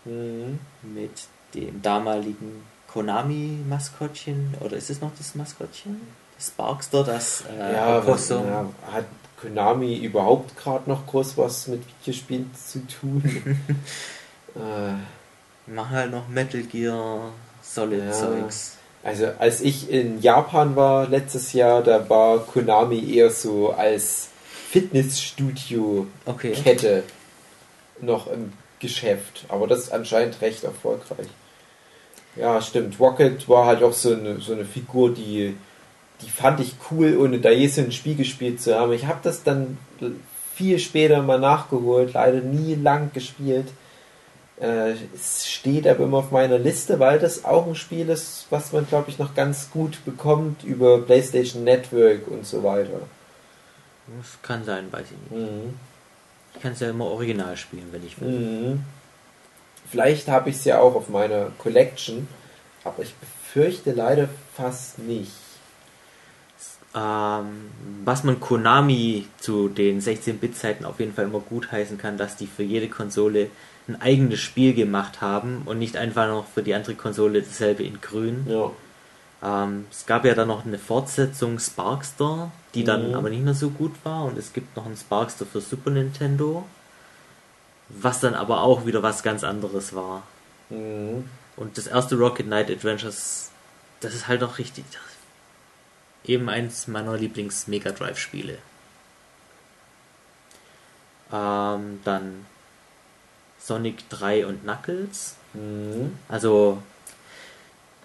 Hm. 0.05 0.59
mit 0.83 1.11
dem 1.55 1.83
damaligen 1.83 2.63
Konami-Maskottchen. 2.93 4.55
Oder 4.61 4.77
ist 4.77 4.91
es 4.91 5.01
noch 5.01 5.13
das 5.17 5.35
Maskottchen? 5.35 6.01
Das 6.37 6.49
Sparkster, 6.49 7.05
das 7.05 7.45
äh, 7.51 7.73
Ja, 7.75 7.99
Opossum. 7.99 8.47
ja, 8.47 8.67
hat 8.93 9.05
Konami 9.41 9.97
überhaupt 9.99 10.57
gerade 10.57 10.89
noch 10.89 11.07
groß 11.07 11.37
was 11.39 11.67
mit 11.69 11.83
Videospielen 12.01 12.51
zu 12.55 12.87
tun? 12.87 13.23
äh, 14.55 14.59
Wir 15.67 15.75
machen 15.75 15.91
halt 15.91 16.11
noch 16.11 16.29
Metal 16.29 16.63
Gear 16.63 17.31
Solid 17.63 18.05
Ja. 18.05 18.13
Zeugs. 18.13 18.77
Also 19.05 19.27
als 19.39 19.61
ich 19.61 19.91
in 19.91 20.21
Japan 20.21 20.77
war 20.77 21.09
letztes 21.09 21.53
Jahr, 21.53 21.83
da 21.83 22.09
war 22.09 22.39
Konami 22.39 23.15
eher 23.15 23.31
so 23.31 23.71
als 23.71 24.29
Fitnessstudio-Kette 24.71 26.07
Okay. 26.27 27.03
noch 28.01 28.29
im 28.29 28.53
Geschäft. 28.79 29.45
Aber 29.49 29.67
das 29.67 29.81
ist 29.81 29.93
anscheinend 29.93 30.41
recht 30.41 30.63
erfolgreich. 30.65 31.27
Ja, 32.37 32.63
stimmt. 32.63 32.99
Rocket 33.01 33.49
war 33.49 33.67
halt 33.67 33.83
auch 33.83 33.93
so 33.93 34.15
eine, 34.15 34.41
so 34.41 34.53
eine 34.53 34.65
Figur, 34.65 35.13
die, 35.13 35.57
die 36.23 36.31
fand 36.31 36.61
ich 36.61 36.75
cool, 36.91 37.19
ohne 37.19 37.41
da 37.41 37.51
je 37.51 37.67
so 37.67 37.83
ein 37.83 37.93
Spiel 37.93 38.15
gespielt 38.15 38.63
zu 38.63 38.79
haben. 38.79 38.93
Ich 38.93 39.07
habe 39.07 39.19
das 39.23 39.43
dann 39.43 39.77
viel 40.55 40.79
später 40.79 41.23
mal 41.23 41.41
nachgeholt, 41.41 42.15
leider 42.15 42.41
nie 42.41 42.77
lang 42.77 43.11
gespielt. 43.13 43.67
Äh, 44.63 44.95
es 45.13 45.51
steht 45.51 45.89
aber 45.89 46.05
immer 46.05 46.19
auf 46.19 46.31
meiner 46.31 46.57
Liste, 46.57 47.01
weil 47.01 47.19
das 47.19 47.45
auch 47.45 47.67
ein 47.67 47.75
Spiel 47.75 48.09
ist, 48.09 48.47
was 48.51 48.73
man, 48.73 48.87
glaube 48.87 49.11
ich, 49.11 49.19
noch 49.19 49.35
ganz 49.35 49.71
gut 49.73 50.05
bekommt 50.05 50.63
über 50.63 51.03
PlayStation 51.03 51.65
Network 51.65 52.29
und 52.29 52.47
so 52.47 52.63
weiter. 52.63 53.01
Das 54.19 54.39
kann 54.43 54.65
sein, 54.65 54.87
weiß 54.93 55.07
ich 55.07 55.33
nicht. 55.33 55.43
Mhm. 55.43 55.75
Ich 56.55 56.63
kann 56.63 56.73
es 56.73 56.81
ja 56.81 56.91
immer 56.91 57.07
original 57.07 57.57
spielen, 57.57 57.89
wenn 57.91 58.07
ich 58.07 58.21
will. 58.21 58.29
Mhm. 58.29 58.85
Vielleicht 59.91 60.29
habe 60.29 60.51
ich 60.51 60.57
es 60.57 60.65
ja 60.65 60.79
auch 60.79 60.95
auf 60.95 61.09
meiner 61.09 61.51
Collection, 61.59 62.29
aber 62.85 63.03
ich 63.03 63.15
befürchte 63.15 63.91
leider 63.91 64.29
fast 64.55 65.01
nicht. 65.01 65.33
Ähm, 66.95 67.71
was 68.05 68.23
man 68.23 68.39
Konami 68.39 69.27
zu 69.41 69.69
den 69.69 70.01
16-Bit-Zeiten 70.01 70.85
auf 70.85 71.01
jeden 71.01 71.15
Fall 71.15 71.25
immer 71.25 71.41
gut 71.41 71.73
heißen 71.73 71.99
kann, 71.99 72.17
dass 72.17 72.37
die 72.37 72.47
für 72.47 72.63
jede 72.63 72.89
Konsole 72.89 73.51
ein 73.89 74.01
eigenes 74.01 74.41
Spiel 74.41 74.75
gemacht 74.75 75.21
haben 75.21 75.63
und 75.65 75.79
nicht 75.79 75.97
einfach 75.97 76.29
noch 76.29 76.47
für 76.47 76.63
die 76.63 76.75
andere 76.75 76.95
Konsole 76.95 77.43
dasselbe 77.43 77.83
in 77.83 78.01
grün. 78.01 78.47
Ja. 78.49 78.71
Ähm, 79.43 79.87
es 79.91 80.07
gab 80.07 80.25
ja 80.25 80.35
dann 80.35 80.49
noch 80.49 80.65
eine 80.65 80.79
Fortsetzung 80.79 81.59
Sparkster, 81.59 82.53
die 82.75 82.85
dann 82.85 83.09
Mhm. 83.09 83.15
aber 83.15 83.31
nicht 83.31 83.43
mehr 83.43 83.55
so 83.55 83.71
gut 83.71 83.93
war 84.05 84.25
und 84.25 84.39
es 84.39 84.53
gibt 84.53 84.77
noch 84.77 84.87
einen 84.87 84.97
Sparkster 84.97 85.45
für 85.47 85.61
Super 85.61 85.91
Nintendo, 85.91 86.65
was 87.89 88.21
dann 88.21 88.35
aber 88.35 88.63
auch 88.63 88.87
wieder 88.87 89.03
was 89.03 89.23
ganz 89.23 89.43
anderes 89.43 89.95
war. 89.95 90.23
Mhm. 90.71 91.29
Und 91.57 91.77
das 91.77 91.87
erste 91.87 92.17
Rocket 92.17 92.47
Knight 92.47 92.71
Adventures, 92.71 93.51
das 94.01 94.15
ist 94.15 94.29
halt 94.29 94.43
auch 94.43 94.59
richtig. 94.59 94.85
Eben 96.25 96.49
eins 96.49 96.87
meiner 96.87 97.17
Lieblings-Mega 97.17 97.91
Drive-Spiele. 97.91 98.59
Ähm, 101.33 102.01
dann 102.05 102.47
Sonic 103.65 104.09
3 104.11 104.47
und 104.47 104.63
Knuckles. 104.65 105.37
Mhm. 105.55 106.13
Also, 106.29 106.83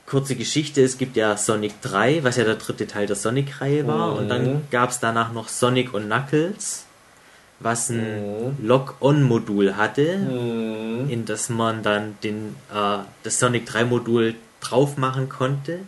kurze 0.05 0.35
Geschichte: 0.35 0.81
Es 0.83 0.97
gibt 0.97 1.15
ja 1.17 1.35
Sonic 1.37 1.81
3, 1.81 2.23
was 2.23 2.37
ja 2.37 2.43
der 2.43 2.55
dritte 2.55 2.87
Teil 2.87 3.07
der 3.07 3.15
Sonic-Reihe 3.15 3.87
war. 3.87 4.11
Mhm. 4.11 4.17
Und 4.17 4.29
dann 4.29 4.67
gab 4.71 4.91
es 4.91 4.99
danach 4.99 5.31
noch 5.33 5.47
Sonic 5.47 5.93
und 5.93 6.05
Knuckles, 6.05 6.85
was 7.59 7.89
ein 7.89 8.49
Mhm. 8.59 8.67
Lock-On-Modul 8.67 9.75
hatte 9.75 10.17
Mhm. 10.17 11.09
in 11.09 11.25
das 11.25 11.49
man 11.49 11.81
dann 11.83 12.17
den, 12.23 12.55
äh, 12.73 12.99
das 13.23 13.39
Sonic 13.39 13.65
3 13.65 13.85
Modul 13.85 14.35
drauf 14.59 14.97
machen 14.97 15.27
konnte, 15.29 15.79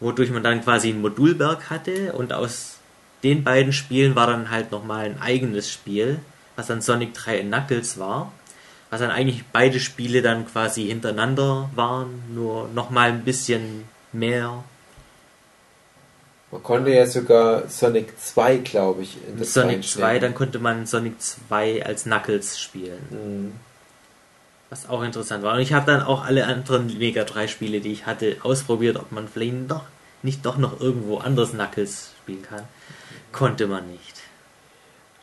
wodurch 0.00 0.30
man 0.30 0.42
dann 0.42 0.62
quasi 0.62 0.90
ein 0.90 1.00
Modulberg 1.00 1.70
hatte 1.70 2.12
und 2.12 2.32
aus 2.32 2.76
den 3.22 3.44
beiden 3.44 3.72
Spielen 3.72 4.14
war 4.14 4.26
dann 4.26 4.50
halt 4.50 4.70
nochmal 4.72 5.06
ein 5.06 5.20
eigenes 5.20 5.70
Spiel, 5.70 6.18
was 6.54 6.66
dann 6.66 6.80
Sonic 6.82 7.14
3 7.14 7.38
in 7.38 7.48
Knuckles 7.48 7.98
war, 7.98 8.32
was 8.96 9.02
dann 9.02 9.10
eigentlich 9.10 9.44
beide 9.52 9.78
Spiele 9.78 10.22
dann 10.22 10.46
quasi 10.46 10.86
hintereinander 10.86 11.68
waren, 11.74 12.22
nur 12.32 12.68
nochmal 12.68 13.10
ein 13.10 13.24
bisschen 13.24 13.84
mehr 14.12 14.64
Man 16.50 16.62
konnte 16.62 16.90
ja 16.92 17.06
sogar 17.06 17.68
Sonic 17.68 18.18
2, 18.18 18.56
glaube 18.58 19.02
ich, 19.02 19.18
in 19.28 19.38
Mit 19.38 19.46
Sonic 19.46 19.84
2, 19.84 20.18
dann 20.18 20.34
konnte 20.34 20.58
man 20.58 20.86
Sonic 20.86 21.20
2 21.20 21.84
als 21.84 22.04
Knuckles 22.04 22.58
spielen. 22.58 23.02
Mhm. 23.10 23.52
Was 24.70 24.88
auch 24.88 25.02
interessant 25.02 25.42
war. 25.44 25.54
Und 25.54 25.60
ich 25.60 25.74
habe 25.74 25.84
dann 25.84 26.02
auch 26.02 26.24
alle 26.24 26.46
anderen 26.46 26.86
Mega 26.96 27.24
3 27.24 27.48
Spiele, 27.48 27.80
die 27.80 27.92
ich 27.92 28.06
hatte, 28.06 28.38
ausprobiert, 28.42 28.96
ob 28.96 29.12
man 29.12 29.28
vielleicht 29.28 29.70
doch 29.70 29.84
nicht 30.22 30.46
doch 30.46 30.56
noch 30.56 30.80
irgendwo 30.80 31.18
anders 31.18 31.50
Knuckles 31.50 32.12
spielen 32.22 32.42
kann. 32.42 32.62
Konnte 33.32 33.66
man 33.66 33.90
nicht. 33.90 34.25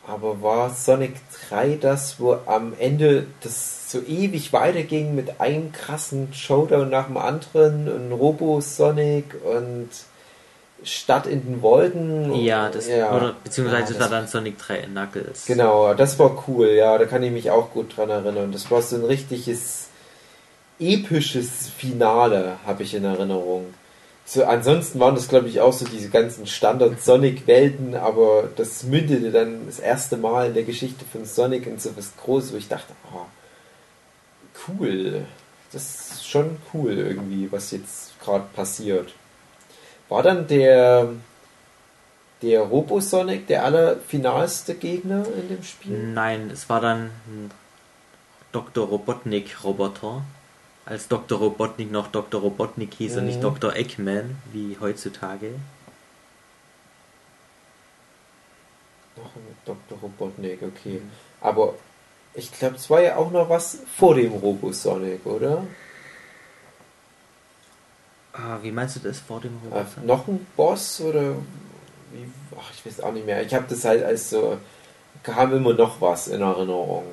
Aber 0.06 0.42
war 0.42 0.70
Sonic 0.70 1.14
3 1.48 1.78
das, 1.80 2.20
wo 2.20 2.36
am 2.46 2.74
Ende 2.78 3.26
das 3.42 3.90
so 3.90 4.00
ewig 4.00 4.52
weiterging 4.52 5.14
mit 5.14 5.40
einem 5.40 5.72
krassen 5.72 6.34
Showdown 6.34 6.90
nach 6.90 7.06
dem 7.06 7.16
anderen 7.16 7.88
und 7.88 8.12
Robo 8.12 8.60
Sonic 8.60 9.34
und 9.44 9.88
Stadt 10.82 11.26
in 11.26 11.44
den 11.44 11.62
Wolken? 11.62 12.34
Ja, 12.34 12.68
das 12.68 12.88
ja. 12.88 13.16
oder 13.16 13.34
beziehungsweise 13.42 13.94
Ja, 13.94 13.98
das 13.98 14.00
war 14.00 14.18
dann 14.18 14.28
Sonic 14.28 14.58
3 14.58 14.76
Knuckles. 14.82 15.46
Genau, 15.46 15.94
das 15.94 16.18
war 16.18 16.44
cool, 16.48 16.68
ja, 16.68 16.98
da 16.98 17.06
kann 17.06 17.22
ich 17.22 17.32
mich 17.32 17.50
auch 17.50 17.70
gut 17.70 17.96
dran 17.96 18.10
erinnern. 18.10 18.52
Das 18.52 18.70
war 18.70 18.82
so 18.82 18.96
ein 18.96 19.04
richtiges 19.04 19.88
episches 20.78 21.68
Finale, 21.68 22.56
habe 22.66 22.82
ich 22.82 22.94
in 22.94 23.04
Erinnerung. 23.04 23.72
So, 24.26 24.44
ansonsten 24.44 25.00
waren 25.00 25.14
das, 25.14 25.28
glaube 25.28 25.48
ich, 25.48 25.60
auch 25.60 25.72
so 25.72 25.84
diese 25.84 26.08
ganzen 26.08 26.46
Standard-Sonic-Welten, 26.46 27.94
aber 27.94 28.48
das 28.56 28.82
mündete 28.84 29.30
dann 29.30 29.66
das 29.66 29.78
erste 29.78 30.16
Mal 30.16 30.48
in 30.48 30.54
der 30.54 30.62
Geschichte 30.64 31.04
von 31.04 31.26
Sonic 31.26 31.66
in 31.66 31.78
so 31.78 31.94
was 31.96 32.16
Großes, 32.16 32.52
wo 32.52 32.56
ich 32.56 32.68
dachte, 32.68 32.94
oh, 33.12 33.26
cool. 34.68 35.26
Das 35.72 36.12
ist 36.12 36.26
schon 36.26 36.56
cool 36.72 36.96
irgendwie, 36.96 37.52
was 37.52 37.70
jetzt 37.72 38.18
gerade 38.20 38.44
passiert. 38.54 39.12
War 40.08 40.22
dann 40.22 40.46
der 40.46 41.10
der 42.44 42.60
Robo-Sonic 42.60 43.46
der 43.46 43.64
allerfinalste 43.64 44.74
Gegner 44.74 45.24
in 45.40 45.48
dem 45.48 45.62
Spiel? 45.62 46.12
Nein, 46.12 46.50
es 46.52 46.68
war 46.68 46.80
dann 46.80 47.10
Dr. 48.52 48.86
Robotnik-Roboter. 48.86 50.22
Als 50.86 51.08
Dr. 51.08 51.38
Robotnik 51.38 51.90
noch 51.90 52.08
Dr. 52.08 52.40
Robotnik 52.40 52.94
hieß 52.94 53.14
und 53.16 53.20
Mhm. 53.22 53.26
nicht 53.26 53.42
Dr. 53.42 53.74
Eggman, 53.74 54.36
wie 54.52 54.76
heutzutage. 54.80 55.52
Noch 59.16 59.34
ein 59.36 59.56
Dr. 59.64 59.98
Robotnik, 60.02 60.60
okay. 60.62 61.00
Aber 61.40 61.74
ich 62.34 62.52
glaube, 62.52 62.76
es 62.76 62.90
war 62.90 63.00
ja 63.00 63.16
auch 63.16 63.30
noch 63.30 63.48
was 63.48 63.78
vor 63.96 64.14
dem 64.14 64.32
Robo-Sonic, 64.32 65.24
oder? 65.24 65.64
Ah, 68.32 68.58
wie 68.62 68.72
meinst 68.72 68.96
du 68.96 69.00
das 69.00 69.20
vor 69.20 69.40
dem 69.40 69.52
Äh, 69.70 69.76
Roboter? 69.76 70.00
noch 70.02 70.26
ein 70.26 70.44
Boss 70.56 71.00
oder 71.00 71.36
wie? 72.12 72.28
Ach, 72.58 72.70
ich 72.74 72.84
weiß 72.84 73.00
auch 73.00 73.12
nicht 73.12 73.24
mehr. 73.24 73.40
Ich 73.42 73.54
habe 73.54 73.64
das 73.68 73.84
halt 73.84 74.02
als 74.04 74.30
so 74.30 74.58
kam 75.22 75.54
immer 75.54 75.72
noch 75.72 76.00
was 76.00 76.26
in 76.28 76.42
Erinnerung. 76.42 77.04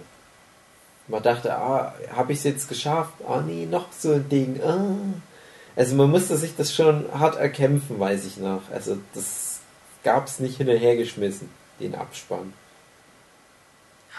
Man 1.12 1.22
dachte, 1.22 1.54
ah, 1.54 1.94
habe 2.16 2.32
ich 2.32 2.38
es 2.38 2.46
jetzt 2.46 2.70
geschafft? 2.70 3.16
Ah, 3.28 3.42
nee, 3.46 3.66
noch 3.66 3.92
so 3.92 4.14
ein 4.14 4.30
Ding. 4.30 4.62
Ah. 4.64 4.96
Also 5.76 5.96
man 5.96 6.10
musste 6.10 6.38
sich 6.38 6.56
das 6.56 6.74
schon 6.74 7.06
hart 7.14 7.36
erkämpfen, 7.36 8.00
weiß 8.00 8.26
ich 8.26 8.38
noch. 8.38 8.62
Also 8.72 8.98
das 9.14 9.60
gab 10.06 10.28
es 10.28 10.40
nicht 10.40 10.56
hin 10.56 10.70
und 10.70 10.78
her 10.78 10.96
geschmissen, 10.96 11.50
den 11.82 11.96
Abspann. 11.96 12.54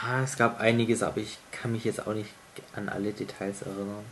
Ja, 0.03 0.23
es 0.23 0.37
gab 0.37 0.61
einiges, 0.61 1.03
aber 1.03 1.19
ich 1.19 1.39
kann 1.51 1.73
mich 1.73 1.85
jetzt 1.85 2.07
auch 2.07 2.13
nicht 2.13 2.31
an 2.75 2.91
alle 2.91 3.13
Details 3.13 3.63
erinnern. 3.63 4.05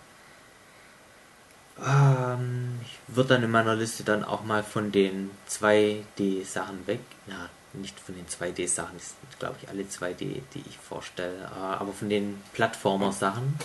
Ähm, 1.84 2.80
ich 2.82 2.98
würde 3.14 3.34
dann 3.34 3.42
in 3.42 3.50
meiner 3.50 3.76
Liste 3.76 4.04
dann 4.04 4.24
auch 4.24 4.42
mal 4.42 4.62
von 4.62 4.90
den 4.90 5.30
2D-Sachen 5.50 6.86
weg. 6.86 7.00
Ja, 7.26 7.50
nicht 7.72 7.98
von 8.00 8.14
den 8.14 8.26
2D-Sachen, 8.26 8.96
das 8.96 9.08
sind 9.08 9.38
glaube 9.38 9.56
ich 9.62 9.68
alle 9.68 9.82
2D, 9.82 10.42
die 10.54 10.64
ich 10.68 10.78
vorstelle, 10.78 11.44
äh, 11.44 11.58
aber 11.58 11.92
von 11.92 12.08
den 12.08 12.42
Plattformer-Sachen. 12.52 13.58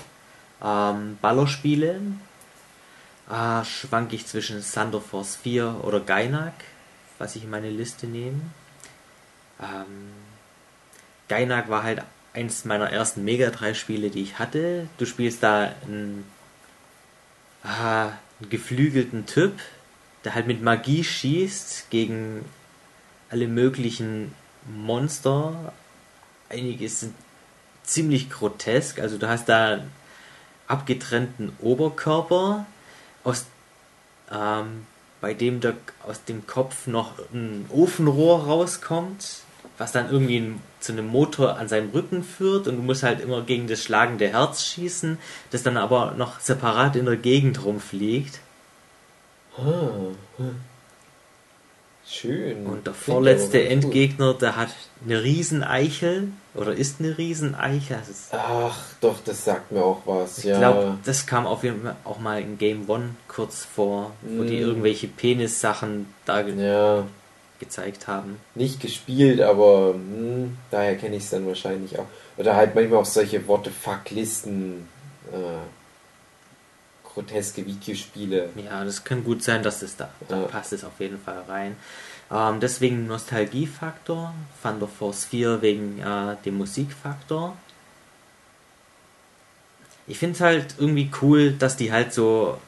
Ähm, 0.63 1.17
Ballerspiele 1.21 2.01
äh, 3.29 3.65
schwanke 3.65 4.15
ich 4.15 4.27
zwischen 4.27 4.63
Thunder 4.63 5.01
Force 5.01 5.35
4 5.37 5.81
oder 5.83 5.99
Gainak, 5.99 6.53
was 7.17 7.35
ich 7.35 7.43
in 7.43 7.49
meine 7.49 7.69
Liste 7.69 8.07
nehme. 8.07 8.41
Ähm, 9.61 10.11
Gainak 11.27 11.69
war 11.69 11.83
halt 11.83 12.03
eins 12.33 12.65
meiner 12.65 12.91
ersten 12.91 13.23
Mega 13.23 13.49
3 13.49 13.73
Spiele, 13.73 14.09
die 14.09 14.21
ich 14.21 14.37
hatte. 14.39 14.87
Du 14.97 15.05
spielst 15.05 15.41
da 15.41 15.73
einen, 15.83 16.25
ah, 17.63 18.09
einen 18.39 18.49
geflügelten 18.49 19.25
Typ, 19.25 19.59
der 20.23 20.35
halt 20.35 20.47
mit 20.47 20.61
Magie 20.61 21.03
schießt 21.03 21.89
gegen 21.89 22.45
alle 23.29 23.47
möglichen 23.47 24.33
Monster. 24.65 25.73
Einige 26.49 26.87
sind 26.89 27.13
ziemlich 27.83 28.29
grotesk. 28.29 28.99
Also 28.99 29.17
du 29.17 29.27
hast 29.27 29.49
da 29.49 29.73
einen 29.73 29.91
abgetrennten 30.67 31.53
Oberkörper, 31.59 32.65
aus, 33.23 33.45
ähm, 34.31 34.85
bei 35.21 35.33
dem 35.33 35.59
der, 35.59 35.75
aus 36.03 36.23
dem 36.23 36.47
Kopf 36.47 36.87
noch 36.87 37.13
ein 37.33 37.65
Ofenrohr 37.69 38.45
rauskommt, 38.45 39.41
was 39.77 39.91
dann 39.91 40.09
irgendwie 40.09 40.53
zu 40.79 40.91
einem 40.91 41.07
Motor 41.07 41.57
an 41.57 41.67
seinem 41.67 41.89
Rücken 41.89 42.23
führt 42.23 42.67
und 42.67 42.77
du 42.77 42.81
musst 42.81 43.03
halt 43.03 43.19
immer 43.19 43.41
gegen 43.41 43.67
das 43.67 43.83
schlagende 43.83 44.27
Herz 44.29 44.63
schießen, 44.63 45.17
das 45.51 45.63
dann 45.63 45.77
aber 45.77 46.11
noch 46.17 46.39
separat 46.39 46.95
in 46.95 47.05
der 47.05 47.17
Gegend 47.17 47.63
rumfliegt. 47.63 48.39
Ah. 49.57 50.43
Schön. 52.07 52.65
Und 52.67 52.85
der 52.85 52.93
vorletzte 52.93 53.59
gut. 53.61 53.71
Endgegner, 53.71 54.33
der 54.35 54.55
hat 54.55 54.69
eine 55.03 55.23
Rieseneichel 55.23 56.29
oder 56.53 56.73
ist 56.73 56.99
eine 56.99 57.17
Rieseneichel. 57.17 57.97
Es- 58.09 58.27
Ach, 58.31 58.77
doch, 59.01 59.15
das 59.25 59.43
sagt 59.43 59.71
mir 59.71 59.83
auch 59.83 60.01
was. 60.05 60.37
ich 60.39 60.43
ja. 60.45 60.59
glaube, 60.59 60.97
das 61.03 61.25
kam 61.25 61.47
auf 61.47 61.63
jeden 61.63 61.81
Fall 61.81 61.95
auch 62.03 62.19
mal 62.19 62.39
in 62.41 62.57
Game 62.59 62.87
One 62.87 63.15
kurz 63.27 63.65
vor, 63.65 64.11
wo 64.21 64.43
die 64.43 64.57
Mm. 64.57 64.61
irgendwelche 64.67 65.07
Penis-Sachen 65.07 66.05
da 66.25 66.41
ja, 66.41 67.05
gezeigt 67.59 68.07
haben. 68.07 68.37
nicht 68.53 68.79
gespielt, 68.81 69.41
aber 69.41 69.93
hm, 69.95 70.57
daher 70.69 70.95
kenne 70.97 71.15
ich 71.15 71.23
es 71.23 71.31
dann 71.31 71.47
wahrscheinlich 71.47 71.97
auch. 71.97 72.05
Oder 72.37 72.55
halt 72.55 72.75
manchmal 72.75 72.99
auch 72.99 73.05
solche 73.05 73.47
Worte 73.47 73.71
Fuck-Listen, 73.71 74.87
äh, 75.33 75.37
groteske 77.15 77.65
Videospiele. 77.65 78.49
Ja, 78.63 78.83
das 78.83 79.03
kann 79.03 79.23
gut 79.23 79.41
sein, 79.41 79.63
dass 79.63 79.79
das 79.79 79.95
da, 79.95 80.09
da 80.27 80.41
Ja. 80.41 80.47
passt 80.47 80.73
es 80.73 80.83
auf 80.83 80.99
jeden 80.99 81.19
Fall 81.19 81.41
rein. 81.47 81.75
Ähm, 82.31 82.59
deswegen 82.59 83.07
Nostalgiefaktor, 83.07 84.33
Thunder 84.61 84.87
Force 84.87 85.25
4 85.25 85.61
wegen 85.61 85.99
äh, 85.99 86.35
dem 86.45 86.57
Musikfaktor. 86.57 87.57
Ich 90.07 90.19
finde 90.19 90.35
es 90.35 90.41
halt 90.41 90.75
irgendwie 90.77 91.09
cool, 91.21 91.53
dass 91.53 91.77
die 91.77 91.91
halt 91.91 92.13
so 92.13 92.59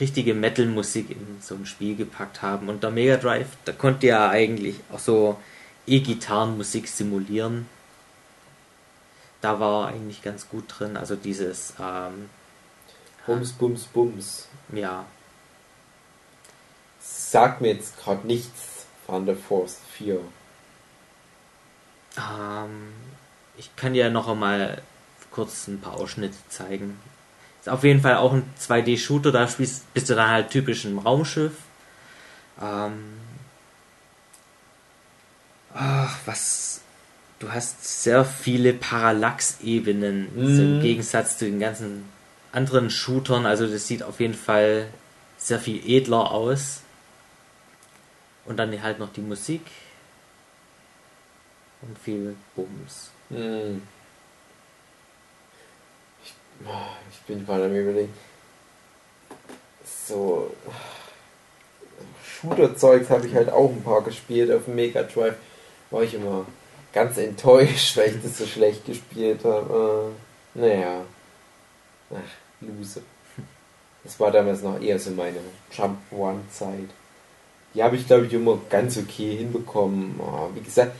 richtige 0.00 0.34
Metal-Musik 0.34 1.10
in 1.10 1.38
so 1.40 1.54
ein 1.54 1.66
Spiel 1.66 1.96
gepackt 1.96 2.42
haben. 2.42 2.68
Und 2.68 2.82
der 2.82 2.90
Mega 2.90 3.16
Drive, 3.16 3.48
da 3.64 3.72
konnte 3.72 4.06
ja 4.06 4.28
eigentlich 4.28 4.76
auch 4.92 4.98
so 4.98 5.38
E-Gitarrenmusik 5.86 6.88
simulieren. 6.88 7.68
Da 9.40 9.60
war 9.60 9.88
eigentlich 9.88 10.22
ganz 10.22 10.48
gut 10.48 10.64
drin. 10.68 10.96
Also 10.96 11.16
dieses, 11.16 11.74
ähm, 11.80 12.28
Bums, 13.26 13.52
Bums, 13.52 13.84
Bums. 13.84 14.48
ja, 14.72 15.04
Sagt 17.00 17.60
mir 17.60 17.74
jetzt 17.74 17.98
gerade 17.98 18.26
nichts, 18.26 18.86
Thunder 19.06 19.36
Force 19.36 19.78
4. 19.96 20.20
Ähm, 22.16 22.92
ich 23.56 23.74
kann 23.76 23.92
dir 23.92 24.08
noch 24.08 24.28
einmal 24.28 24.80
kurz 25.30 25.66
ein 25.68 25.80
paar 25.80 25.94
Ausschnitte 25.94 26.36
zeigen. 26.48 26.98
Ist 27.60 27.68
auf 27.68 27.82
jeden 27.82 28.00
Fall 28.00 28.16
auch 28.16 28.32
ein 28.32 28.44
2D-Shooter, 28.60 29.32
da 29.32 29.48
spielst, 29.48 29.92
bist 29.94 30.08
du 30.10 30.14
dann 30.14 30.30
halt 30.30 30.50
typisch 30.50 30.84
im 30.84 30.98
Raumschiff. 30.98 31.52
Ähm, 32.60 33.14
ach, 35.74 36.16
was. 36.24 36.80
Du 37.40 37.52
hast 37.52 38.02
sehr 38.02 38.24
viele 38.24 38.72
Parallax-Ebenen 38.72 40.28
so 40.34 40.62
im 40.62 40.80
Gegensatz 40.80 41.36
zu 41.36 41.46
den 41.46 41.58
ganzen 41.58 42.08
anderen 42.54 42.90
Shootern. 42.90 43.46
Also, 43.46 43.66
das 43.66 43.86
sieht 43.86 44.02
auf 44.02 44.20
jeden 44.20 44.34
Fall 44.34 44.88
sehr 45.36 45.58
viel 45.58 45.82
edler 45.88 46.30
aus. 46.30 46.80
Und 48.46 48.56
dann 48.58 48.82
halt 48.82 48.98
noch 48.98 49.12
die 49.12 49.20
Musik. 49.20 49.62
Und 51.82 51.98
viel 51.98 52.36
Bums. 52.54 53.10
Hm. 53.28 53.82
Ich, 56.22 56.34
ich 57.10 57.20
bin 57.26 57.44
gerade 57.44 57.64
am 57.64 57.74
überlegen. 57.74 58.12
So. 60.06 60.54
Shooter-Zeugs 62.24 63.10
habe 63.10 63.26
ich 63.26 63.34
halt 63.34 63.50
auch 63.50 63.70
ein 63.70 63.82
paar 63.82 64.02
gespielt 64.02 64.50
auf 64.50 64.64
dem 64.64 64.76
Mega 64.76 65.02
Drive. 65.02 65.36
War 65.90 66.02
ich 66.02 66.14
immer 66.14 66.46
ganz 66.92 67.16
enttäuscht, 67.18 67.96
weil 67.96 68.14
ich 68.14 68.22
das 68.22 68.38
so 68.38 68.46
schlecht 68.46 68.86
gespielt 68.86 69.44
habe. 69.44 70.12
Äh, 70.54 70.58
naja. 70.58 71.04
Ach, 72.10 72.43
Lose. 72.60 73.02
Das 74.02 74.20
war 74.20 74.30
damals 74.30 74.62
noch 74.62 74.80
eher 74.80 74.98
so 74.98 75.10
meine 75.10 75.38
Jump 75.72 75.98
One-Zeit. 76.10 76.90
die 77.74 77.82
habe 77.82 77.96
ich 77.96 78.06
glaube 78.06 78.26
ich 78.26 78.32
immer 78.32 78.58
ganz 78.68 78.98
okay 78.98 79.36
hinbekommen. 79.36 80.20
Oh, 80.20 80.50
wie 80.54 80.60
gesagt, 80.60 80.94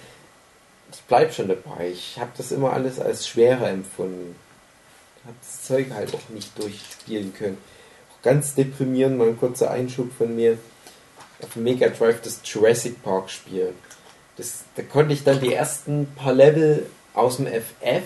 ich 0.91 1.03
bleibe 1.03 1.33
schon 1.33 1.49
dabei. 1.49 1.91
Ich 1.91 2.19
habe 2.19 2.31
das 2.37 2.53
immer 2.53 2.73
alles 2.73 2.99
als 2.99 3.29
schwerer 3.29 3.69
empfunden. 3.69 4.37
Habe 5.25 5.37
das 5.41 5.63
Zeug 5.65 5.91
halt 5.93 6.15
auch 6.15 6.29
nicht 6.31 6.59
durchspielen 6.59 7.35
können. 7.35 7.59
Auch 8.11 8.23
ganz 8.23 8.55
deprimierend, 8.55 9.19
mal 9.19 9.29
ein 9.29 9.39
kurzer 9.39 9.71
Einschub 9.71 10.13
von 10.17 10.35
mir. 10.35 10.59
Auf 11.43 11.57
Mega 11.57 11.89
Drive 11.89 12.23
das 12.23 12.41
Jurassic 12.45 13.03
Park 13.03 13.31
Spiel. 13.31 13.75
Da 14.77 14.83
konnte 14.83 15.13
ich 15.13 15.25
dann 15.25 15.41
die 15.41 15.53
ersten 15.53 16.07
paar 16.17 16.33
Level 16.33 16.87
aus 17.13 17.37
dem 17.37 17.47
FF 17.47 18.05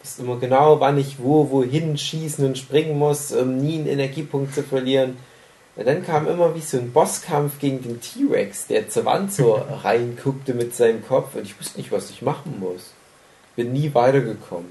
wusste 0.00 0.22
immer 0.22 0.38
genau, 0.38 0.80
wann 0.80 0.98
ich 0.98 1.18
wo, 1.18 1.50
wohin 1.50 1.96
schießen 1.96 2.44
und 2.44 2.58
springen 2.58 2.98
muss, 2.98 3.32
um 3.32 3.58
nie 3.58 3.78
einen 3.78 3.86
Energiepunkt 3.86 4.54
zu 4.54 4.62
verlieren. 4.62 5.16
Und 5.76 5.86
dann 5.86 6.04
kam 6.04 6.26
immer 6.26 6.54
wie 6.54 6.60
so 6.60 6.78
ein 6.78 6.92
Bosskampf 6.92 7.58
gegen 7.58 7.82
den 7.82 8.00
T-Rex, 8.00 8.66
der 8.66 8.88
zur 8.88 9.04
Wand 9.04 9.32
so 9.32 9.54
reinguckte 9.82 10.54
mit 10.54 10.74
seinem 10.74 11.06
Kopf 11.06 11.34
und 11.34 11.42
ich 11.42 11.58
wusste 11.58 11.78
nicht, 11.78 11.92
was 11.92 12.10
ich 12.10 12.22
machen 12.22 12.58
muss. 12.58 12.92
Bin 13.56 13.72
nie 13.72 13.94
weitergekommen. 13.94 14.70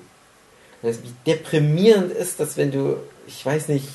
Also 0.81 1.01
wie 1.03 1.13
deprimierend 1.25 2.11
ist 2.11 2.39
das, 2.39 2.57
wenn 2.57 2.71
du, 2.71 2.97
ich 3.27 3.45
weiß 3.45 3.67
nicht, 3.67 3.87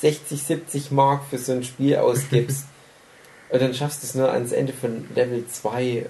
60, 0.00 0.42
70 0.42 0.90
Mark 0.90 1.22
für 1.30 1.38
so 1.38 1.52
ein 1.52 1.64
Spiel 1.64 1.96
ausgibst 1.96 2.66
und 3.50 3.62
dann 3.62 3.74
schaffst 3.74 4.02
du 4.02 4.06
es 4.06 4.14
nur 4.14 4.30
ans 4.30 4.52
Ende 4.52 4.72
von 4.72 5.06
Level 5.14 5.46
2, 5.46 6.06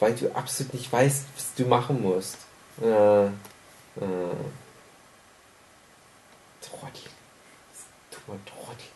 weil 0.00 0.14
du 0.14 0.34
absolut 0.34 0.72
nicht 0.74 0.92
weißt, 0.92 1.24
was 1.36 1.54
du 1.56 1.64
machen 1.64 2.02
musst. 2.02 2.36
Äh, 2.80 3.28
äh. 4.00 4.36
Trottel. 6.64 7.10
Dummer 8.10 8.38
Trottel. 8.46 8.86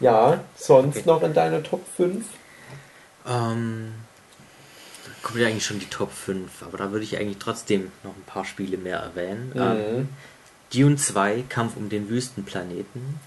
Ja, 0.00 0.44
sonst 0.56 0.98
Okay. 0.98 1.06
noch 1.06 1.22
in 1.22 1.32
deiner 1.34 1.62
Top 1.62 1.84
5? 1.96 2.26
Ähm, 3.26 3.94
da 5.04 5.10
kommt 5.22 5.38
ja 5.40 5.48
eigentlich 5.48 5.64
schon 5.64 5.78
die 5.80 5.86
Top 5.90 6.12
5, 6.12 6.62
aber 6.62 6.76
da 6.78 6.92
würde 6.92 7.04
ich 7.04 7.16
eigentlich 7.18 7.38
trotzdem 7.38 7.90
noch 8.04 8.14
ein 8.14 8.22
paar 8.26 8.44
Spiele 8.44 8.76
mehr 8.76 8.98
erwähnen. 8.98 9.52
Ähm, 9.56 9.96
Mhm. 9.98 10.08
Dune 10.72 10.96
2, 10.96 11.44
Kampf 11.48 11.76
um 11.76 11.88
den 11.88 12.08
Wüstenplaneten. 12.10 13.18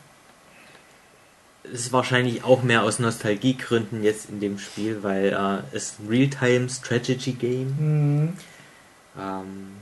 Ist 1.64 1.92
wahrscheinlich 1.92 2.44
auch 2.44 2.64
mehr 2.64 2.84
aus 2.84 3.00
Nostalgiegründen 3.00 4.04
jetzt 4.04 4.30
in 4.30 4.40
dem 4.40 4.60
Spiel, 4.60 5.04
weil 5.04 5.34
äh, 5.34 5.76
es 5.76 5.96
ein 6.00 6.08
Realtime 6.08 6.70
Strategy 6.70 7.34
Game, 7.34 7.76
Mhm. 7.78 8.38
Ähm, 9.20 9.78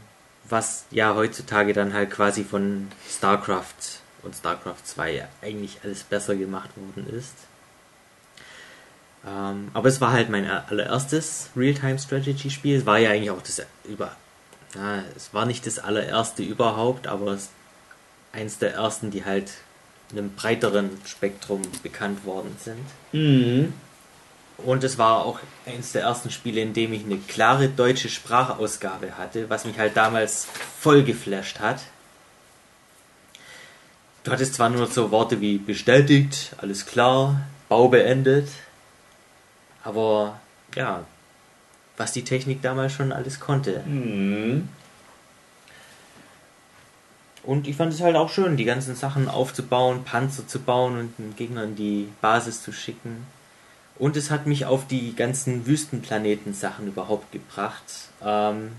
was 0.50 0.86
ja 0.92 1.16
heutzutage 1.16 1.74
dann 1.74 1.94
halt 1.94 2.12
quasi 2.12 2.44
von 2.44 2.88
StarCraft 3.10 4.02
und 4.24 4.36
StarCraft 4.36 4.86
2 4.86 5.28
eigentlich 5.42 5.80
alles 5.84 6.04
besser 6.04 6.36
gemacht 6.36 6.70
worden 6.76 7.08
ist. 7.14 7.36
Ähm, 9.26 9.70
aber 9.74 9.90
es 9.90 10.00
war 10.00 10.12
halt 10.12 10.30
mein 10.30 10.50
allererstes 10.50 11.50
Realtime 11.56 12.00
Strategy 12.00 12.50
Spiel. 12.50 12.78
Es 12.78 12.86
war 12.86 12.98
ja 12.98 13.10
eigentlich 13.12 13.32
auch 13.32 13.42
das 13.42 13.62
über. 13.86 14.16
Ja, 14.76 15.04
es 15.16 15.34
war 15.34 15.46
nicht 15.46 15.66
das 15.66 15.80
allererste 15.80 16.44
überhaupt, 16.44 17.08
aber 17.08 17.32
es 17.32 17.50
eins 18.32 18.60
der 18.60 18.74
ersten, 18.76 19.12
die 19.12 19.26
halt 19.26 19.52
in 20.12 20.20
einem 20.20 20.34
breiteren 20.36 20.90
Spektrum 21.06 21.62
bekannt 21.84 22.26
worden 22.26 22.56
sind. 22.64 22.86
Mhm. 23.12 23.74
Und 24.58 24.84
es 24.84 24.98
war 24.98 25.24
auch 25.24 25.40
eines 25.66 25.92
der 25.92 26.02
ersten 26.02 26.32
Spiele, 26.32 26.62
in 26.62 26.74
dem 26.74 26.92
ich 26.92 27.06
eine 27.06 27.18
klare 27.18 27.70
deutsche 27.70 28.10
Sprachausgabe 28.10 29.18
hatte, 29.18 29.50
was 29.50 29.66
mich 29.66 29.78
halt 29.78 29.96
damals 29.96 30.48
voll 30.80 31.04
geflasht 31.04 31.60
hat. 31.60 31.82
Du 34.24 34.32
hattest 34.32 34.56
zwar 34.56 34.70
nur 34.70 34.88
so 34.88 35.12
Worte 35.12 35.40
wie 35.42 35.58
bestätigt, 35.58 36.54
alles 36.58 36.86
klar, 36.86 37.42
Bau 37.70 37.88
beendet, 37.88 38.50
aber 39.84 40.40
ja, 40.76 41.06
was 41.96 42.12
die 42.12 42.24
Technik 42.24 42.62
damals 42.62 42.94
schon 42.94 43.12
alles 43.12 43.40
konnte. 43.40 43.84
Mhm. 43.86 44.68
Und 47.44 47.68
ich 47.68 47.78
fand 47.78 47.94
es 47.94 48.02
halt 48.02 48.18
auch 48.18 48.30
schön, 48.30 48.58
die 48.58 48.66
ganzen 48.66 48.96
Sachen 48.96 49.30
aufzubauen, 49.30 50.04
Panzer 50.04 50.46
zu 50.46 50.60
bauen 50.60 51.00
und 51.00 51.18
den 51.18 51.36
Gegnern 51.38 51.78
die 51.78 52.10
Basis 52.20 52.62
zu 52.62 52.74
schicken. 52.74 53.26
Und 54.00 54.16
es 54.16 54.30
hat 54.30 54.46
mich 54.46 54.66
auf 54.66 54.88
die 54.88 55.16
ganzen 55.16 55.66
Wüstenplaneten-Sachen 55.66 56.88
überhaupt 56.88 57.32
gebracht. 57.32 57.84
Ähm, 58.24 58.72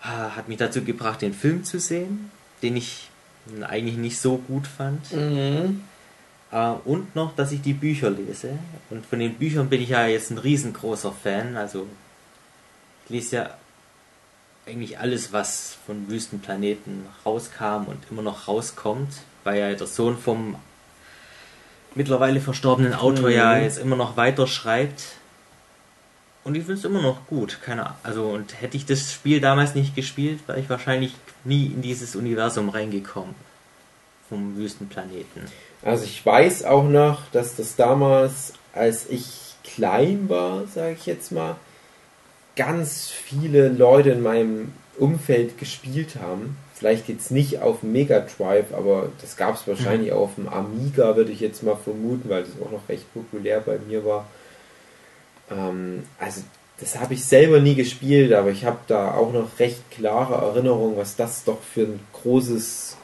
ah, 0.00 0.36
hat 0.36 0.48
mich 0.48 0.58
dazu 0.58 0.82
gebracht, 0.82 1.22
den 1.22 1.34
Film 1.34 1.64
zu 1.64 1.80
sehen, 1.80 2.30
den 2.62 2.76
ich 2.76 3.08
eigentlich 3.62 3.96
nicht 3.96 4.18
so 4.20 4.38
gut 4.38 4.66
fand. 4.66 5.12
Mhm. 5.12 5.82
Äh, 6.52 6.70
und 6.84 7.16
noch, 7.16 7.34
dass 7.34 7.52
ich 7.52 7.62
die 7.62 7.72
Bücher 7.72 8.10
lese. 8.10 8.58
Und 8.90 9.04
von 9.04 9.18
den 9.18 9.34
Büchern 9.34 9.68
bin 9.68 9.82
ich 9.82 9.88
ja 9.88 10.06
jetzt 10.06 10.30
ein 10.30 10.38
riesengroßer 10.38 11.12
Fan. 11.12 11.56
Also 11.56 11.86
ich 13.04 13.10
lese 13.10 13.36
ja 13.36 13.50
eigentlich 14.66 14.98
alles, 14.98 15.32
was 15.32 15.76
von 15.84 16.08
Wüstenplaneten 16.08 17.06
rauskam 17.26 17.86
und 17.86 17.98
immer 18.10 18.22
noch 18.22 18.48
rauskommt, 18.48 19.12
weil 19.42 19.58
ja 19.58 19.74
der 19.74 19.86
Sohn 19.86 20.16
vom 20.16 20.56
mittlerweile 21.94 22.40
verstorbenen 22.40 22.94
Autor 22.94 23.28
Mhm. 23.30 23.36
ja 23.36 23.58
jetzt 23.58 23.78
immer 23.78 23.96
noch 23.96 24.16
weiter 24.16 24.46
schreibt. 24.46 25.02
Und 26.44 26.56
ich 26.56 26.64
finde 26.64 26.78
es 26.78 26.84
immer 26.84 27.00
noch 27.00 27.26
gut. 27.26 27.58
Keine 27.64 27.86
Ahnung. 27.86 27.96
Also, 28.02 28.24
und 28.26 28.60
hätte 28.60 28.76
ich 28.76 28.84
das 28.84 29.12
Spiel 29.12 29.40
damals 29.40 29.74
nicht 29.74 29.94
gespielt, 29.96 30.40
wäre 30.46 30.60
ich 30.60 30.68
wahrscheinlich 30.68 31.14
nie 31.44 31.66
in 31.66 31.80
dieses 31.80 32.16
Universum 32.16 32.68
reingekommen. 32.68 33.34
Vom 34.28 34.56
Wüstenplaneten. 34.56 35.42
Also 35.82 36.04
ich 36.04 36.24
weiß 36.24 36.64
auch 36.64 36.84
noch, 36.84 37.22
dass 37.32 37.56
das 37.56 37.76
damals, 37.76 38.54
als 38.72 39.08
ich 39.08 39.54
klein 39.64 40.28
war, 40.28 40.66
sage 40.66 40.94
ich 40.98 41.06
jetzt 41.06 41.30
mal, 41.32 41.56
ganz 42.56 43.10
viele 43.10 43.68
Leute 43.68 44.10
in 44.10 44.22
meinem 44.22 44.72
Umfeld 44.98 45.58
gespielt 45.58 46.16
haben. 46.20 46.56
Vielleicht 46.74 47.08
jetzt 47.08 47.30
nicht 47.30 47.60
auf 47.60 47.80
dem 47.80 47.92
Mega 47.92 48.20
Drive, 48.20 48.74
aber 48.74 49.08
das 49.20 49.36
gab 49.36 49.54
es 49.54 49.66
wahrscheinlich 49.68 50.12
auf 50.12 50.34
dem 50.34 50.48
Amiga, 50.48 51.14
würde 51.16 51.30
ich 51.30 51.38
jetzt 51.38 51.62
mal 51.62 51.76
vermuten, 51.76 52.28
weil 52.28 52.42
das 52.42 52.52
auch 52.60 52.72
noch 52.72 52.88
recht 52.88 53.12
populär 53.14 53.60
bei 53.60 53.78
mir 53.78 54.04
war. 54.04 54.26
Ähm, 55.50 56.02
also 56.18 56.42
das 56.80 56.98
habe 56.98 57.14
ich 57.14 57.24
selber 57.24 57.60
nie 57.60 57.76
gespielt, 57.76 58.32
aber 58.32 58.50
ich 58.50 58.64
habe 58.64 58.78
da 58.88 59.14
auch 59.14 59.32
noch 59.32 59.58
recht 59.60 59.88
klare 59.92 60.34
Erinnerungen, 60.34 60.96
was 60.96 61.14
das 61.14 61.44
doch 61.44 61.62
für 61.62 61.82
ein 61.82 62.00
großes, 62.12 62.96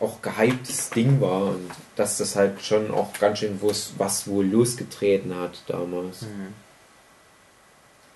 auch 0.00 0.22
gehyptes 0.22 0.90
Ding 0.90 1.20
war 1.20 1.48
und 1.48 1.70
dass 1.96 2.16
das 2.16 2.36
halt 2.36 2.62
schon 2.62 2.90
auch 2.90 3.12
ganz 3.20 3.40
schön 3.40 3.58
was, 3.60 3.92
was 3.98 4.26
wohl 4.26 4.46
losgetreten 4.46 5.34
hat 5.36 5.62
damals. 5.66 6.22
Mhm. 6.22 6.54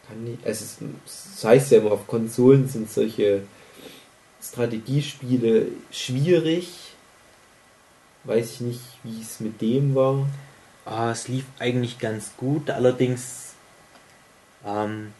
Kann 0.08 0.24
nicht, 0.24 0.38
es 0.44 0.62
ist, 0.62 0.78
das 1.04 1.44
heißt 1.44 1.72
ja 1.72 1.78
immer, 1.78 1.92
auf 1.92 2.06
Konsolen 2.06 2.66
sind 2.66 2.90
solche 2.90 3.42
Strategiespiele 4.42 5.68
schwierig. 5.90 6.68
Weiß 8.24 8.52
ich 8.54 8.60
nicht, 8.60 8.80
wie 9.04 9.20
es 9.20 9.40
mit 9.40 9.60
dem 9.60 9.94
war. 9.94 10.26
Ah, 10.84 11.10
es 11.10 11.28
lief 11.28 11.44
eigentlich 11.58 11.98
ganz 11.98 12.32
gut, 12.36 12.70
allerdings 12.70 13.54
ähm, 14.66 15.12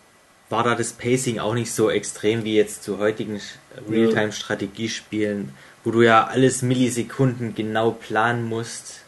war 0.49 0.65
da 0.65 0.75
das 0.75 0.93
Pacing 0.93 1.39
auch 1.39 1.55
nicht 1.55 1.73
so 1.73 1.91
extrem 1.91 2.45
wie 2.45 2.57
jetzt 2.57 2.83
zu 2.83 2.99
heutigen 2.99 3.41
Realtime-Strategiespielen, 3.89 5.53
wo 5.85 5.91
du 5.91 6.03
ja 6.03 6.27
alles 6.27 6.63
Millisekunden 6.63 7.55
genau 7.55 7.91
planen 7.91 8.45
musst, 8.45 9.03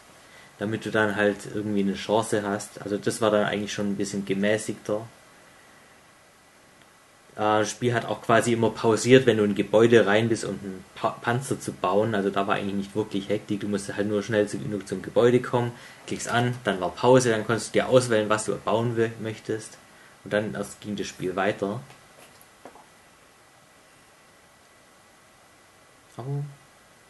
damit 0.59 0.85
du 0.85 0.91
dann 0.91 1.17
halt 1.17 1.37
irgendwie 1.55 1.81
eine 1.81 1.95
Chance 1.95 2.43
hast. 2.43 2.83
Also 2.83 2.99
das 2.99 3.23
war 3.23 3.31
dann 3.31 3.47
eigentlich 3.47 3.73
schon 3.73 3.93
ein 3.93 3.97
bisschen 3.97 4.25
gemäßigter. 4.27 5.07
Äh, 7.37 7.61
Das 7.61 7.71
Spiel 7.71 7.95
hat 7.95 8.05
auch 8.07 8.23
quasi 8.23 8.53
immer 8.53 8.71
pausiert, 8.71 9.27
wenn 9.27 9.37
du 9.37 9.45
in 9.45 9.53
ein 9.53 9.55
Gebäude 9.55 10.07
rein 10.07 10.29
bist, 10.29 10.45
um 10.45 10.59
einen 10.63 10.85
pa 10.95 11.11
Panzer 11.11 11.61
zu 11.61 11.73
bauen. 11.73 12.15
Also 12.15 12.31
da 12.31 12.47
war 12.47 12.57
eigentlich 12.57 12.75
nicht 12.75 12.97
wirklich 12.97 13.29
Hektik. 13.29 13.61
Du 13.61 13.69
musst 13.69 13.95
halt 13.95 14.09
nur 14.09 14.23
schnell 14.23 14.47
genug 14.47 14.87
zum 14.89 15.03
Gebäude 15.03 15.41
kommen, 15.41 15.73
klickst 16.07 16.29
an, 16.29 16.55
dann 16.65 16.81
war 16.81 16.91
Pause, 16.91 17.31
dann 17.31 17.47
konntest 17.47 17.69
du 17.69 17.81
dir 17.81 17.89
auswählen, 17.89 18.29
was 18.29 18.45
du 18.47 18.57
bauen 18.57 18.97
möchtest. 19.21 19.79
Und 20.25 20.33
dann 20.33 20.55
erst 20.55 20.81
ging 20.81 20.97
das 20.97 21.07
Spiel 21.07 21.37
weiter. 21.37 21.81
Aber 26.17 26.45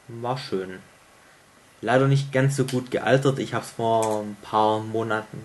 war 0.08 0.38
schön. 0.38 0.78
Leider 1.82 2.06
nicht 2.06 2.32
ganz 2.32 2.56
so 2.56 2.64
gut 2.64 2.90
gealtert. 2.90 3.38
Ich 3.38 3.54
habe 3.54 3.64
es 3.64 3.70
vor 3.70 4.22
ein 4.22 4.36
paar 4.42 4.80
Monaten, 4.80 5.40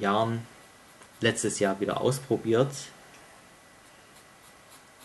Jahren, 0.00 0.46
letztes 1.20 1.58
Jahr 1.60 1.80
wieder 1.80 2.00
ausprobiert. 2.00 2.70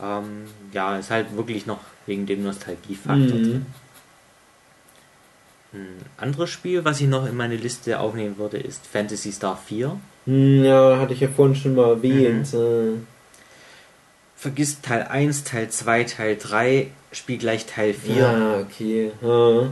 Ähm, 0.01 0.45
ja, 0.73 0.97
ist 0.97 1.11
halt 1.11 1.35
wirklich 1.35 1.65
noch 1.67 1.79
wegen 2.05 2.25
dem 2.25 2.43
Nostalgiefaktor 2.43 3.37
Mhm. 3.37 3.43
drin. 3.43 3.65
Ein 5.73 5.95
anderes 6.17 6.49
Spiel, 6.49 6.83
was 6.83 6.99
ich 6.99 7.07
noch 7.07 7.25
in 7.25 7.37
meine 7.37 7.55
Liste 7.55 7.99
aufnehmen 7.99 8.37
würde, 8.37 8.57
ist 8.57 8.85
Fantasy 8.87 9.31
Star 9.31 9.55
4. 9.57 9.97
Hm, 10.25 10.63
ja, 10.65 10.97
hatte 10.99 11.13
ich 11.13 11.21
ja 11.21 11.29
vorhin 11.29 11.55
schon 11.55 11.75
mal 11.75 11.89
erwähnt. 11.91 12.53
Äh, 12.53 12.97
Vergiss 14.35 14.81
Teil 14.81 15.03
1, 15.03 15.43
Teil 15.45 15.69
2, 15.69 16.03
Teil 16.03 16.35
3, 16.35 16.87
Spiel 17.11 17.37
gleich 17.37 17.67
Teil 17.67 17.93
4. 17.93 18.15
Ja, 18.15 18.59
okay. 18.59 19.11
Ja. 19.21 19.69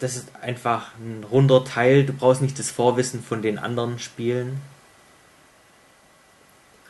das 0.00 0.16
ist 0.16 0.28
einfach 0.42 0.90
ein 0.98 1.24
runder 1.24 1.64
Teil. 1.64 2.04
Du 2.04 2.12
brauchst 2.12 2.42
nicht 2.42 2.58
das 2.58 2.70
Vorwissen 2.70 3.22
von 3.22 3.42
den 3.42 3.58
anderen 3.58 3.98
Spielen. 3.98 4.60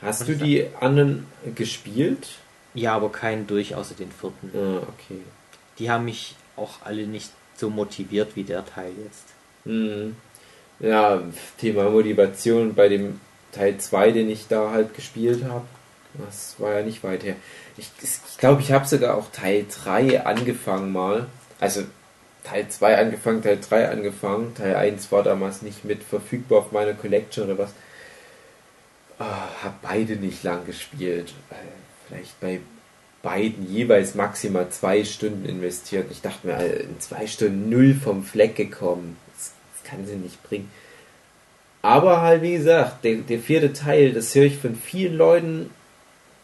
Hast 0.04 0.28
du 0.28 0.36
die 0.36 0.66
anderen 0.80 1.26
gespielt? 1.54 2.28
Ja, 2.74 2.94
aber 2.94 3.10
keinen 3.10 3.46
durch, 3.46 3.74
außer 3.74 3.94
den 3.94 4.10
vierten. 4.10 4.50
Ah, 4.54 4.78
okay. 4.78 5.20
Die 5.78 5.90
haben 5.90 6.04
mich 6.04 6.36
auch 6.56 6.82
alle 6.84 7.06
nicht 7.06 7.30
so 7.56 7.70
motiviert 7.70 8.36
wie 8.36 8.44
der 8.44 8.64
Teil 8.64 8.92
jetzt. 9.02 9.24
Mhm. 9.64 10.16
Ja, 10.80 11.22
Thema 11.58 11.88
Motivation 11.88 12.74
bei 12.74 12.88
dem 12.88 13.20
Teil 13.52 13.78
2, 13.78 14.10
den 14.10 14.28
ich 14.28 14.48
da 14.48 14.70
halt 14.70 14.94
gespielt 14.94 15.44
habe. 15.44 15.64
Das 16.26 16.56
war 16.58 16.74
ja 16.74 16.82
nicht 16.82 17.02
weit 17.02 17.24
her. 17.24 17.36
Ich 17.76 17.90
glaube, 17.96 18.02
ich, 18.02 18.38
glaub, 18.38 18.60
ich 18.60 18.72
habe 18.72 18.86
sogar 18.86 19.16
auch 19.16 19.30
Teil 19.32 19.66
3 19.68 20.26
angefangen 20.26 20.92
mal. 20.92 21.26
Also 21.60 21.82
Teil 22.44 22.68
2 22.68 22.98
angefangen, 22.98 23.42
Teil 23.42 23.58
3 23.60 23.88
angefangen. 23.88 24.54
Teil 24.54 24.76
1 24.76 25.10
war 25.10 25.22
damals 25.22 25.62
nicht 25.62 25.84
mit 25.84 26.02
verfügbar 26.02 26.58
auf 26.58 26.72
meiner 26.72 26.94
Collection 26.94 27.44
oder 27.44 27.58
was. 27.58 27.70
Ah, 29.18 29.48
habe 29.62 29.74
beide 29.82 30.16
nicht 30.16 30.42
lang 30.42 30.66
gespielt. 30.66 31.32
Äh, 31.50 31.54
Vielleicht 32.06 32.38
bei 32.40 32.60
beiden 33.22 33.68
jeweils 33.72 34.14
maximal 34.14 34.68
zwei 34.68 35.04
Stunden 35.04 35.46
investiert. 35.46 36.10
Ich 36.10 36.20
dachte 36.20 36.46
mir, 36.46 36.56
Alter, 36.56 36.80
in 36.80 37.00
zwei 37.00 37.26
Stunden 37.26 37.70
null 37.70 37.94
vom 37.94 38.22
Fleck 38.22 38.56
gekommen. 38.56 39.16
Das, 39.34 39.52
das 39.72 39.90
kann 39.90 40.06
sie 40.06 40.16
nicht 40.16 40.42
bringen. 40.42 40.70
Aber 41.80 42.20
halt, 42.22 42.42
wie 42.42 42.52
gesagt, 42.52 43.04
der, 43.04 43.16
der 43.16 43.38
vierte 43.38 43.72
Teil, 43.72 44.12
das 44.12 44.34
höre 44.34 44.44
ich 44.44 44.58
von 44.58 44.74
vielen 44.74 45.16
Leuten, 45.16 45.70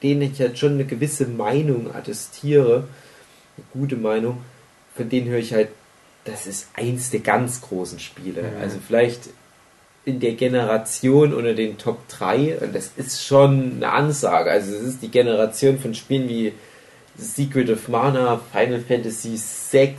denen 0.02 0.22
ich 0.22 0.40
halt 0.40 0.58
schon 0.58 0.72
eine 0.74 0.84
gewisse 0.84 1.26
Meinung 1.26 1.94
attestiere, 1.94 2.88
eine 3.56 3.66
gute 3.72 3.96
Meinung, 3.96 4.42
von 4.96 5.08
denen 5.08 5.28
höre 5.28 5.38
ich 5.38 5.52
halt, 5.52 5.68
das 6.24 6.46
ist 6.46 6.68
eins 6.74 7.10
der 7.10 7.20
ganz 7.20 7.60
großen 7.60 7.98
Spiele. 7.98 8.42
Mhm. 8.42 8.60
Also 8.60 8.78
vielleicht 8.86 9.30
in 10.11 10.20
der 10.20 10.32
Generation 10.32 11.32
unter 11.32 11.54
den 11.54 11.78
Top 11.78 12.08
3 12.08 12.58
und 12.58 12.74
das 12.74 12.90
ist 12.96 13.24
schon 13.24 13.74
eine 13.76 13.92
Ansage. 13.92 14.50
Also 14.50 14.74
es 14.74 14.82
ist 14.82 15.02
die 15.02 15.11
Generation 15.11 15.78
von 15.78 15.94
Spielen 15.94 16.28
wie 16.28 16.52
Secret 17.16 17.70
of 17.70 17.88
Mana, 17.88 18.40
Final 18.52 18.80
Fantasy 18.80 19.38
VI 19.70 19.96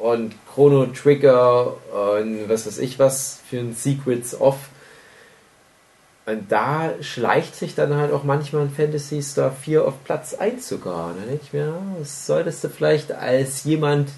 und 0.00 0.34
Chrono 0.52 0.86
Trigger 0.86 1.76
und 1.92 2.48
was 2.48 2.66
weiß 2.66 2.78
ich 2.78 2.98
was 2.98 3.40
für 3.48 3.58
ein 3.58 3.74
Secrets 3.74 4.38
of. 4.40 4.56
Und 6.24 6.50
da 6.50 6.90
schleicht 7.00 7.56
sich 7.56 7.74
dann 7.74 7.94
halt 7.94 8.12
auch 8.12 8.24
manchmal 8.24 8.62
ein 8.62 8.70
Fantasy 8.70 9.22
Star 9.22 9.52
4 9.52 9.84
auf 9.84 10.04
Platz 10.04 10.34
1 10.34 10.68
sogar. 10.68 11.14
Dann 11.14 11.28
denke 11.28 11.42
ich 11.44 11.52
mir, 11.52 11.74
das 11.98 12.26
solltest 12.26 12.64
du 12.64 12.68
vielleicht 12.68 13.12
als 13.12 13.64
jemand, 13.64 14.10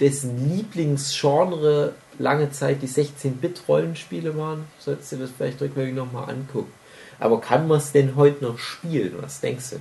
dessen 0.00 0.54
Lieblingsgenre 0.56 1.94
lange 2.18 2.50
Zeit 2.50 2.82
die 2.82 2.88
16-Bit-Rollenspiele 2.88 4.36
waren, 4.36 4.64
solltest 4.78 5.12
du 5.12 5.16
das 5.16 5.30
vielleicht 5.36 5.60
rückwärts 5.60 5.94
nochmal 5.94 6.30
angucken. 6.30 6.72
Aber 7.18 7.40
kann 7.40 7.68
man 7.68 7.78
es 7.78 7.92
denn 7.92 8.16
heute 8.16 8.44
noch 8.44 8.58
spielen? 8.58 9.14
Was 9.20 9.40
denkst 9.40 9.70
du 9.70 9.76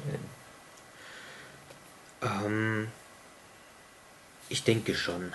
denn? 2.21 2.29
Ähm, 2.45 2.87
ich 4.49 4.63
denke 4.63 4.93
schon. 4.95 5.31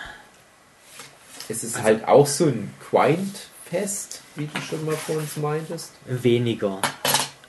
Ist 1.49 1.65
es 1.65 1.75
Also- 1.75 1.85
halt 1.85 2.09
auch 2.09 2.27
so 2.27 2.47
ein 2.47 2.73
Grind-Fest, 2.91 4.23
wie 4.37 4.47
du 4.47 4.61
schon 4.61 4.85
mal 4.85 4.97
vor 4.97 5.17
uns 5.17 5.37
meintest? 5.37 5.93
Weniger. 6.07 6.81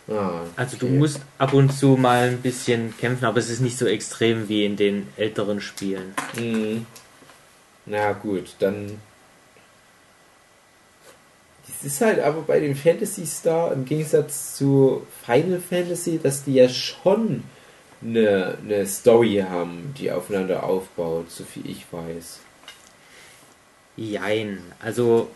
Ah, 0.09 0.41
Also 0.55 0.77
du 0.77 0.85
okay. 0.85 0.95
musst 0.95 1.19
ab 1.37 1.53
und 1.53 1.71
zu 1.71 1.97
mal 1.97 2.29
ein 2.29 2.41
bisschen 2.41 2.97
kämpfen, 2.97 3.25
aber 3.25 3.39
es 3.39 3.49
ist 3.49 3.59
nicht 3.59 3.77
so 3.77 3.85
extrem 3.85 4.47
wie 4.47 4.63
in 4.65 4.77
den 4.77 5.07
älteren 5.17 5.59
Spielen. 5.59 6.13
Mhm. 6.37 6.85
Na 7.87 8.11
gut, 8.11 8.55
dann. 8.59 8.99
Das 11.65 11.85
ist 11.85 12.01
halt 12.01 12.19
aber 12.19 12.41
bei 12.41 12.59
den 12.59 12.75
Fantasy 12.75 13.25
Star 13.25 13.71
im 13.71 13.85
Gegensatz 13.85 14.55
zu 14.55 15.05
Final 15.25 15.59
Fantasy, 15.59 16.19
dass 16.21 16.43
die 16.43 16.55
ja 16.55 16.69
schon 16.69 17.43
eine, 18.01 18.57
eine 18.63 18.85
Story 18.85 19.43
haben, 19.47 19.93
die 19.97 20.11
aufeinander 20.11 20.63
aufbaut, 20.63 21.31
so 21.31 21.43
viel 21.43 21.69
ich 21.69 21.85
weiß. 21.91 22.39
Jein. 23.95 24.59
Also 24.79 25.29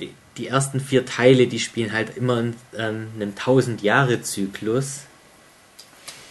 die, 0.00 0.14
die 0.36 0.48
ersten 0.48 0.80
vier 0.80 1.04
Teile, 1.04 1.46
die 1.46 1.60
spielen 1.60 1.92
halt 1.92 2.16
immer 2.16 2.40
in 2.40 2.56
ähm, 2.76 3.08
einem 3.16 3.30
1000 3.30 3.82
Jahre 3.82 4.22
Zyklus. 4.22 5.02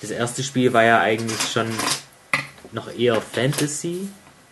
Das 0.02 0.12
erste 0.12 0.44
Spiel 0.44 0.74
war 0.74 0.84
ja 0.84 1.00
eigentlich 1.00 1.42
schon 1.52 1.68
noch 2.72 2.94
eher 2.94 3.22
Fantasy 3.22 4.10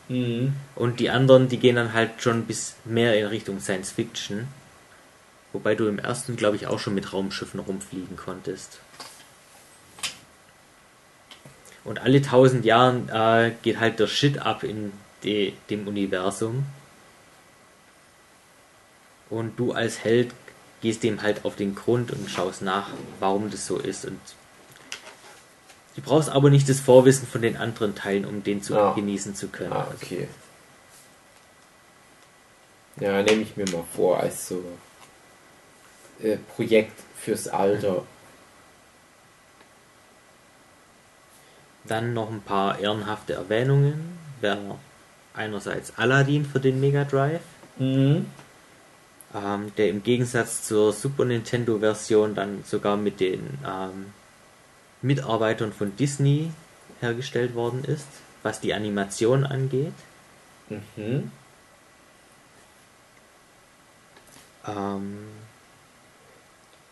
Mhm. 0.08 0.54
und 0.76 1.00
die 1.00 1.10
anderen, 1.10 1.50
die 1.50 1.58
gehen 1.58 1.78
dann 1.78 1.94
halt 1.94 2.22
schon 2.22 2.46
bis 2.46 2.76
mehr 2.86 3.18
in 3.20 3.26
Richtung 3.26 3.60
Science 3.60 3.92
Fiction. 3.92 4.48
Wobei 5.52 5.74
du 5.74 5.88
im 5.88 6.00
ersten, 6.00 6.36
glaube 6.36 6.58
ich, 6.58 6.68
auch 6.68 6.80
schon 6.80 6.94
mit 6.94 7.14
Raumschiffen 7.14 7.60
rumfliegen 7.60 8.18
konntest. 8.18 8.80
Und 11.86 12.00
alle 12.00 12.22
tausend 12.22 12.66
Jahren 12.66 13.10
äh, 13.10 13.54
geht 13.62 13.80
halt 13.80 14.00
der 14.00 14.08
Shit 14.08 14.40
ab 14.40 14.64
in 14.64 14.92
de, 15.24 15.54
dem 15.70 15.88
Universum. 15.88 16.66
Und 19.30 19.58
du 19.58 19.72
als 19.72 20.04
Held 20.04 20.34
gehst 20.82 21.04
dem 21.04 21.22
halt 21.22 21.46
auf 21.46 21.56
den 21.56 21.74
Grund 21.74 22.12
und 22.12 22.30
schaust 22.30 22.62
nach, 22.62 22.90
warum 23.20 23.50
das 23.50 23.66
so 23.66 23.78
ist. 23.78 24.06
Und 24.06 24.20
du 25.96 26.02
brauchst 26.02 26.30
aber 26.30 26.50
nicht 26.50 26.68
das 26.70 26.80
Vorwissen 26.80 27.28
von 27.28 27.42
den 27.42 27.58
anderen 27.58 27.96
Teilen, 27.96 28.26
um 28.26 28.44
den 28.44 28.62
zu 28.62 28.78
Ah. 28.78 28.94
genießen 28.94 29.36
zu 29.36 29.48
können. 29.48 29.74
Ah, 29.74 29.88
okay. 29.94 30.28
Ja, 33.00 33.22
nehme 33.24 33.42
ich 33.42 33.58
mir 33.58 33.66
mal 33.72 33.84
vor, 33.96 34.20
als 34.20 34.48
so 34.48 34.64
äh, 36.24 36.38
Projekt 36.56 36.94
fürs 37.18 37.48
Alter. 37.48 38.04
Dann 41.88 42.14
noch 42.14 42.32
ein 42.32 42.42
paar 42.42 42.80
ehrenhafte 42.80 43.34
Erwähnungen. 43.34 44.18
Wäre 44.42 44.78
einerseits 45.34 45.94
Aladdin 45.98 46.46
für 46.46 46.60
den 46.60 46.80
Mega 46.80 47.04
Drive, 47.04 47.42
Mhm. 47.78 48.26
ähm, 49.36 49.72
der 49.78 49.90
im 49.90 50.02
Gegensatz 50.04 50.64
zur 50.64 50.94
Super 50.94 51.26
Nintendo 51.26 51.80
Version 51.80 52.34
dann 52.36 52.64
sogar 52.66 52.96
mit 52.98 53.20
den 53.20 53.42
ähm, 53.68 54.14
Mitarbeitern 55.06 55.72
von 55.72 55.96
Disney 55.96 56.52
hergestellt 57.00 57.56
worden 57.56 57.84
ist, 57.86 58.08
was 58.44 58.60
die 58.60 58.74
Animation 58.74 59.44
angeht. 59.46 59.94
Mhm. 60.70 61.32
Ähm, 64.68 65.18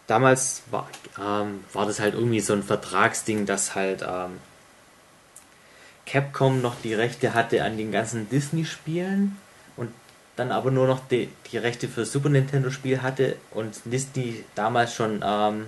damals 0.08 0.62
war, 0.70 0.88
ähm, 1.20 1.64
war 1.74 1.86
das 1.86 2.00
halt 2.00 2.14
irgendwie 2.14 2.40
so 2.40 2.54
ein 2.54 2.64
Vertragsding, 2.64 3.46
dass 3.46 3.74
halt 3.74 4.04
ähm, 4.08 4.40
Capcom 6.06 6.62
noch 6.62 6.76
die 6.84 6.94
Rechte 6.94 7.34
hatte 7.34 7.64
an 7.64 7.78
den 7.78 7.92
ganzen 7.92 8.30
Disney-Spielen 8.30 9.38
und 9.76 9.92
dann 10.36 10.52
aber 10.52 10.70
nur 10.70 10.86
noch 10.86 11.08
die, 11.08 11.30
die 11.52 11.58
Rechte 11.58 11.88
für 11.88 12.06
Super 12.06 12.30
Nintendo-Spiel 12.30 13.02
hatte 13.02 13.38
und 13.52 13.80
Disney 13.86 14.44
damals 14.54 14.94
schon 14.94 15.24
ähm, 15.26 15.68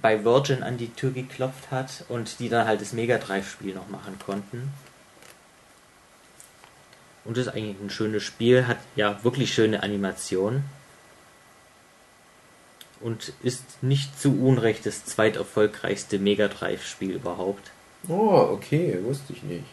bei 0.00 0.24
Virgin 0.24 0.62
an 0.62 0.78
die 0.78 0.92
Tür 0.92 1.10
geklopft 1.10 1.70
hat 1.70 2.04
und 2.08 2.38
die 2.38 2.48
dann 2.48 2.66
halt 2.66 2.80
das 2.80 2.92
Mega 2.92 3.18
Drive-Spiel 3.18 3.74
noch 3.74 3.88
machen 3.88 4.18
konnten. 4.24 4.72
Und 7.24 7.36
das 7.36 7.46
ist 7.46 7.52
eigentlich 7.52 7.80
ein 7.80 7.90
schönes 7.90 8.22
Spiel, 8.22 8.66
hat 8.66 8.78
ja 8.96 9.22
wirklich 9.22 9.52
schöne 9.52 9.82
Animation. 9.82 10.64
Und 13.00 13.32
ist 13.42 13.64
nicht 13.82 14.18
zu 14.20 14.40
Unrecht 14.40 14.86
das 14.86 15.04
zweiterfolgreichste 15.04 16.18
Mega 16.18 16.48
Drive-Spiel 16.48 17.12
überhaupt. 17.12 17.70
Oh, 18.08 18.48
okay, 18.52 18.98
wusste 19.02 19.32
ich 19.32 19.42
nicht. 19.42 19.64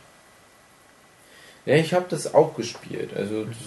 Ja, 1.65 1.75
ich 1.75 1.93
habe 1.93 2.05
das 2.09 2.33
auch 2.33 2.55
gespielt. 2.55 3.15
Also, 3.15 3.45
das, 3.45 3.57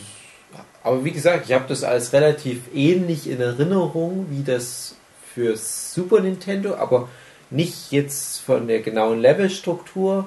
aber 0.83 1.05
wie 1.05 1.13
gesagt, 1.13 1.47
ich 1.47 1.53
habe 1.53 1.67
das 1.69 1.85
als 1.85 2.13
relativ 2.13 2.63
ähnlich 2.75 3.29
in 3.29 3.41
Erinnerung 3.41 4.27
wie 4.31 4.43
das 4.43 4.97
für 5.35 5.57
Super 5.57 6.21
Nintendo, 6.21 6.75
aber 6.77 7.09
nicht 7.51 7.93
jetzt 7.93 8.41
von 8.41 8.67
der 8.67 8.81
genauen 8.81 9.21
Levelstruktur, 9.21 10.27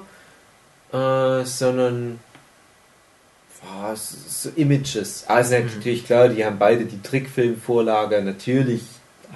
äh, 0.92 1.44
sondern 1.44 2.20
ist 3.92 4.42
so 4.42 4.50
Images. 4.50 5.24
Also 5.26 5.58
natürlich 5.58 6.06
klar, 6.06 6.28
die 6.28 6.44
haben 6.44 6.58
beide 6.58 6.84
die 6.84 7.02
Trickfilmvorlage. 7.02 8.22
Natürlich 8.22 8.82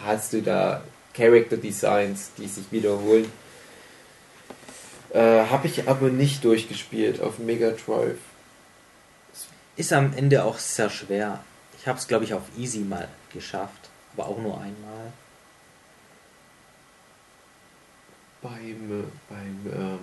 hast 0.04 0.32
du 0.32 0.42
da 0.42 0.82
Character 1.14 1.56
Designs, 1.56 2.30
die 2.38 2.46
sich 2.46 2.64
wiederholen. 2.70 3.30
Äh, 5.12 5.46
habe 5.46 5.66
ich 5.66 5.88
aber 5.88 6.08
nicht 6.08 6.44
durchgespielt 6.44 7.20
auf 7.20 7.38
Mega 7.38 7.70
Drive. 7.70 8.18
Ist 9.76 9.92
am 9.92 10.12
Ende 10.16 10.44
auch 10.44 10.58
sehr 10.58 10.90
schwer. 10.90 11.42
Ich 11.78 11.88
habe 11.88 11.98
es, 11.98 12.06
glaube 12.06 12.24
ich, 12.24 12.34
auf 12.34 12.42
Easy 12.56 12.80
mal 12.80 13.08
geschafft, 13.32 13.90
aber 14.14 14.28
auch 14.28 14.38
nur 14.38 14.54
einmal. 14.54 15.12
Beim, 18.42 18.52
äh, 18.52 19.04
beim, 19.28 19.72
ähm, 19.74 19.98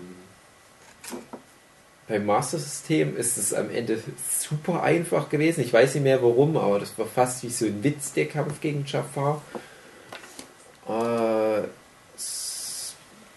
beim 2.07 2.25
Master 2.25 2.59
System 2.59 3.17
ist 3.17 3.38
es 3.38 3.53
am 3.53 3.69
Ende 3.69 4.01
super 4.29 4.83
einfach 4.83 5.29
gewesen. 5.29 5.61
Ich 5.61 5.73
weiß 5.73 5.95
nicht 5.95 6.03
mehr 6.03 6.21
warum, 6.21 6.55
aber 6.57 6.79
das 6.79 6.97
war 6.97 7.07
fast 7.07 7.43
wie 7.43 7.49
so 7.49 7.65
ein 7.65 7.83
Witz, 7.83 8.13
der 8.13 8.27
Kampf 8.27 8.61
gegen 8.61 8.85
Jafar. 8.85 9.41
Äh, 10.88 11.67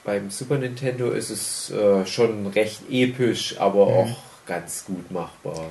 beim 0.04 0.30
Super 0.30 0.58
Nintendo 0.58 1.10
ist 1.10 1.30
es 1.30 1.70
äh, 1.70 2.06
schon 2.06 2.46
recht 2.46 2.82
episch, 2.90 3.58
aber 3.58 3.86
auch 3.86 4.16
ganz 4.46 4.84
gut 4.84 5.10
machbar. 5.10 5.70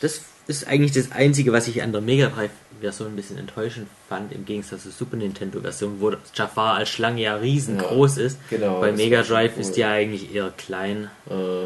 Das 0.00 0.20
ist 0.48 0.66
eigentlich 0.66 0.92
das 0.92 1.12
Einzige, 1.12 1.52
was 1.52 1.68
ich 1.68 1.82
an 1.82 1.92
der 1.92 2.00
Mega 2.00 2.28
Drive-Version 2.28 3.08
ein 3.08 3.16
bisschen 3.16 3.38
enttäuschend 3.38 3.86
fand, 4.08 4.32
im 4.32 4.44
Gegensatz 4.44 4.82
zur 4.82 4.92
Super 4.92 5.16
Nintendo-Version, 5.16 6.00
wo 6.00 6.12
Jafar 6.34 6.74
als 6.76 6.88
Schlange 6.88 7.22
ja 7.22 7.36
riesengroß 7.36 8.16
ist. 8.16 8.38
Genau. 8.50 8.80
Bei 8.80 8.90
Mega 8.92 9.22
Drive 9.22 9.52
cool. 9.54 9.60
ist 9.60 9.72
die 9.76 9.80
ja 9.80 9.92
eigentlich 9.92 10.34
eher 10.34 10.52
klein. 10.56 11.10
Äh, 11.30 11.64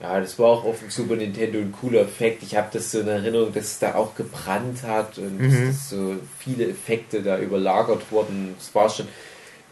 ja, 0.00 0.20
das 0.20 0.38
war 0.38 0.46
auch 0.46 0.64
auf 0.64 0.78
dem 0.80 0.90
Super 0.90 1.16
Nintendo 1.16 1.58
ein 1.58 1.72
cooler 1.72 2.02
Effekt. 2.02 2.42
Ich 2.42 2.56
habe 2.56 2.68
das 2.72 2.90
so 2.90 3.00
in 3.00 3.08
Erinnerung, 3.08 3.52
dass 3.52 3.64
es 3.64 3.78
da 3.80 3.94
auch 3.96 4.14
gebrannt 4.14 4.82
hat 4.84 5.18
und 5.18 5.38
Mhm. 5.40 5.66
dass 5.68 5.90
so 5.90 6.16
viele 6.38 6.68
Effekte 6.68 7.22
da 7.22 7.38
überlagert 7.38 8.02
wurden. 8.10 8.54
Das 8.58 8.74
war 8.74 8.88
schon. 8.88 9.08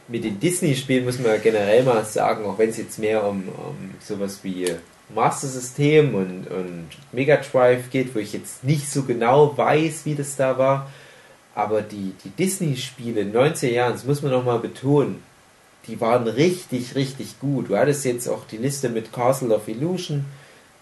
Mit 0.09 0.22
den 0.22 0.38
Disney-Spielen 0.38 1.05
muss 1.05 1.18
man 1.18 1.32
ja 1.32 1.36
generell 1.38 1.82
mal 1.82 2.05
sagen, 2.05 2.44
auch 2.47 2.59
wenn 2.59 2.70
es 2.70 2.76
jetzt 2.76 2.99
mehr 3.01 3.24
um, 3.26 3.49
um 3.49 3.90
sowas 4.01 4.38
wie 4.44 4.66
Master 5.14 5.46
System 5.46 6.14
und, 6.14 6.48
und 6.48 6.88
Mega 7.12 7.36
Drive 7.36 7.90
geht, 7.90 8.14
wo 8.14 8.18
ich 8.18 8.32
jetzt 8.32 8.64
nicht 8.64 8.90
so 8.90 9.02
genau 9.02 9.57
weiß, 9.57 10.04
wie 10.04 10.14
das 10.14 10.36
da 10.36 10.59
war. 10.59 10.90
Aber 11.54 11.82
die, 11.82 12.12
die 12.24 12.30
Disney-Spiele 12.30 13.20
in 13.20 13.32
den 13.32 13.40
90er 13.40 13.70
Jahren, 13.70 13.92
das 13.92 14.04
muss 14.04 14.22
man 14.22 14.32
nochmal 14.32 14.59
betonen, 14.59 15.22
die 15.86 16.00
waren 16.00 16.26
richtig, 16.26 16.94
richtig 16.94 17.38
gut. 17.40 17.70
Du 17.70 17.76
hattest 17.76 18.04
jetzt 18.04 18.28
auch 18.28 18.44
die 18.46 18.57
Liste 18.57 18.88
mit 18.88 19.12
Castle 19.12 19.54
of 19.54 19.68
Illusion 19.68 20.24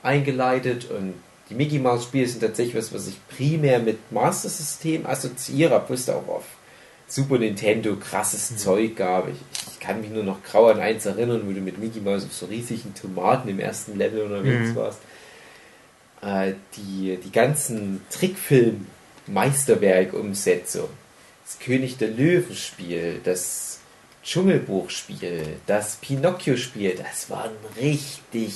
eingeleitet 0.03 0.91
und 0.91 1.14
die 1.51 1.55
Mickey 1.55 1.79
Mouse 1.79 2.05
Spiele 2.05 2.27
sind 2.27 2.41
tatsächlich 2.41 2.75
was, 2.75 2.93
was 2.93 3.07
ich 3.07 3.18
primär 3.29 3.79
mit 3.79 4.11
Master 4.11 4.49
System 4.49 5.07
assoziiere, 5.07 5.77
obwohl 5.77 5.97
es 5.97 6.07
da 6.07 6.14
auch 6.14 6.29
auf 6.29 6.45
Super 7.15 7.39
Nintendo 7.39 7.95
krasses 7.95 8.57
Zeug 8.57 8.97
gab. 8.97 9.29
Ich, 9.29 9.37
ich 9.73 9.79
kann 9.79 10.01
mich 10.01 10.11
nur 10.11 10.25
noch 10.25 10.43
grau 10.43 10.67
an 10.67 10.81
eins 10.81 11.07
erinnern, 11.07 11.43
wo 11.45 11.53
du 11.53 11.61
mit 11.61 11.79
Mickey 11.79 12.01
Mouse 12.01 12.25
auf 12.25 12.33
so 12.33 12.47
riesigen 12.47 12.93
Tomaten 12.93 13.49
im 13.49 13.61
ersten 13.61 13.97
Level 13.97 14.23
unterwegs 14.23 14.71
Mhm. 14.71 14.75
warst. 14.75 14.99
Äh, 16.23 16.55
die, 16.77 17.17
die 17.23 17.31
ganzen 17.31 18.01
Trickfilm-Meisterwerk-Umsetzung, 18.11 20.89
das 21.45 21.59
König 21.61 21.99
der 21.99 22.09
Löwen-Spiel, 22.09 23.21
das 23.23 23.79
Dschungelbuch-Spiel, 24.25 25.59
das 25.67 25.95
Pinocchio-Spiel, 25.97 26.97
das 26.97 27.31
waren 27.31 27.53
richtig 27.81 28.55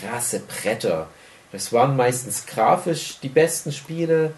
krasse 0.00 0.40
Bretter. 0.40 1.08
Das 1.52 1.74
waren 1.74 1.94
meistens 1.96 2.46
grafisch 2.46 3.18
die 3.22 3.28
besten 3.28 3.72
Spiele. 3.72 4.32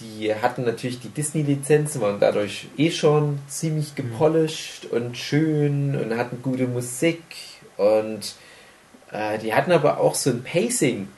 Die 0.00 0.34
hatten 0.34 0.64
natürlich 0.64 1.00
die 1.00 1.10
Disney-Lizenzen, 1.10 2.00
waren 2.00 2.20
dadurch 2.20 2.68
eh 2.78 2.90
schon 2.90 3.38
ziemlich 3.48 3.94
gepolished 3.94 4.86
und 4.86 5.16
schön 5.16 5.94
und 5.94 6.16
hatten 6.16 6.40
gute 6.42 6.66
Musik. 6.66 7.22
Und 7.76 8.34
äh, 9.12 9.38
die 9.38 9.54
hatten 9.54 9.72
aber 9.72 10.00
auch 10.00 10.14
so 10.14 10.30
ein 10.30 10.42
Pacing, 10.42 11.08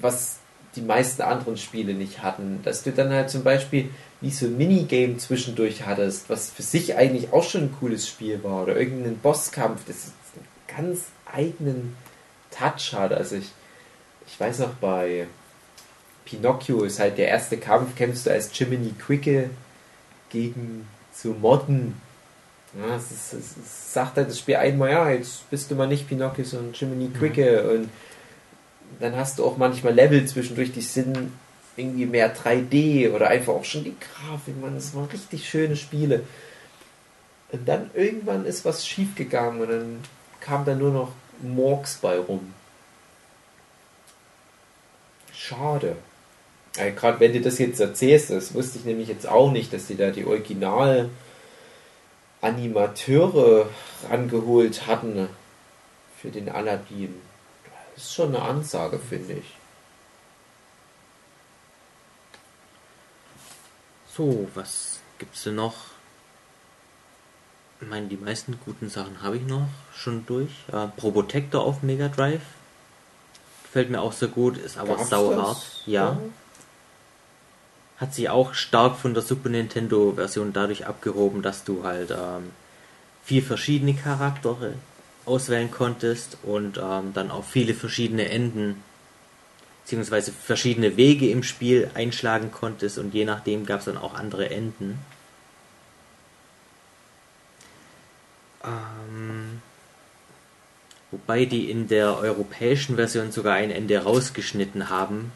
was 0.00 0.38
die 0.76 0.82
meisten 0.82 1.22
anderen 1.22 1.56
Spiele 1.56 1.94
nicht 1.94 2.22
hatten. 2.22 2.60
Dass 2.62 2.84
du 2.84 2.92
dann 2.92 3.12
halt 3.12 3.30
zum 3.30 3.42
Beispiel 3.42 3.90
wie 4.20 4.30
so 4.30 4.46
ein 4.46 4.56
Minigame 4.56 5.16
zwischendurch 5.16 5.84
hattest, 5.84 6.30
was 6.30 6.50
für 6.50 6.62
sich 6.62 6.96
eigentlich 6.96 7.32
auch 7.32 7.44
schon 7.44 7.62
ein 7.62 7.76
cooles 7.80 8.06
Spiel 8.06 8.42
war. 8.44 8.62
Oder 8.62 8.76
irgendeinen 8.76 9.18
Bosskampf, 9.18 9.82
das 9.86 10.12
einen 10.36 10.78
ganz 10.78 11.06
eigenen 11.32 11.96
Touch 12.50 12.92
hat. 12.92 13.12
Also 13.12 13.36
ich, 13.36 13.50
ich 14.26 14.38
weiß 14.38 14.60
noch 14.60 14.74
bei 14.74 15.26
Pinocchio 16.24 16.84
ist 16.84 17.00
halt 17.00 17.18
der 17.18 17.28
erste 17.28 17.58
Kampf, 17.58 17.94
kämpfst 17.96 18.26
du 18.26 18.30
als 18.30 18.56
Jiminy 18.58 18.92
Quicke 18.92 19.50
gegen 20.30 20.86
so 21.12 21.32
Motten. 21.32 22.00
Ja, 22.76 22.96
es, 22.96 23.10
ist, 23.12 23.32
es 23.32 23.92
sagt 23.92 24.16
halt 24.16 24.28
das 24.28 24.38
Spiel 24.38 24.56
einmal, 24.56 24.90
ja, 24.90 25.10
jetzt 25.10 25.48
bist 25.50 25.70
du 25.70 25.74
mal 25.74 25.86
nicht 25.86 26.08
Pinocchio, 26.08 26.44
sondern 26.44 26.72
Jiminy 26.72 27.10
Quicke. 27.10 27.70
Und 27.70 27.88
dann 29.00 29.16
hast 29.16 29.38
du 29.38 29.44
auch 29.44 29.56
manchmal 29.56 29.94
Level 29.94 30.24
zwischendurch, 30.26 30.72
die 30.72 30.80
sind 30.80 31.30
irgendwie 31.76 32.06
mehr 32.06 32.34
3D 32.34 33.12
oder 33.12 33.28
einfach 33.28 33.52
auch 33.52 33.64
schon 33.64 33.84
die 33.84 33.96
Grafik, 33.98 34.60
man, 34.60 34.74
das 34.74 34.94
waren 34.94 35.06
richtig 35.06 35.48
schöne 35.48 35.76
Spiele. 35.76 36.22
Und 37.52 37.68
dann 37.68 37.90
irgendwann 37.94 38.46
ist 38.46 38.64
was 38.64 38.86
schief 38.86 39.14
gegangen 39.14 39.60
und 39.60 39.68
dann 39.70 40.00
kam 40.40 40.64
da 40.64 40.74
nur 40.74 40.92
noch 40.92 41.12
Morgs 41.42 41.96
bei 41.96 42.18
rum. 42.18 42.52
Schade. 45.32 45.96
Äh, 46.76 46.92
Gerade 46.92 47.20
wenn 47.20 47.32
du 47.32 47.40
das 47.40 47.58
jetzt 47.58 47.80
erzählst, 47.80 48.30
das 48.30 48.54
wusste 48.54 48.78
ich 48.78 48.84
nämlich 48.84 49.08
jetzt 49.08 49.28
auch 49.28 49.50
nicht, 49.50 49.72
dass 49.72 49.86
die 49.86 49.96
da 49.96 50.10
die 50.10 50.24
Original 50.24 51.10
Animateure 52.40 53.68
rangeholt 54.10 54.86
hatten 54.86 55.28
für 56.20 56.30
den 56.30 56.48
Aladdin. 56.48 57.14
Das 57.94 58.04
ist 58.04 58.14
schon 58.14 58.34
eine 58.34 58.42
Ansage, 58.42 58.98
finde 58.98 59.34
ich. 59.34 59.54
So, 64.14 64.48
was 64.54 65.00
gibt's 65.18 65.44
denn 65.44 65.56
noch? 65.56 65.74
Ich 67.80 67.88
meine, 67.88 68.06
die 68.06 68.16
meisten 68.16 68.58
guten 68.64 68.88
Sachen 68.88 69.22
habe 69.22 69.36
ich 69.36 69.42
noch 69.42 69.66
schon 69.94 70.24
durch. 70.26 70.50
Äh, 70.72 70.86
Probotector 70.96 71.62
auf 71.62 71.82
Mega 71.82 72.08
Drive. 72.08 72.42
Gefällt 73.64 73.90
mir 73.90 74.00
auch 74.00 74.12
sehr 74.12 74.28
gut, 74.28 74.56
ist 74.56 74.78
aber 74.78 75.04
sauhart. 75.04 75.56
das? 75.56 75.82
Ja. 75.86 76.18
Hat 77.98 78.14
sich 78.14 78.28
auch 78.28 78.54
stark 78.54 78.96
von 78.96 79.14
der 79.14 79.22
Super 79.22 79.48
Nintendo 79.48 80.12
Version 80.16 80.52
dadurch 80.52 80.86
abgehoben, 80.86 81.42
dass 81.42 81.64
du 81.64 81.84
halt 81.84 82.10
ähm, 82.10 82.50
vier 83.24 83.42
verschiedene 83.42 83.94
Charaktere 83.94 84.74
auswählen 85.26 85.70
konntest 85.70 86.36
und 86.42 86.78
ähm, 86.78 87.12
dann 87.14 87.30
auch 87.30 87.44
viele 87.44 87.74
verschiedene 87.74 88.28
Enden 88.28 88.82
beziehungsweise 89.84 90.32
verschiedene 90.32 90.96
Wege 90.96 91.28
im 91.28 91.42
Spiel 91.42 91.90
einschlagen 91.94 92.50
konntest 92.50 92.96
und 92.98 93.12
je 93.12 93.26
nachdem 93.26 93.66
gab 93.66 93.80
es 93.80 93.84
dann 93.84 93.98
auch 93.98 94.14
andere 94.14 94.48
Enden. 94.48 94.98
Ähm, 98.64 99.60
wobei 101.10 101.44
die 101.44 101.70
in 101.70 101.86
der 101.86 102.16
europäischen 102.16 102.96
Version 102.96 103.30
sogar 103.30 103.56
ein 103.56 103.70
Ende 103.70 104.02
rausgeschnitten 104.02 104.88
haben, 104.88 105.32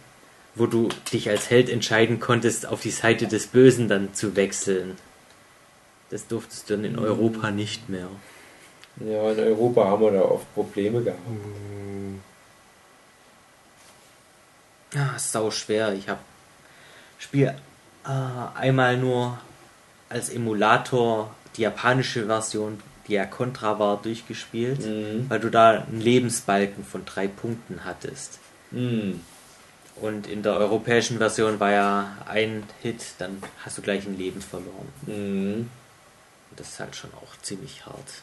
wo 0.54 0.66
du 0.66 0.88
dich 1.12 1.28
als 1.30 1.50
Held 1.50 1.68
entscheiden 1.68 2.20
konntest, 2.20 2.66
auf 2.66 2.80
die 2.80 2.90
Seite 2.90 3.26
des 3.28 3.46
Bösen 3.46 3.88
dann 3.88 4.14
zu 4.14 4.34
wechseln. 4.36 4.96
Das 6.10 6.26
durftest 6.26 6.68
du 6.68 6.74
dann 6.76 6.84
in 6.84 6.98
Europa 6.98 7.50
nicht 7.50 7.88
mehr. 7.88 8.08
Ja, 8.96 9.30
in 9.32 9.38
Europa 9.38 9.84
haben 9.84 10.02
wir 10.02 10.10
da 10.12 10.22
oft 10.22 10.52
Probleme 10.54 11.02
gehabt. 11.02 11.20
Ja, 14.94 15.14
ist 15.16 15.32
sau 15.32 15.50
schwer. 15.50 15.92
Ich 15.92 16.08
habe 16.08 16.20
Spiel 17.18 17.54
äh, 18.06 18.58
einmal 18.58 18.96
nur 18.96 19.38
als 20.08 20.30
Emulator 20.30 21.34
die 21.56 21.62
japanische 21.62 22.26
Version, 22.26 22.80
die 23.06 23.12
ja 23.14 23.26
Contra 23.26 23.78
war, 23.78 24.00
durchgespielt, 24.00 24.80
Mhm. 24.86 25.26
weil 25.28 25.40
du 25.40 25.50
da 25.50 25.82
einen 25.82 26.00
Lebensbalken 26.00 26.84
von 26.84 27.04
drei 27.04 27.26
Punkten 27.28 27.84
hattest. 27.84 28.38
Mhm. 28.70 29.20
Und 30.00 30.26
in 30.26 30.42
der 30.42 30.54
europäischen 30.54 31.18
Version 31.18 31.58
war 31.60 31.72
ja 31.72 32.16
ein 32.26 32.62
Hit, 32.82 33.02
dann 33.18 33.42
hast 33.64 33.78
du 33.78 33.82
gleich 33.82 34.06
ein 34.06 34.16
Leben 34.16 34.40
verloren. 34.40 34.88
Mhm. 35.06 35.70
Das 36.56 36.68
ist 36.70 36.80
halt 36.80 36.94
schon 36.96 37.10
auch 37.14 37.36
ziemlich 37.42 37.84
hart. 37.86 38.22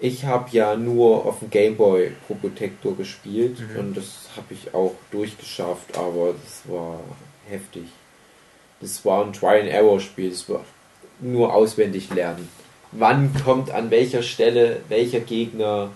Ich 0.00 0.24
habe 0.24 0.50
ja 0.50 0.76
nur 0.76 1.24
auf 1.24 1.38
dem 1.38 1.50
Gameboy 1.50 2.12
Probotector 2.26 2.96
gespielt 2.96 3.58
Mhm. 3.60 3.78
und 3.78 3.96
das 3.96 4.28
habe 4.36 4.52
ich 4.52 4.74
auch 4.74 4.94
durchgeschafft, 5.10 5.96
aber 5.96 6.34
das 6.44 6.70
war 6.70 7.00
heftig. 7.48 7.84
Das 8.80 9.04
war 9.04 9.24
ein 9.24 9.32
Try-and-Error-Spiel, 9.32 10.30
das 10.30 10.48
war 10.48 10.64
nur 11.20 11.54
auswendig 11.54 12.12
lernen. 12.12 12.48
Wann 12.92 13.32
kommt 13.44 13.70
an 13.70 13.90
welcher 13.90 14.22
Stelle 14.22 14.80
welcher 14.88 15.20
Gegner, 15.20 15.90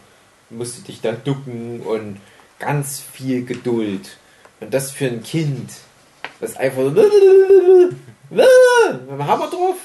musst 0.51 0.79
du 0.79 0.83
dich 0.83 1.01
da 1.01 1.13
ducken 1.13 1.81
und 1.81 2.19
ganz 2.59 3.01
viel 3.01 3.45
Geduld. 3.45 4.17
Und 4.61 4.75
das 4.75 4.91
für 4.91 5.07
ein 5.07 5.23
Kind, 5.23 5.71
das 6.41 6.57
einfach 6.57 6.83
so 6.83 7.05
Hammer 9.19 9.49
drauf. 9.51 9.77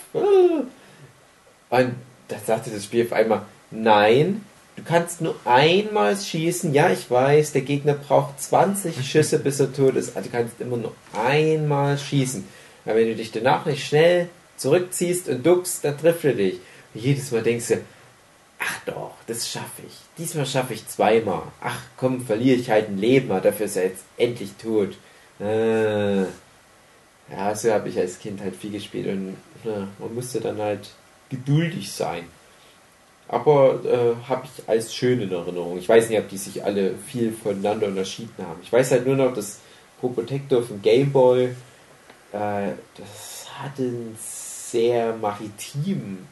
Und 1.70 1.96
da 2.28 2.36
sagte 2.46 2.70
das 2.72 2.86
Spiel 2.86 3.06
auf 3.06 3.14
einmal, 3.14 3.44
nein, 3.72 4.44
du 4.76 4.84
kannst 4.84 5.22
nur 5.22 5.36
einmal 5.46 6.18
schießen. 6.18 6.74
Ja, 6.74 6.90
ich 6.90 7.10
weiß, 7.10 7.52
der 7.52 7.62
Gegner 7.62 7.94
braucht 7.94 8.42
20 8.42 9.06
Schüsse, 9.10 9.40
bis 9.40 9.60
er 9.60 9.74
tot 9.74 9.96
ist. 9.96 10.16
Also 10.16 10.30
du 10.30 10.36
kannst 10.36 10.60
immer 10.60 10.78
nur 10.78 10.94
einmal 11.14 11.98
schießen. 11.98 12.48
Aber 12.86 12.96
wenn 12.96 13.08
du 13.08 13.16
dich 13.16 13.32
danach 13.32 13.66
nicht 13.66 13.86
schnell 13.86 14.30
zurückziehst 14.58 15.30
und 15.30 15.46
duckst, 15.46 15.84
dann 15.86 15.98
trifft 15.98 16.26
er 16.26 16.34
dich. 16.34 16.60
Und 16.94 17.02
jedes 17.02 17.32
Mal 17.32 17.44
denkst 17.44 17.68
du, 17.68 17.82
ach 18.64 18.80
doch, 18.86 19.12
das 19.28 19.50
schaffe 19.50 19.84
ich. 19.88 19.94
Diesmal 20.18 20.46
schaffe 20.46 20.74
ich 20.74 20.88
zweimal. 20.88 21.44
Ach 21.62 21.80
komm, 21.98 22.26
verliere 22.26 22.58
ich 22.58 22.70
halt 22.70 22.90
ein 22.90 22.98
Leben, 22.98 23.32
aber 23.32 23.42
dafür 23.42 23.66
ist 23.66 23.78
er 23.78 23.86
jetzt 23.86 24.04
endlich 24.18 24.52
tot. 24.54 24.96
Äh, 25.40 26.22
ja, 26.22 27.56
so 27.56 27.72
habe 27.72 27.90
ich 27.90 27.98
als 27.98 28.20
Kind 28.20 28.42
halt 28.42 28.56
viel 28.56 28.72
gespielt 28.72 29.08
und 29.08 29.38
ja, 29.64 29.88
man 30.00 30.14
musste 30.14 30.40
dann 30.42 30.60
halt 30.60 30.90
geduldig 31.30 31.92
sein. 31.92 32.26
Aber 33.28 33.80
äh, 33.86 34.28
habe 34.28 34.46
ich 34.46 34.70
als 34.70 34.94
schön 34.94 35.22
in 35.22 35.32
Erinnerung. 35.32 35.78
Ich 35.78 35.90
weiß 35.90 36.10
nicht, 36.10 36.20
ob 36.20 36.30
die 36.30 36.38
sich 36.38 36.64
alle 36.64 36.96
viel 37.08 37.32
voneinander 37.32 37.88
unterschieden 37.88 38.46
haben. 38.46 38.60
Ich 38.62 38.72
weiß 38.72 38.92
halt 38.92 39.08
nur 39.08 39.16
noch, 39.16 39.34
dass 39.34 39.60
Probotector 40.00 40.62
vom 40.62 40.82
Gameboy, 40.82 41.46
äh, 41.46 42.72
das 42.98 43.48
hatte 43.58 43.84
einen 43.84 44.18
sehr 44.20 45.16
maritimen 45.16 46.28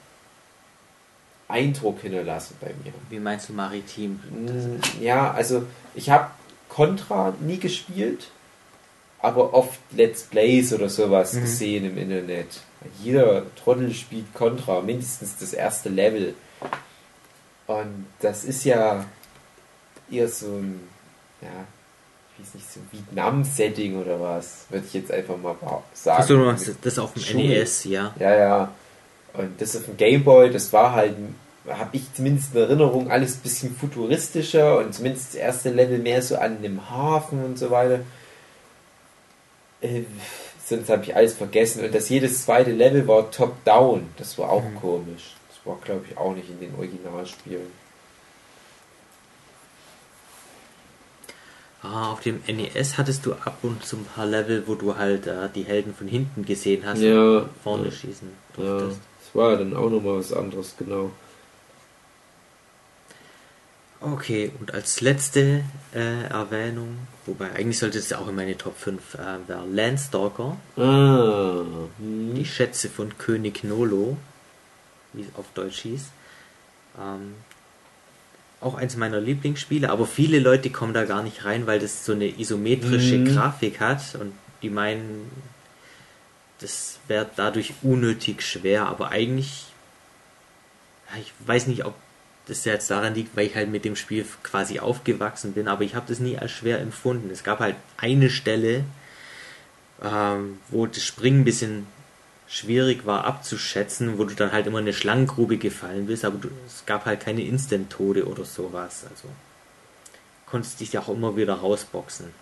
Eindruck 1.52 2.00
hinterlassen 2.02 2.56
bei 2.62 2.68
mir. 2.84 2.94
Wie 3.10 3.20
meinst 3.20 3.50
du 3.50 3.54
maritim? 3.54 4.20
Mm, 4.30 4.80
Ja, 5.04 5.32
also 5.32 5.64
ich 5.94 6.10
habe 6.10 6.32
Contra 6.70 7.34
nie 7.42 7.58
gespielt, 7.60 8.30
aber 9.20 9.54
oft 9.54 9.80
Let's 9.92 10.24
Plays 10.24 10.74
oder 10.74 10.90
sowas 10.90 11.34
Mhm. 11.34 11.42
gesehen 11.42 11.86
im 11.86 11.98
Internet. 11.98 12.62
Jeder 13.04 13.44
Trottel 13.56 13.94
spielt 13.94 14.34
Contra, 14.34 14.82
mindestens 14.82 15.38
das 15.38 15.54
erste 15.54 15.90
Level. 15.90 16.34
Und 17.68 18.06
das 18.20 18.44
ist 18.44 18.64
ja 18.66 19.06
eher 20.10 20.28
so 20.28 20.48
ein, 20.48 20.80
ja, 21.42 21.48
ich 22.38 22.46
weiß 22.46 22.56
nicht, 22.56 22.72
so 22.74 22.80
ein 22.80 22.88
Vietnam-Setting 22.92 24.02
oder 24.02 24.20
was, 24.20 24.66
würde 24.70 24.86
ich 24.88 24.94
jetzt 24.94 25.12
einfach 25.12 25.38
mal 25.38 25.56
sagen. 25.94 26.22
Achso, 26.22 26.36
du 26.38 26.76
das 26.82 26.98
auf 27.00 27.14
dem 27.14 27.22
Schule. 27.22 27.44
NES, 27.50 27.84
ja. 27.86 28.14
Ja, 28.20 28.36
ja. 28.36 28.72
Und 29.34 29.60
das 29.62 29.76
auf 29.78 29.86
dem 29.86 29.98
Gameboy, 29.98 30.50
das 30.52 30.74
war 30.74 30.94
halt, 30.94 31.16
habe 31.68 31.90
ich 31.96 32.14
zumindest 32.14 32.54
in 32.54 32.62
Erinnerung, 32.62 33.10
alles 33.12 33.36
ein 33.36 33.42
bisschen 33.42 33.76
futuristischer 33.76 34.80
und 34.80 34.94
zumindest 34.94 35.30
das 35.30 35.36
erste 35.36 35.70
Level 35.70 36.00
mehr 36.00 36.22
so 36.22 36.36
an 36.38 36.58
einem 36.58 36.90
Hafen 36.90 37.44
und 37.46 37.58
so 37.58 37.70
weiter. 37.72 38.02
Äh, 39.82 40.02
sonst 40.66 40.90
habe 40.90 41.04
ich 41.04 41.16
alles 41.16 41.34
vergessen. 41.34 41.84
Und 41.86 41.96
das 41.96 42.10
jedes 42.10 42.44
zweite 42.46 42.72
Level 42.72 43.08
war 43.08 43.32
top-down. 43.32 44.08
Das 44.18 44.38
war 44.38 44.50
auch 44.50 44.64
Mhm. 44.64 44.76
komisch. 44.76 45.36
Das 45.50 45.66
war, 45.66 45.78
glaube 45.84 46.06
ich, 46.10 46.18
auch 46.18 46.34
nicht 46.36 46.50
in 46.50 46.60
den 46.60 46.76
Originalspielen. 46.76 47.80
Ah, 51.84 52.12
auf 52.12 52.20
dem 52.22 52.44
NES 52.46 52.98
hattest 53.00 53.26
du 53.26 53.34
ab 53.34 53.58
und 53.64 53.84
zu 53.84 53.96
ein 53.98 54.06
paar 54.06 54.28
Level, 54.28 54.64
wo 54.68 54.76
du 54.76 54.98
halt 54.98 55.26
äh, 55.26 55.50
die 55.56 55.64
Helden 55.64 55.96
von 55.96 56.08
hinten 56.08 56.46
gesehen 56.46 56.84
hast 56.86 57.00
Ja, 57.02 57.40
und 57.40 57.50
vorne 57.64 57.86
ja. 57.86 57.92
schießen 57.92 58.30
Ja, 58.58 58.64
durftest. 58.78 59.00
das 59.02 59.11
war 59.34 59.58
dann 59.58 59.76
auch 59.76 59.90
nochmal 59.90 60.18
was 60.20 60.34
anderes, 60.34 60.76
genau. 60.78 61.12
Okay, 64.04 64.52
und 64.60 64.74
als 64.74 65.02
letzte 65.02 65.64
äh, 65.94 66.24
Erwähnung, 66.24 66.98
wobei 67.28 67.52
eigentlich 67.52 67.78
sollte 67.78 68.00
es 68.00 68.10
ja 68.10 68.18
auch 68.18 68.28
in 68.30 68.36
meine 68.36 68.58
Top 68.58 68.76
5 68.78 69.14
äh, 69.14 69.18
wäre 69.48 69.66
Landstalker, 69.68 70.58
Ah, 70.76 71.64
hm. 72.00 72.34
die 72.34 72.46
Schätze 72.46 72.90
von 72.90 73.16
König 73.20 73.64
Nolo, 73.64 74.18
wie 75.14 75.22
es 75.22 75.28
auf 75.38 75.46
Deutsch 75.54 75.82
hieß. 75.82 76.06
Ähm, 77.00 77.36
auch 78.60 78.74
eins 78.74 78.96
meiner 78.96 79.20
Lieblingsspiele, 79.22 79.90
aber 79.92 80.08
viele 80.08 80.40
Leute 80.40 80.72
kommen 80.72 80.94
da 80.96 81.06
gar 81.06 81.22
nicht 81.22 81.46
rein, 81.46 81.68
weil 81.68 81.80
das 81.80 82.04
so 82.04 82.14
eine 82.14 82.26
isometrische 82.40 83.18
Mhm. 83.18 83.26
Grafik 83.36 83.80
hat 83.80 84.16
und 84.20 84.34
die 84.64 84.70
meinen, 84.72 85.30
das 86.62 87.00
wäre 87.08 87.30
dadurch 87.36 87.74
unnötig 87.82 88.42
schwer, 88.44 88.86
aber 88.88 89.10
eigentlich, 89.10 89.66
ich 91.20 91.34
weiß 91.46 91.68
nicht, 91.68 91.86
ob 91.86 91.96
das 92.48 92.66
jetzt 92.66 92.90
daran 92.90 93.14
liegt, 93.14 93.36
weil 93.36 93.48
ich 93.48 93.56
halt 93.56 93.70
mit 93.70 93.86
dem 93.86 93.96
Spiel 93.96 94.26
quasi 94.44 94.80
aufgewachsen 94.80 95.54
bin, 95.54 95.68
aber 95.68 95.84
ich 95.84 95.96
habe 95.96 96.08
das 96.08 96.20
nie 96.20 96.38
als 96.38 96.52
schwer 96.52 96.80
empfunden. 96.80 97.30
Es 97.32 97.44
gab 97.44 97.60
halt 97.60 97.76
eine 97.98 98.30
Stelle, 98.30 98.84
ähm, 100.02 100.60
wo 100.70 100.86
das 100.86 101.04
Springen 101.04 101.42
ein 101.42 101.46
bisschen 101.46 101.88
schwierig 102.48 103.06
war 103.06 103.26
abzuschätzen, 103.26 104.18
wo 104.18 104.26
du 104.26 104.36
dann 104.36 104.52
halt 104.52 104.68
immer 104.68 104.80
in 104.80 104.86
eine 104.86 104.94
Schlangengrube 104.94 105.58
gefallen 105.58 106.08
bist, 106.08 106.26
aber 106.26 106.38
du, 106.38 106.50
es 106.68 106.86
gab 106.86 107.06
halt 107.06 107.22
keine 107.22 107.42
Instant-Tode 107.44 108.28
oder 108.28 108.44
sowas. 108.44 109.06
Also 109.10 109.30
konntest 110.46 110.80
dich 110.82 110.94
ja 110.94 111.02
auch 111.02 111.10
immer 111.10 111.38
wieder 111.38 111.54
rausboxen. 111.54 112.34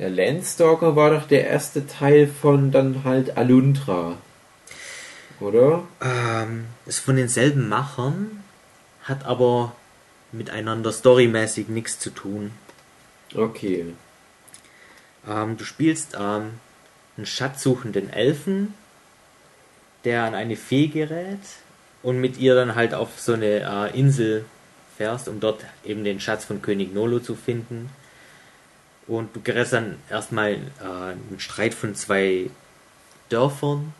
Der 0.00 0.08
Landstalker 0.08 0.96
war 0.96 1.10
doch 1.10 1.28
der 1.28 1.46
erste 1.46 1.86
Teil 1.86 2.26
von 2.26 2.72
dann 2.72 3.04
halt 3.04 3.36
Alundra. 3.36 4.16
Oder? 5.40 5.86
Ähm, 6.00 6.64
ist 6.86 7.00
von 7.00 7.16
denselben 7.16 7.68
Machern, 7.68 8.42
hat 9.02 9.26
aber 9.26 9.76
miteinander 10.32 10.90
storymäßig 10.90 11.68
nichts 11.68 11.98
zu 11.98 12.08
tun. 12.08 12.52
Okay. 13.34 13.92
Ähm, 15.28 15.58
du 15.58 15.64
spielst 15.64 16.16
ähm, 16.18 16.52
einen 17.18 17.26
schatzsuchenden 17.26 18.10
Elfen, 18.10 18.72
der 20.04 20.24
an 20.24 20.34
eine 20.34 20.56
Fee 20.56 20.86
gerät 20.86 21.40
und 22.02 22.18
mit 22.18 22.38
ihr 22.38 22.54
dann 22.54 22.74
halt 22.74 22.94
auf 22.94 23.20
so 23.20 23.34
eine 23.34 23.90
äh, 23.92 23.98
Insel 23.98 24.46
fährst, 24.96 25.28
um 25.28 25.40
dort 25.40 25.62
eben 25.84 26.04
den 26.04 26.20
Schatz 26.20 26.46
von 26.46 26.62
König 26.62 26.94
Nolo 26.94 27.18
zu 27.18 27.34
finden. 27.34 27.90
Und 29.10 29.34
du 29.34 29.40
gerätst 29.40 29.72
dann 29.72 29.96
erstmal 30.08 30.52
äh, 30.52 30.84
einen 30.84 31.38
Streit 31.38 31.74
von 31.74 31.96
zwei 31.96 32.48
Dörfern, 33.28 33.92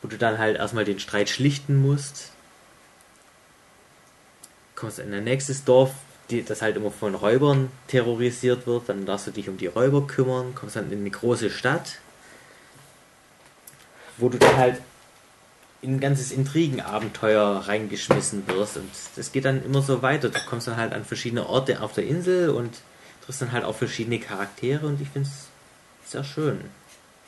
wo 0.00 0.08
du 0.08 0.16
dann 0.16 0.38
halt 0.38 0.56
erstmal 0.56 0.86
den 0.86 0.98
Streit 1.00 1.28
schlichten 1.28 1.76
musst. 1.82 2.30
Kommst 4.74 5.00
in 5.00 5.12
ein 5.12 5.24
nächstes 5.24 5.64
Dorf, 5.64 5.90
die, 6.30 6.42
das 6.42 6.62
halt 6.62 6.76
immer 6.76 6.90
von 6.90 7.14
Räubern 7.14 7.70
terrorisiert 7.88 8.66
wird, 8.66 8.88
dann 8.88 9.04
darfst 9.04 9.26
du 9.26 9.32
dich 9.32 9.50
um 9.50 9.58
die 9.58 9.66
Räuber 9.66 10.06
kümmern, 10.06 10.54
kommst 10.54 10.76
dann 10.76 10.90
in 10.90 11.00
eine 11.00 11.10
große 11.10 11.50
Stadt, 11.50 11.98
wo 14.16 14.30
du 14.30 14.38
dann 14.38 14.56
halt 14.56 14.80
in 15.82 15.96
ein 15.96 16.00
ganzes 16.00 16.32
Intrigenabenteuer 16.32 17.64
reingeschmissen 17.66 18.46
wirst 18.46 18.78
und 18.78 18.88
das 19.14 19.30
geht 19.30 19.44
dann 19.44 19.62
immer 19.62 19.82
so 19.82 20.00
weiter. 20.00 20.30
Du 20.30 20.40
kommst 20.48 20.68
dann 20.68 20.78
halt 20.78 20.94
an 20.94 21.04
verschiedene 21.04 21.46
Orte 21.46 21.82
auf 21.82 21.92
der 21.92 22.06
Insel 22.06 22.48
und 22.48 22.80
triffst 23.24 23.42
dann 23.42 23.52
halt 23.52 23.64
auf 23.64 23.78
verschiedene 23.78 24.18
Charaktere 24.18 24.86
und 24.86 25.00
ich 25.00 25.08
finde 25.08 25.28
es 25.28 26.10
sehr 26.10 26.24
schön. 26.24 26.60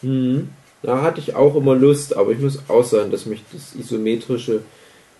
Hm. 0.00 0.50
Da 0.82 1.00
hatte 1.02 1.20
ich 1.20 1.34
auch 1.34 1.56
immer 1.56 1.74
Lust, 1.74 2.16
aber 2.16 2.32
ich 2.32 2.38
muss 2.38 2.58
auch 2.68 2.84
sagen, 2.84 3.10
dass 3.10 3.26
mich 3.26 3.42
das 3.52 3.74
Isometrische 3.74 4.62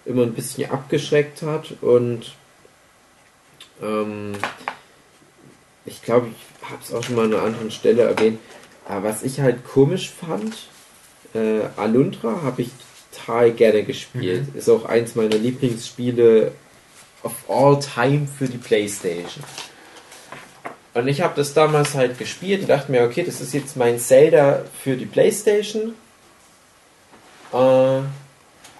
immer 0.04 0.22
ein 0.22 0.34
bisschen 0.34 0.70
abgeschreckt 0.70 1.42
hat 1.42 1.74
und 1.80 2.32
ähm, 3.82 4.32
ich 5.86 6.02
glaube, 6.02 6.28
ich 6.28 6.70
habe 6.70 6.82
es 6.82 6.92
auch 6.92 7.02
schon 7.02 7.16
mal 7.16 7.24
an 7.24 7.34
einer 7.34 7.42
anderen 7.42 7.70
Stelle 7.70 8.02
erwähnt, 8.02 8.38
aber 8.86 9.08
was 9.08 9.22
ich 9.22 9.40
halt 9.40 9.64
komisch 9.64 10.10
fand, 10.10 10.54
äh, 11.34 11.62
Alundra 11.76 12.42
habe 12.42 12.62
ich 12.62 12.70
total 13.14 13.52
gerne 13.52 13.84
gespielt. 13.84 14.54
Ist 14.54 14.68
auch 14.68 14.84
eins 14.84 15.14
meiner 15.14 15.36
Lieblingsspiele 15.36 16.52
of 17.22 17.32
all 17.48 17.78
time 17.80 18.26
für 18.26 18.46
die 18.46 18.58
Playstation. 18.58 19.44
Und 20.94 21.08
ich 21.08 21.20
habe 21.20 21.34
das 21.34 21.54
damals 21.54 21.94
halt 21.94 22.18
gespielt 22.18 22.62
und 22.62 22.68
dachte 22.68 22.92
mir, 22.92 23.02
okay, 23.02 23.24
das 23.24 23.40
ist 23.40 23.52
jetzt 23.52 23.76
mein 23.76 23.98
Zelda 23.98 24.60
für 24.80 24.96
die 24.96 25.06
Playstation. 25.06 25.94
Äh, 27.52 28.00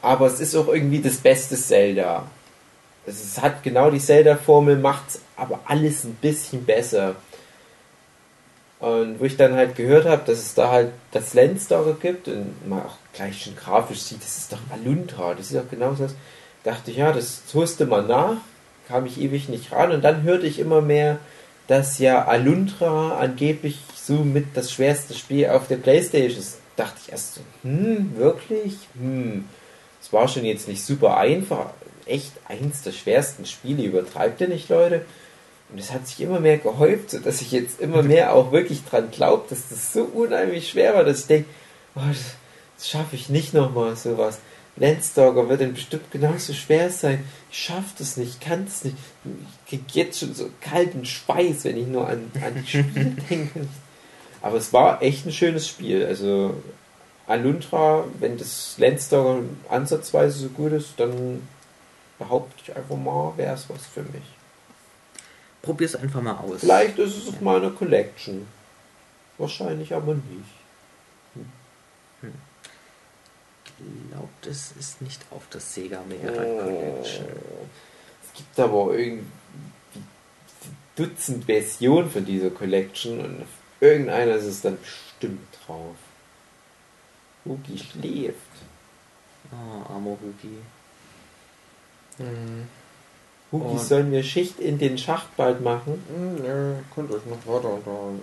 aber 0.01 0.27
es 0.27 0.39
ist 0.39 0.55
auch 0.55 0.69
irgendwie 0.69 1.01
das 1.01 1.17
beste 1.17 1.57
Zelda. 1.57 2.25
Es 3.07 3.41
hat 3.41 3.63
genau 3.65 3.91
die 3.91 3.99
Zelda-Formel, 3.99 4.77
macht 4.77 5.19
aber 5.37 5.61
alles 5.67 6.05
ein 6.05 6.15
bisschen 6.15 6.65
besser. 6.65 7.17
Und 8.79 9.19
wo 9.19 9.25
ich 9.25 9.37
dann 9.37 9.55
halt 9.55 9.77
gehört 9.77 10.07
habe, 10.07 10.23
dass 10.27 10.39
es 10.39 10.55
da 10.55 10.71
halt 10.71 10.93
das 11.11 11.35
Landstalker 11.35 11.95
gibt 11.95 12.29
und 12.29 12.69
man 12.69 12.83
auch 12.83 12.97
gleich 13.13 13.43
schon 13.43 13.57
grafisch 13.57 14.01
sieht, 14.01 14.23
das 14.23 14.39
ist 14.39 14.53
doch 14.53 14.59
Alundra, 14.71 15.35
das 15.35 15.51
ist 15.51 15.57
doch 15.57 15.69
genau 15.69 15.93
das. 15.93 16.15
Dachte 16.63 16.91
ich, 16.91 16.99
ja, 16.99 17.13
das 17.13 17.43
wusste 17.53 17.87
man 17.87 18.07
nach, 18.07 18.37
kam 18.87 19.07
ich 19.07 19.21
ewig 19.21 19.49
nicht 19.49 19.73
ran 19.73 19.91
und 19.91 20.03
dann 20.03 20.23
hörte 20.23 20.47
ich 20.47 20.59
immer 20.59 20.81
mehr, 20.81 21.19
dass 21.67 21.99
ja 21.99 22.25
Alundra 22.25 23.19
angeblich 23.19 23.79
so 23.95 24.17
mit 24.17 24.57
das 24.57 24.73
schwerste 24.73 25.15
Spiel 25.15 25.49
auf 25.49 25.67
der 25.69 25.77
Playstation 25.77 26.39
ist. 26.39 26.59
Dachte 26.77 26.99
ich 27.05 27.13
erst 27.13 27.35
so, 27.35 27.41
hm, 27.63 28.17
wirklich? 28.17 28.77
Hm, 28.99 29.47
es 30.03 30.13
war 30.13 30.29
schon 30.29 30.45
jetzt 30.45 30.69
nicht 30.69 30.85
super 30.85 31.17
einfach. 31.17 31.71
Echt 32.07 32.33
eins 32.47 32.83
der 32.83 32.93
schwersten 32.93 33.47
Spiele, 33.47 33.85
übertreibt 33.85 34.41
ihr 34.41 34.49
nicht, 34.49 34.69
Leute? 34.69 35.07
Und 35.71 35.81
es 35.81 35.93
hat 35.93 36.07
sich 36.07 36.21
immer 36.21 36.41
mehr 36.41 36.59
gehäuft, 36.59 37.11
sodass 37.11 37.41
ich 37.41 37.53
jetzt 37.53 37.81
immer 37.81 38.03
mehr 38.05 38.35
auch 38.35 38.53
wirklich 38.53 38.85
dran 38.85 39.11
glaube, 39.11 39.45
dass 39.49 39.69
das 39.69 39.93
so 39.93 40.05
unheimlich 40.05 40.69
schwer 40.69 40.95
war, 40.95 41.05
dass 41.05 41.21
ich 41.21 41.27
denke, 41.27 41.49
oh, 41.95 42.01
das, 42.07 42.35
das 42.77 42.89
schaffe 42.91 43.17
ich 43.17 43.31
nicht 43.31 43.55
nochmal 43.55 43.97
sowas. 43.97 44.39
Landstalker 44.77 45.49
wird 45.49 45.61
dann 45.61 45.75
bestimmt 45.75 46.11
genauso 46.11 46.53
schwer 46.53 46.91
sein. 46.91 47.25
Ich 47.51 47.59
schaffe 47.59 47.95
das 47.99 48.17
nicht, 48.17 48.41
kann 48.41 48.65
es 48.65 48.85
nicht. 48.85 48.97
Ich 49.25 49.71
krieg 49.71 49.95
jetzt 49.95 50.19
schon 50.19 50.35
so 50.35 50.51
kalten 50.61 51.05
Schweiß, 51.05 51.65
wenn 51.65 51.77
ich 51.77 51.87
nur 51.87 52.09
an, 52.09 52.31
an 52.45 52.55
die 52.55 52.67
Spiele 52.67 53.17
denke. 53.31 53.67
Aber 54.43 54.57
es 54.57 54.73
war 54.73 55.01
echt 55.01 55.27
ein 55.27 55.33
schönes 55.33 55.69
Spiel. 55.69 56.05
Also 56.05 56.61
Alundra, 57.27 58.05
wenn 58.19 58.37
das 58.37 58.75
Landstalker 58.79 59.43
ansatzweise 59.71 60.39
so 60.39 60.49
gut 60.49 60.73
ist, 60.73 60.95
dann 60.99 61.47
behaupte 62.19 62.55
ich 62.63 62.77
einfach 62.77 62.97
mal, 62.97 63.33
wäre 63.37 63.55
es 63.55 63.69
was 63.71 63.87
für 63.87 64.03
mich. 64.03 64.23
Probier's 65.63 65.95
einfach 65.95 66.21
mal 66.21 66.37
aus. 66.37 66.61
Vielleicht 66.61 66.99
ist 66.99 67.17
es 67.17 67.29
auf 67.29 67.41
meiner 67.41 67.71
Collection. 67.71 68.47
Wahrscheinlich 69.39 69.95
aber 69.95 70.15
nicht. 70.15 70.53
Ich 72.23 72.29
glaube, 74.11 74.29
das 74.43 74.73
ist 74.79 75.03
nicht 75.03 75.21
auf 75.31 75.43
der 75.53 75.61
Sega 75.61 76.03
Mega 76.09 76.31
Drive 76.31 76.63
Collection. 76.63 77.27
Es 78.25 78.33
gibt 78.35 78.59
aber 78.61 78.95
irgendwie 78.95 79.25
Dutzend 80.97 81.45
Versionen 81.47 82.09
von 82.09 82.25
dieser 82.25 82.51
Collection 82.51 83.19
und 83.21 83.43
auf 83.43 83.49
irgendeiner 83.81 84.37
ist 84.37 84.45
es 84.45 84.61
dann 84.61 84.79
bestimmt 84.81 85.41
drauf. 85.67 85.97
Hugi 87.45 87.77
schläft. 87.79 88.39
Oh, 89.51 89.93
armer 89.93 90.11
Hugi. 90.11 90.59
Hugi, 93.51 93.65
Und- 93.73 93.81
sollen 93.81 94.13
wir 94.13 94.23
Schicht 94.23 94.61
in 94.61 94.79
den 94.79 94.97
Schacht 94.99 95.37
bald 95.37 95.63
machen? 95.63 96.03
Nö, 96.41 96.75
könnt 96.95 97.11
euch 97.11 97.25
noch 97.27 97.45
weiter 97.47 97.71
unterhalten. 97.75 98.21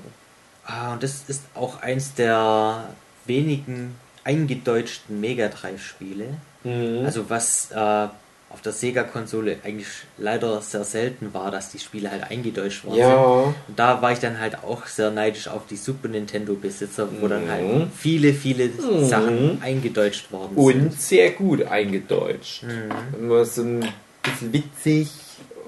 Ah, 0.65 0.93
und 0.93 1.03
das 1.03 1.23
ist 1.27 1.43
auch 1.55 1.81
eins 1.81 2.13
der 2.13 2.93
wenigen 3.25 3.95
eingedeutschten 4.23 5.19
Mega 5.19 5.47
Drive 5.47 5.83
Spiele. 5.83 6.25
Mhm. 6.63 7.05
Also 7.05 7.29
was 7.29 7.71
äh, 7.71 8.07
auf 8.49 8.61
der 8.61 8.73
Sega-Konsole 8.73 9.57
eigentlich 9.63 9.87
leider 10.17 10.61
sehr 10.61 10.83
selten 10.83 11.33
war, 11.33 11.51
dass 11.51 11.71
die 11.71 11.79
Spiele 11.79 12.11
halt 12.11 12.29
eingedeutscht 12.29 12.83
sind. 12.83 12.95
ja, 12.95 13.15
Und 13.23 13.55
da 13.77 14.01
war 14.01 14.11
ich 14.11 14.19
dann 14.19 14.39
halt 14.39 14.61
auch 14.63 14.85
sehr 14.87 15.09
neidisch 15.09 15.47
auf 15.47 15.61
die 15.69 15.77
Super 15.77 16.09
Nintendo-Besitzer, 16.09 17.07
wo 17.21 17.27
dann 17.29 17.45
Mhm. 17.45 17.49
halt 17.49 17.87
viele, 17.97 18.33
viele 18.33 18.67
Mhm. 18.67 19.05
Sachen 19.05 19.61
eingedeutscht 19.61 20.31
worden 20.33 20.55
und 20.57 21.01
sehr 21.01 21.31
gut 21.31 21.63
eingedeutscht. 21.63 22.61
sind. 22.61 22.89
Mhm. 22.89 23.23
Immer 23.23 23.45
so 23.45 23.61
ein 23.61 23.87
bisschen 24.21 24.51
witzig 24.53 25.09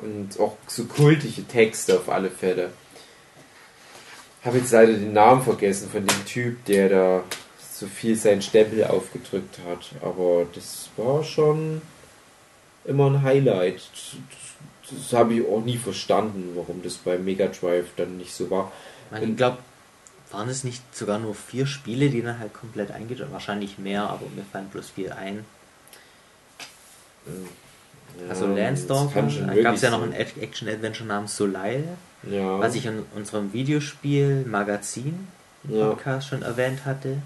und 0.01 0.37
auch 0.39 0.57
so 0.67 0.83
kultige 0.83 1.47
Texte 1.47 1.95
auf 1.97 2.09
alle 2.09 2.29
Fälle. 2.29 2.71
Habe 4.43 4.57
jetzt 4.57 4.73
leider 4.73 4.91
den 4.91 5.13
Namen 5.13 5.41
vergessen 5.41 5.89
von 5.89 6.05
dem 6.05 6.25
Typ, 6.25 6.65
der 6.65 6.89
da 6.89 7.23
so 7.83 7.87
viel 7.87 8.15
seinen 8.15 8.41
Stempel 8.41 8.83
aufgedrückt 8.85 9.59
hat. 9.67 9.91
Aber 10.01 10.45
das 10.53 10.89
war 10.97 11.23
schon 11.23 11.81
immer 12.85 13.07
ein 13.09 13.21
Highlight. 13.21 13.81
Das, 13.91 14.15
das 14.89 15.13
habe 15.19 15.33
ich 15.35 15.45
auch 15.45 15.61
nie 15.63 15.77
verstanden, 15.77 16.51
warum 16.55 16.81
das 16.83 16.95
bei 16.95 17.17
Mega 17.17 17.47
Drive 17.47 17.87
dann 17.97 18.17
nicht 18.17 18.33
so 18.33 18.49
war. 18.49 18.71
Man, 19.11 19.23
Ich 19.31 19.37
glaube, 19.37 19.57
waren 20.31 20.49
es 20.49 20.63
nicht 20.63 20.95
sogar 20.95 21.19
nur 21.19 21.35
vier 21.35 21.65
Spiele, 21.67 22.09
die 22.09 22.21
dann 22.21 22.39
halt 22.39 22.53
komplett 22.53 22.91
eingedeutscht 22.91 23.31
Wahrscheinlich 23.31 23.77
mehr, 23.77 24.03
aber 24.09 24.25
mir 24.35 24.43
fallen 24.51 24.67
bloß 24.69 24.89
vier 24.91 25.15
ein. 25.17 25.45
Also 28.29 28.47
Ja, 28.47 28.65
kann 29.13 29.29
schon 29.31 29.47
dann 29.47 29.63
gab 29.63 29.75
es 29.75 29.81
ja 29.81 29.89
noch 29.89 30.03
ein 30.03 30.11
sein. 30.11 30.27
Action-Adventure 30.41 31.07
namens 31.07 31.35
Soleil, 31.37 31.83
Ja. 32.29 32.59
was 32.59 32.75
ich 32.75 32.85
in 32.85 33.03
unserem 33.15 33.53
Videospiel 33.53 34.45
Magazin 34.45 35.27
ja. 35.67 35.89
Podcast 35.89 36.27
schon 36.29 36.41
erwähnt 36.41 36.85
hatte. 36.85 37.17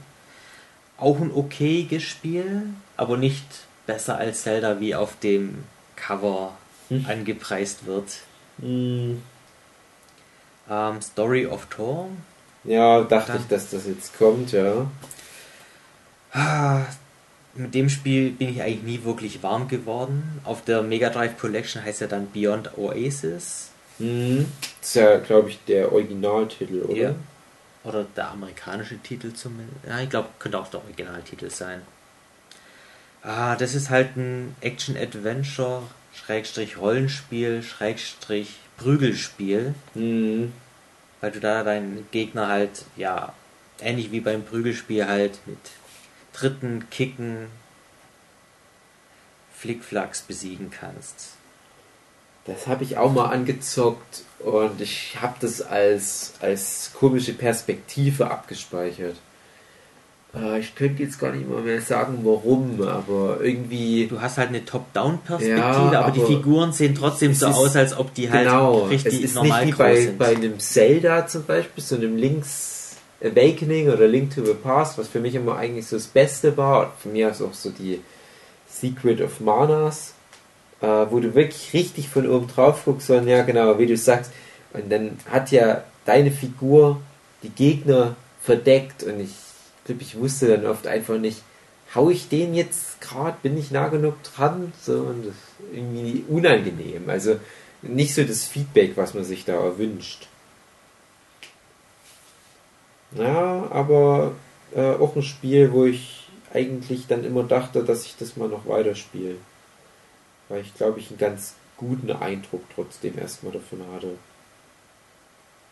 Auch 0.97 1.19
ein 1.19 1.31
okayes 1.31 2.03
Spiel, 2.03 2.63
aber 2.95 3.17
nicht 3.17 3.45
besser 3.85 4.17
als 4.17 4.43
Zelda, 4.43 4.79
wie 4.79 4.95
auf 4.95 5.17
dem 5.19 5.63
Cover 5.95 6.53
Hm. 6.89 7.05
angepreist 7.07 7.85
wird. 7.85 8.05
Hm. 8.59 9.21
Ähm, 10.69 11.01
Story 11.01 11.45
of 11.45 11.67
Thor. 11.67 12.09
Ja, 12.63 13.01
dachte 13.03 13.33
Dann- 13.33 13.41
ich, 13.41 13.47
dass 13.47 13.69
das 13.69 13.85
jetzt 13.87 14.17
kommt, 14.17 14.51
ja. 14.51 14.87
Ah, 16.33 16.81
Mit 17.55 17.73
dem 17.73 17.89
Spiel 17.89 18.31
bin 18.31 18.49
ich 18.49 18.61
eigentlich 18.61 18.83
nie 18.83 19.03
wirklich 19.03 19.41
warm 19.41 19.67
geworden. 19.67 20.39
Auf 20.43 20.63
der 20.63 20.83
Mega 20.83 21.09
Drive 21.09 21.39
Collection 21.39 21.83
heißt 21.83 22.03
er 22.03 22.07
dann 22.07 22.29
Beyond 22.31 22.77
Oasis. 22.77 23.69
Hm. 23.97 24.45
Das 24.79 24.89
ist 24.89 24.95
ja, 24.95 25.17
glaube 25.17 25.49
ich, 25.49 25.59
der 25.67 25.91
Originaltitel, 25.91 26.81
oder? 26.83 26.95
Ja. 26.95 27.15
Oder 27.87 28.03
der 28.03 28.31
amerikanische 28.31 28.97
Titel 28.97 29.31
zumindest. 29.31 29.85
Ja, 29.87 29.99
ich 30.01 30.09
glaube, 30.09 30.27
könnte 30.39 30.59
auch 30.59 30.69
der 30.69 30.81
Originaltitel 30.81 31.49
sein. 31.49 31.81
Ah, 33.23 33.55
das 33.55 33.75
ist 33.75 33.89
halt 33.89 34.17
ein 34.17 34.55
Action-Adventure, 34.59 35.83
Schrägstrich 36.13 36.77
Rollenspiel, 36.77 37.63
Schrägstrich 37.63 38.57
Prügelspiel, 38.75 39.73
Hm. 39.93 40.51
weil 41.21 41.31
du 41.31 41.39
da 41.39 41.63
deinen 41.63 42.07
Gegner 42.11 42.47
halt, 42.47 42.83
ja, 42.97 43.33
ähnlich 43.79 44.11
wie 44.11 44.19
beim 44.19 44.43
Prügelspiel 44.43 45.07
halt 45.07 45.39
mit 45.45 45.57
Tritten, 46.33 46.89
Kicken, 46.89 47.47
Flickflacks 49.55 50.23
besiegen 50.23 50.71
kannst. 50.71 51.36
Das 52.47 52.65
habe 52.67 52.83
ich 52.83 52.97
auch 52.97 53.11
mal 53.11 53.25
angezockt 53.25 54.23
und 54.39 54.79
ich 54.81 55.17
habe 55.21 55.35
das 55.41 55.61
als, 55.61 56.33
als 56.39 56.91
komische 56.97 57.33
Perspektive 57.33 58.31
abgespeichert. 58.31 59.17
Äh, 60.33 60.59
Ich 60.59 60.73
könnte 60.75 61.03
jetzt 61.03 61.19
gar 61.19 61.31
nicht 61.33 61.49
mal 61.49 61.61
mehr 61.61 61.81
sagen, 61.81 62.19
warum, 62.23 62.81
aber 62.81 63.39
irgendwie. 63.41 64.07
Du 64.07 64.21
hast 64.21 64.37
halt 64.37 64.49
eine 64.49 64.63
Top-Down-Perspektive, 64.63 65.57
Ja, 65.59 65.99
aber, 66.01 66.11
die 66.11 66.19
aber 66.21 66.27
Figuren 66.29 66.71
sehen 66.71 66.95
trotzdem 66.95 67.33
so 67.33 67.47
ist- 67.47 67.55
aus, 67.55 67.75
als 67.75 67.97
ob 67.97 68.13
die 68.13 68.29
halt 68.31 68.45
genau, 68.47 68.79
richtig 68.85 69.13
es 69.15 69.19
ist 69.21 69.35
normal 69.35 69.65
nicht 69.65 69.75
wie 69.77 69.81
bei, 69.83 70.01
sind. 70.01 70.17
bei 70.17 70.27
einem 70.35 70.59
Zelda 70.59 71.27
zum 71.27 71.43
Beispiel, 71.45 71.83
so 71.83 71.95
einem 71.95 72.15
Link's 72.15 72.95
Awakening 73.21 73.89
oder 73.89 74.07
Link 74.07 74.33
to 74.35 74.45
the 74.45 74.53
Past, 74.53 74.97
was 74.97 75.07
für 75.07 75.19
mich 75.19 75.33
immer 75.35 75.57
eigentlich 75.57 75.87
so 75.87 75.95
das 75.97 76.05
Beste 76.07 76.55
war. 76.55 76.93
Für 77.01 77.09
mich 77.09 77.23
ist 77.23 77.41
auch 77.41 77.53
so 77.53 77.71
die 77.71 77.99
Secret 78.69 79.21
of 79.21 79.39
Manas, 79.39 80.13
äh, 80.81 81.05
wo 81.09 81.19
du 81.19 81.33
wirklich 81.35 81.73
richtig 81.73 82.09
von 82.09 82.29
oben 82.29 82.47
drauf 82.47 82.85
guckst, 82.85 83.09
und 83.09 83.27
ja 83.27 83.43
genau, 83.43 83.77
wie 83.79 83.87
du 83.87 83.97
sagst. 83.97 84.31
Und 84.73 84.91
dann 84.91 85.17
hat 85.29 85.51
ja 85.51 85.83
deine 86.05 86.31
Figur 86.31 87.01
die 87.43 87.49
Gegner 87.49 88.15
verdeckt 88.41 89.03
und 89.03 89.19
ich 89.19 89.31
glaube, 89.85 90.01
ich 90.01 90.17
wusste 90.19 90.47
dann 90.47 90.65
oft 90.65 90.87
einfach 90.87 91.17
nicht, 91.17 91.41
hau 91.95 92.09
ich 92.09 92.29
den 92.29 92.53
jetzt 92.53 93.01
gerade, 93.01 93.37
bin 93.41 93.57
ich 93.57 93.71
nah 93.71 93.87
genug 93.87 94.21
dran? 94.23 94.73
So, 94.81 94.93
und 94.93 95.25
das 95.25 95.33
ist 95.33 95.73
irgendwie 95.73 96.23
unangenehm. 96.27 97.09
Also 97.09 97.39
nicht 97.81 98.13
so 98.13 98.23
das 98.23 98.43
Feedback, 98.45 98.97
was 98.97 99.13
man 99.13 99.23
sich 99.23 99.45
da 99.45 99.53
erwünscht. 99.53 100.27
Ja, 103.15 103.67
aber 103.71 104.33
äh, 104.75 104.91
auch 104.91 105.15
ein 105.15 105.23
Spiel, 105.23 105.71
wo 105.71 105.85
ich 105.85 106.27
eigentlich 106.53 107.07
dann 107.07 107.23
immer 107.23 107.43
dachte, 107.43 107.83
dass 107.83 108.05
ich 108.05 108.15
das 108.17 108.35
mal 108.35 108.49
noch 108.49 108.67
weiterspiele. 108.67 109.35
Weil 110.49 110.61
ich 110.61 110.73
glaube, 110.73 110.99
ich 110.99 111.09
einen 111.09 111.19
ganz 111.19 111.55
guten 111.77 112.11
Eindruck 112.11 112.63
trotzdem 112.73 113.17
erstmal 113.17 113.53
davon 113.53 113.85
hatte. 113.93 114.17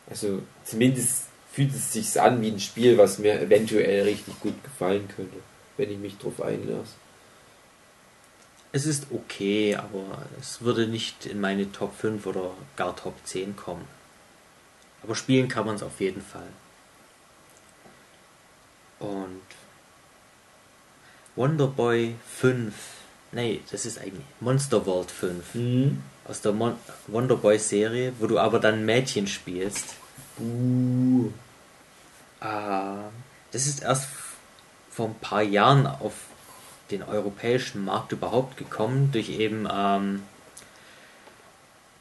Also 0.09 0.41
zumindest 0.63 1.25
fühlt 1.51 1.73
es 1.73 1.93
sich 1.93 2.19
an 2.21 2.41
wie 2.41 2.51
ein 2.51 2.59
Spiel, 2.59 2.97
was 2.97 3.17
mir 3.17 3.41
eventuell 3.41 4.03
richtig 4.03 4.39
gut 4.39 4.61
gefallen 4.63 5.07
könnte, 5.07 5.37
wenn 5.77 5.91
ich 5.91 5.97
mich 5.97 6.17
drauf 6.17 6.41
einlasse. 6.41 6.93
Es 8.71 8.85
ist 8.85 9.07
okay, 9.11 9.75
aber 9.75 10.25
es 10.39 10.61
würde 10.61 10.85
nicht 10.87 11.25
in 11.25 11.39
meine 11.39 11.71
Top 11.71 11.95
5 11.97 12.25
oder 12.25 12.51
gar 12.75 12.95
Top 12.95 13.15
10 13.23 13.55
kommen. 13.55 13.87
Aber 15.01 15.15
spielen 15.15 15.47
kann 15.47 15.65
man 15.65 15.75
es 15.75 15.83
auf 15.83 16.01
jeden 16.01 16.21
Fall. 16.21 16.49
Und 18.99 19.41
Wonder 21.35 21.67
Boy 21.67 22.15
5. 22.37 22.73
Nee, 23.35 23.59
das 23.69 23.85
ist 23.85 23.99
eigentlich 23.99 24.23
Monster 24.39 24.85
World 24.85 25.11
5. 25.11 25.55
Mhm. 25.55 26.01
Aus 26.25 26.39
der 26.39 26.53
Mon 26.53 26.75
Wonder 27.07 27.35
Boy 27.35 27.59
Serie, 27.59 28.13
wo 28.17 28.27
du 28.27 28.39
aber 28.39 28.59
dann 28.59 28.85
Mädchen 28.85 29.27
spielst. 29.27 29.95
Uh. 30.39 31.29
Ah, 32.39 33.09
das 33.51 33.67
ist 33.67 33.83
erst 33.83 34.07
vor 34.89 35.07
ein 35.07 35.19
paar 35.19 35.41
Jahren 35.41 35.85
auf 35.85 36.13
den 36.91 37.03
europäischen 37.03 37.83
Markt 37.83 38.13
überhaupt 38.13 38.55
gekommen, 38.55 39.11
durch 39.11 39.29
eben, 39.29 39.67
ähm, 39.69 40.23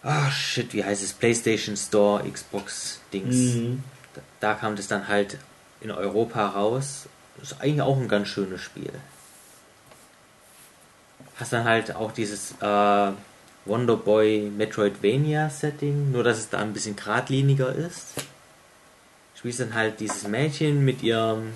ah 0.04 0.30
shit, 0.30 0.72
wie 0.72 0.84
heißt 0.84 1.02
es, 1.02 1.14
PlayStation 1.14 1.76
Store, 1.76 2.22
Xbox 2.30 3.00
Dings. 3.12 3.34
Mhm. 3.34 3.82
Da, 4.14 4.20
da 4.38 4.54
kam 4.54 4.76
das 4.76 4.86
dann 4.86 5.08
halt 5.08 5.38
in 5.80 5.90
Europa 5.90 6.46
raus. 6.46 7.08
Das 7.38 7.52
ist 7.52 7.60
eigentlich 7.60 7.82
auch 7.82 7.98
ein 7.98 8.08
ganz 8.08 8.28
schönes 8.28 8.60
Spiel. 8.60 8.92
Hast 11.36 11.52
dann 11.52 11.64
halt 11.64 11.94
auch 11.96 12.12
dieses 12.12 12.52
äh, 12.60 13.12
Wonder 13.64 13.96
Boy 13.96 14.52
Metroidvania 14.56 15.50
Setting, 15.50 16.12
nur 16.12 16.22
dass 16.22 16.38
es 16.38 16.48
da 16.50 16.58
ein 16.58 16.72
bisschen 16.72 16.96
geradliniger 16.96 17.74
ist. 17.74 18.14
Spielst 19.34 19.60
dann 19.60 19.74
halt 19.74 20.00
dieses 20.00 20.26
Mädchen 20.28 20.84
mit 20.84 21.02
ihrem 21.02 21.52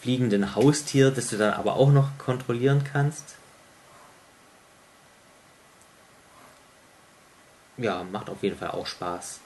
fliegenden 0.00 0.54
Haustier, 0.54 1.10
das 1.10 1.28
du 1.28 1.36
dann 1.36 1.54
aber 1.54 1.74
auch 1.76 1.90
noch 1.90 2.16
kontrollieren 2.18 2.84
kannst. 2.90 3.24
Ja, 7.76 8.04
macht 8.04 8.28
auf 8.30 8.42
jeden 8.42 8.56
Fall 8.58 8.70
auch 8.70 8.86
Spaß. 8.86 9.40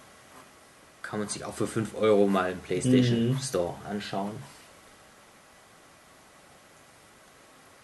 Kann 1.02 1.20
man 1.20 1.28
sich 1.28 1.44
auch 1.44 1.54
für 1.54 1.66
5 1.66 1.94
Euro 1.94 2.26
mal 2.26 2.52
im 2.52 2.58
PlayStation 2.58 3.30
Mhm. 3.30 3.38
Store 3.40 3.74
anschauen. 3.88 4.32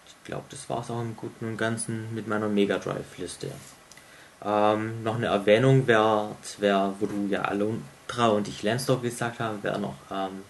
ich 0.07 0.10
glaube, 0.23 0.45
das 0.49 0.69
war 0.69 0.81
es 0.81 0.91
auch 0.91 1.01
im 1.01 1.15
Guten 1.15 1.45
und 1.45 1.57
Ganzen 1.57 2.13
mit 2.13 2.27
meiner 2.27 2.47
Mega 2.47 2.77
Drive-Liste. 2.77 3.51
Ähm, 4.43 5.03
noch 5.03 5.15
eine 5.15 5.27
Erwähnung 5.27 5.87
wäre, 5.87 6.35
wär, 6.57 6.93
wo 6.99 7.05
du 7.05 7.27
ja 7.29 7.43
Alundra 7.43 8.29
und 8.29 8.47
ich 8.47 8.63
Landstalker 8.63 9.03
gesagt 9.03 9.39
haben, 9.39 9.61
wäre 9.63 9.79
noch 9.79 9.95
ähm, 10.11 10.43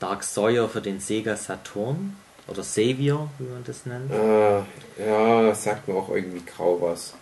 Dark 0.00 0.24
Sawyer 0.24 0.68
für 0.68 0.80
den 0.80 1.00
Sega 1.00 1.36
Saturn 1.36 2.16
oder 2.48 2.62
Savior, 2.62 3.30
wie 3.38 3.44
man 3.44 3.64
das 3.64 3.86
nennt. 3.86 4.10
Äh, 4.10 4.58
ja, 5.06 5.42
das 5.42 5.64
sagt 5.64 5.86
mir 5.86 5.94
auch 5.94 6.10
irgendwie 6.10 6.44
grau 6.44 6.78
was. 6.80 7.14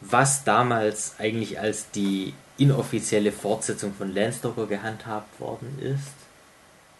Was 0.00 0.44
damals 0.44 1.14
eigentlich 1.18 1.58
als 1.58 1.90
die 1.90 2.34
inoffizielle 2.58 3.32
Fortsetzung 3.32 3.94
von 3.94 4.14
Landstalker 4.14 4.66
gehandhabt 4.66 5.40
worden 5.40 5.78
ist, 5.80 6.14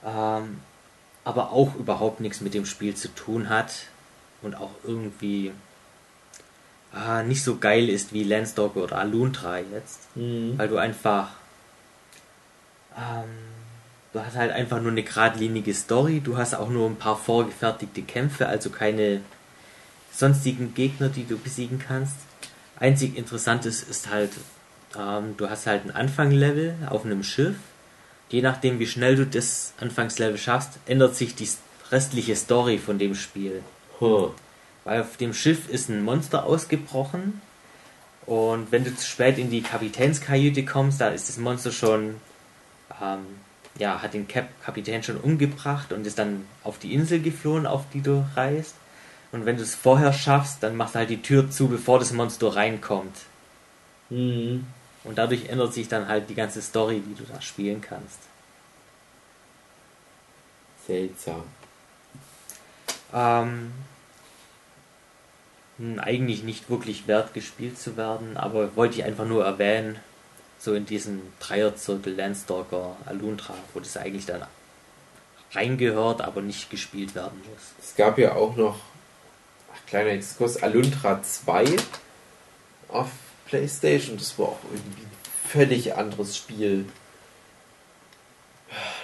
ähm, 0.05 0.61
aber 1.24 1.53
auch 1.53 1.74
überhaupt 1.77 2.20
nichts 2.20 2.40
mit 2.40 2.55
dem 2.55 2.66
Spiel 2.66 2.94
zu 2.94 3.09
tun 3.15 3.49
hat 3.49 3.73
und 4.43 4.55
auch 4.55 4.70
irgendwie 4.85 5.52
ah, 6.93 7.23
nicht 7.23 7.43
so 7.43 7.56
geil 7.56 7.89
ist 7.89 8.12
wie 8.12 8.24
Landstalker 8.24 8.82
oder 8.85 8.98
Alundra 8.98 9.59
jetzt, 9.59 10.01
Mhm. 10.14 10.59
weil 10.59 10.69
du 10.69 10.77
einfach 10.77 11.31
ähm, 12.97 13.28
du 14.12 14.20
hast 14.20 14.36
halt 14.36 14.52
einfach 14.52 14.81
nur 14.81 14.90
eine 14.93 15.02
geradlinige 15.02 15.73
Story, 15.74 16.20
du 16.20 16.36
hast 16.36 16.55
auch 16.55 16.69
nur 16.69 16.89
ein 16.89 16.97
paar 16.97 17.16
vorgefertigte 17.16 18.02
Kämpfe, 18.02 18.47
also 18.47 18.70
keine 18.70 19.20
sonstigen 20.12 20.74
Gegner, 20.74 21.09
die 21.09 21.24
du 21.27 21.39
besiegen 21.39 21.78
kannst. 21.78 22.16
Einzig 22.78 23.16
interessantes 23.16 23.82
ist 23.82 24.10
halt, 24.10 24.32
ähm, 24.98 25.35
du 25.39 25.48
hast 25.48 25.66
halt 25.66 25.85
ein 25.86 25.90
Anfanglevel 25.90 26.74
auf 26.90 27.05
einem 27.05 27.23
Schiff. 27.23 27.56
Je 28.28 28.43
nachdem, 28.43 28.78
wie 28.78 28.86
schnell 28.86 29.16
du 29.16 29.27
das 29.27 29.73
Anfangslevel 29.81 30.36
schaffst, 30.39 30.78
ändert 30.86 31.16
sich 31.16 31.35
die 31.35 31.48
restliche 31.90 32.36
Story 32.36 32.78
von 32.78 32.98
dem 32.98 33.14
Spiel. 33.14 33.62
Huh. 34.03 34.31
Weil 34.85 35.01
auf 35.03 35.16
dem 35.16 35.33
Schiff 35.33 35.69
ist 35.69 35.89
ein 35.89 36.03
Monster 36.03 36.45
ausgebrochen 36.45 37.41
und 38.27 38.73
wenn 38.73 38.85
du 38.85 38.95
zu 38.95 39.07
spät 39.07 39.39
in 39.39 39.51
die 39.51 39.62
Kapitänskajüte 39.62 40.65
kommst, 40.65 41.01
da 41.01 41.09
ist 41.09 41.29
das 41.29 41.39
Monster 41.39 41.70
schon, 41.70 42.16
ähm, 43.01 43.27
ja, 43.79 44.03
hat 44.03 44.15
den 44.15 44.27
Kap 44.27 44.49
Kapitän 44.65 45.05
schon 45.05 45.16
umgebracht 45.19 45.93
und 45.93 46.07
ist 46.07 46.19
dann 46.19 46.47
auf 46.65 46.79
die 46.79 46.95
Insel 46.95 47.20
geflohen, 47.20 47.66
auf 47.66 47.85
die 47.93 48.03
du 48.03 48.24
reist. 48.35 48.74
Und 49.31 49.47
wenn 49.47 49.57
du 49.57 49.62
es 49.62 49.74
vorher 49.74 50.12
schaffst, 50.12 50.62
dann 50.62 50.77
machst 50.77 50.95
du 50.95 50.99
halt 50.99 51.11
die 51.11 51.23
Tür 51.23 51.51
zu, 51.51 51.69
bevor 51.69 51.99
das 51.99 52.12
Monster 52.12 52.55
reinkommt. 52.55 53.16
Mhm. 54.11 54.66
Und 55.05 55.19
dadurch 55.19 55.49
ändert 55.49 55.74
sich 55.74 55.89
dann 55.89 56.09
halt 56.09 56.29
die 56.29 56.35
ganze 56.35 56.61
Story, 56.61 57.03
wie 57.07 57.15
du 57.15 57.24
da 57.24 57.41
spielen 57.41 57.81
kannst. 57.81 58.19
Seltsam. 60.87 61.43
Ähm, 63.12 63.43
hm, 63.43 63.73
eigentlich 65.98 66.42
nicht 66.42 66.70
wirklich 66.70 67.06
wert 67.06 67.34
gespielt 67.34 67.78
zu 67.78 67.96
werden, 67.96 68.36
aber 68.36 68.76
wollte 68.76 68.98
ich 68.98 69.04
einfach 69.04 69.26
nur 69.26 69.44
erwähnen, 69.44 69.98
so 70.59 70.74
in 70.74 70.86
diesen 70.86 71.20
Dreierzirkel 71.40 72.14
Landstalker 72.14 72.96
Alundra, 73.06 73.54
wo 73.74 73.80
das 73.80 73.96
eigentlich 73.96 74.26
dann 74.26 74.44
reingehört, 75.52 76.20
aber 76.20 76.40
nicht 76.40 76.70
gespielt 76.70 77.14
werden 77.14 77.40
muss. 77.50 77.72
Es 77.82 77.96
gab 77.96 78.18
ja 78.18 78.34
auch 78.34 78.56
noch, 78.56 78.78
ach, 79.74 79.86
kleiner 79.86 80.10
Exkurs, 80.10 80.62
Alundra 80.62 81.22
2 81.22 81.64
auf 82.88 83.10
Playstation. 83.46 84.16
Das 84.16 84.38
war 84.38 84.46
auch 84.46 84.60
irgendwie 84.70 85.02
ein 85.02 85.48
völlig 85.48 85.94
anderes 85.94 86.36
Spiel. 86.36 86.86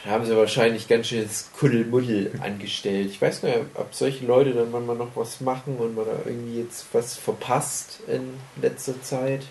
Da 0.04 0.10
haben 0.10 0.24
sie 0.24 0.36
wahrscheinlich 0.36 0.88
ganz 0.88 1.08
schön 1.08 1.22
das 1.22 1.50
Kuddelmuddel 1.58 2.32
angestellt. 2.40 3.10
Ich 3.10 3.20
weiß 3.20 3.42
nicht, 3.42 3.56
ob 3.74 3.94
solche 3.94 4.24
Leute 4.24 4.52
dann 4.52 4.70
manchmal 4.70 4.96
noch 4.96 5.14
was 5.14 5.40
machen 5.40 5.76
und 5.78 5.94
man 5.94 6.06
da 6.06 6.12
irgendwie 6.24 6.60
jetzt 6.60 6.86
was 6.92 7.16
verpasst 7.16 8.00
in 8.06 8.34
letzter 8.60 9.00
Zeit. 9.02 9.42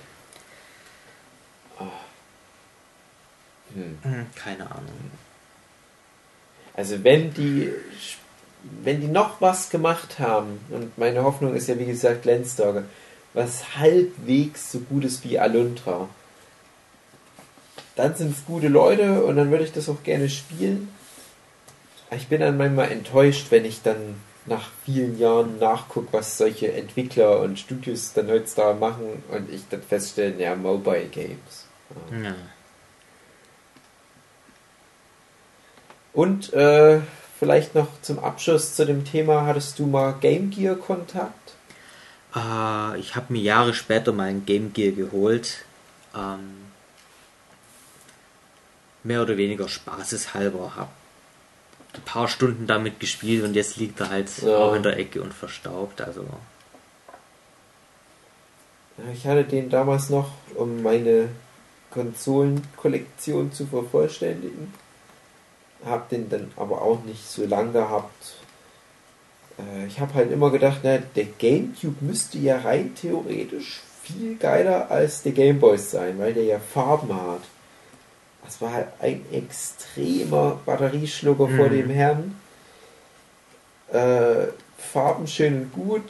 Ah. 1.80 1.86
Hm. 3.74 4.26
Keine 4.36 4.72
Ahnung. 4.72 5.12
Also 6.74 7.04
wenn 7.04 7.34
die 7.34 7.72
wenn 8.84 9.02
die 9.02 9.08
noch 9.08 9.40
was 9.42 9.70
gemacht 9.70 10.20
haben, 10.20 10.60
und 10.70 10.98
meine 10.98 11.24
Hoffnung 11.24 11.56
ist 11.56 11.68
ja 11.68 11.78
wie 11.80 11.86
gesagt 11.86 12.26
Landstalker, 12.26 12.84
was 13.34 13.78
halbwegs 13.78 14.72
so 14.72 14.80
gut 14.80 15.06
ist 15.06 15.24
wie 15.24 15.40
Alundra, 15.40 16.10
dann 17.98 18.16
sind 18.16 18.32
es 18.32 18.46
gute 18.46 18.68
Leute 18.68 19.24
und 19.24 19.36
dann 19.36 19.52
würde 19.52 19.64
ich 19.64 19.74
das 19.74 19.90
auch 19.90 20.04
gerne 20.04 20.30
spielen. 20.30 20.90
Ich 22.16 22.28
bin 22.28 22.40
dann 22.40 22.56
manchmal 22.56 22.92
enttäuscht, 22.92 23.48
wenn 23.50 23.66
ich 23.66 23.82
dann 23.82 24.16
nach 24.46 24.70
vielen 24.86 25.20
Jahren 25.20 25.60
nachgucke, 25.60 26.08
was 26.12 26.38
solche 26.38 26.72
Entwickler 26.72 27.42
und 27.42 27.60
Studios 27.60 28.14
dann 28.14 28.30
heutzutage 28.30 28.80
machen 28.80 29.24
und 29.30 29.52
ich 29.52 29.64
dann 29.70 29.82
feststelle, 29.82 30.42
ja, 30.42 30.56
Mobile 30.56 31.08
Games. 31.08 31.66
Ja. 32.12 32.30
Ja. 32.30 32.36
Und 36.14 36.54
äh, 36.54 37.02
vielleicht 37.38 37.76
noch 37.76 37.90
zum 38.02 38.20
Abschluss 38.20 38.76
zu 38.76 38.86
dem 38.86 39.06
Thema, 39.06 39.46
hattest 39.46 39.78
du 39.80 39.86
mal 39.86 40.16
Game 40.22 40.50
Gear 40.50 40.76
Kontakt? 40.76 41.56
Äh, 42.36 43.00
ich 43.00 43.16
habe 43.16 43.34
mir 43.34 43.42
Jahre 43.42 43.74
später 43.74 44.14
mal 44.14 44.30
ein 44.30 44.46
Game 44.46 44.72
Gear 44.72 44.94
geholt. 44.94 45.66
Ähm, 46.16 46.67
mehr 49.08 49.22
oder 49.22 49.38
weniger 49.38 49.68
spaßeshalber. 49.68 50.74
Hab 50.76 50.90
ein 51.94 52.02
paar 52.04 52.28
Stunden 52.28 52.68
damit 52.68 53.00
gespielt 53.00 53.44
und 53.44 53.56
jetzt 53.56 53.78
liegt 53.78 54.00
er 54.02 54.10
halt 54.10 54.30
Ja. 54.44 54.58
auch 54.58 54.76
in 54.76 54.84
der 54.84 54.98
Ecke 54.98 55.22
und 55.22 55.34
verstaubt. 55.34 56.02
Also 56.02 56.26
Ich 59.14 59.26
hatte 59.28 59.44
den 59.44 59.70
damals 59.70 60.10
noch, 60.10 60.30
um 60.56 60.82
meine 60.82 61.30
Konsolenkollektion 61.92 63.52
zu 63.52 63.66
vervollständigen. 63.68 64.74
Hab 65.86 66.10
den 66.10 66.30
dann 66.30 66.52
aber 66.56 66.82
auch 66.82 67.04
nicht 67.04 67.26
so 67.30 67.46
lang 67.46 67.72
gehabt. 67.74 68.36
Äh, 69.60 69.86
Ich 69.88 70.00
habe 70.00 70.14
halt 70.16 70.32
immer 70.32 70.50
gedacht, 70.52 70.80
na, 70.84 70.98
der 70.98 71.26
Gamecube 71.26 71.98
müsste 72.04 72.38
ja 72.40 72.60
rein 72.60 72.96
theoretisch 72.96 73.82
viel 74.04 74.36
geiler 74.38 74.90
als 74.90 75.22
der 75.24 75.32
Gameboy 75.34 75.78
sein, 75.78 76.18
weil 76.18 76.34
der 76.34 76.44
ja 76.46 76.60
Farben 76.60 77.14
hat. 77.14 77.42
Das 78.48 78.62
war 78.62 78.72
halt 78.72 78.88
ein 79.02 79.26
extremer 79.32 80.58
Batterieschlucker 80.66 81.50
vor 81.50 81.68
Mhm. 81.68 81.72
dem 81.72 81.90
Herrn. 81.90 82.36
Äh, 83.92 84.48
Farben 84.78 85.28
schön 85.28 85.64
und 85.64 85.74
gut, 85.74 86.04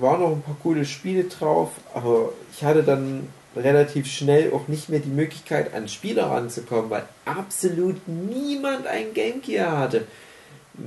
waren 0.00 0.20
noch 0.20 0.30
ein 0.32 0.42
paar 0.42 0.56
coole 0.62 0.84
Spiele 0.86 1.24
drauf, 1.24 1.70
aber 1.94 2.30
ich 2.52 2.64
hatte 2.64 2.82
dann 2.82 3.28
relativ 3.54 4.06
schnell 4.06 4.52
auch 4.52 4.68
nicht 4.68 4.88
mehr 4.88 5.00
die 5.00 5.10
Möglichkeit, 5.10 5.74
an 5.74 5.86
Spieler 5.88 6.30
ranzukommen, 6.30 6.90
weil 6.90 7.02
absolut 7.26 7.96
niemand 8.08 8.86
ein 8.86 9.12
Game 9.12 9.42
Gear 9.42 9.76
hatte. 9.78 10.06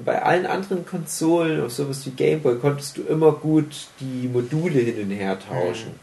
Bei 0.06 0.22
allen 0.24 0.46
anderen 0.48 0.86
Konsolen, 0.86 1.64
auf 1.64 1.72
sowas 1.72 2.06
wie 2.06 2.12
Game 2.12 2.42
Boy, 2.42 2.58
konntest 2.58 2.98
du 2.98 3.04
immer 3.04 3.32
gut 3.32 3.88
die 4.00 4.28
Module 4.28 4.80
hin 4.80 5.04
und 5.04 5.12
her 5.12 5.38
tauschen. 5.40 6.00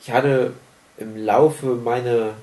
Ich 0.00 0.10
hatte 0.10 0.52
im 0.98 1.16
Laufe 1.16 1.66
meiner 1.74 2.34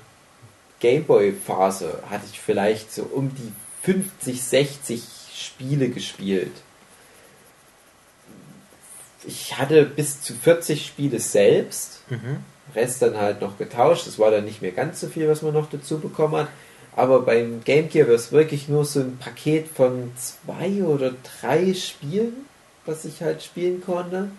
Game 0.82 1.04
Boy 1.04 1.32
Phase 1.32 2.02
hatte 2.10 2.24
ich 2.30 2.40
vielleicht 2.40 2.92
so 2.92 3.04
um 3.04 3.32
die 3.32 3.52
50, 3.84 4.42
60 4.42 5.02
Spiele 5.32 5.88
gespielt. 5.88 6.50
Ich 9.24 9.56
hatte 9.56 9.86
bis 9.86 10.22
zu 10.22 10.34
40 10.34 10.84
Spiele 10.84 11.20
selbst. 11.20 12.02
mhm. 12.10 12.38
Rest 12.74 13.00
dann 13.00 13.16
halt 13.16 13.40
noch 13.40 13.58
getauscht. 13.58 14.08
Das 14.08 14.18
war 14.18 14.32
dann 14.32 14.44
nicht 14.44 14.60
mehr 14.60 14.72
ganz 14.72 15.00
so 15.00 15.06
viel, 15.06 15.28
was 15.28 15.42
man 15.42 15.54
noch 15.54 15.70
dazu 15.70 16.00
bekommen 16.00 16.34
hat. 16.34 16.48
Aber 16.96 17.20
beim 17.22 17.62
Game 17.62 17.88
Gear 17.88 18.08
war 18.08 18.14
es 18.14 18.32
wirklich 18.32 18.68
nur 18.68 18.84
so 18.84 19.00
ein 19.00 19.18
Paket 19.18 19.68
von 19.68 20.10
zwei 20.16 20.82
oder 20.82 21.12
drei 21.40 21.74
Spielen, 21.74 22.46
was 22.86 23.04
ich 23.04 23.22
halt 23.22 23.42
spielen 23.42 23.84
konnte. 23.84 24.30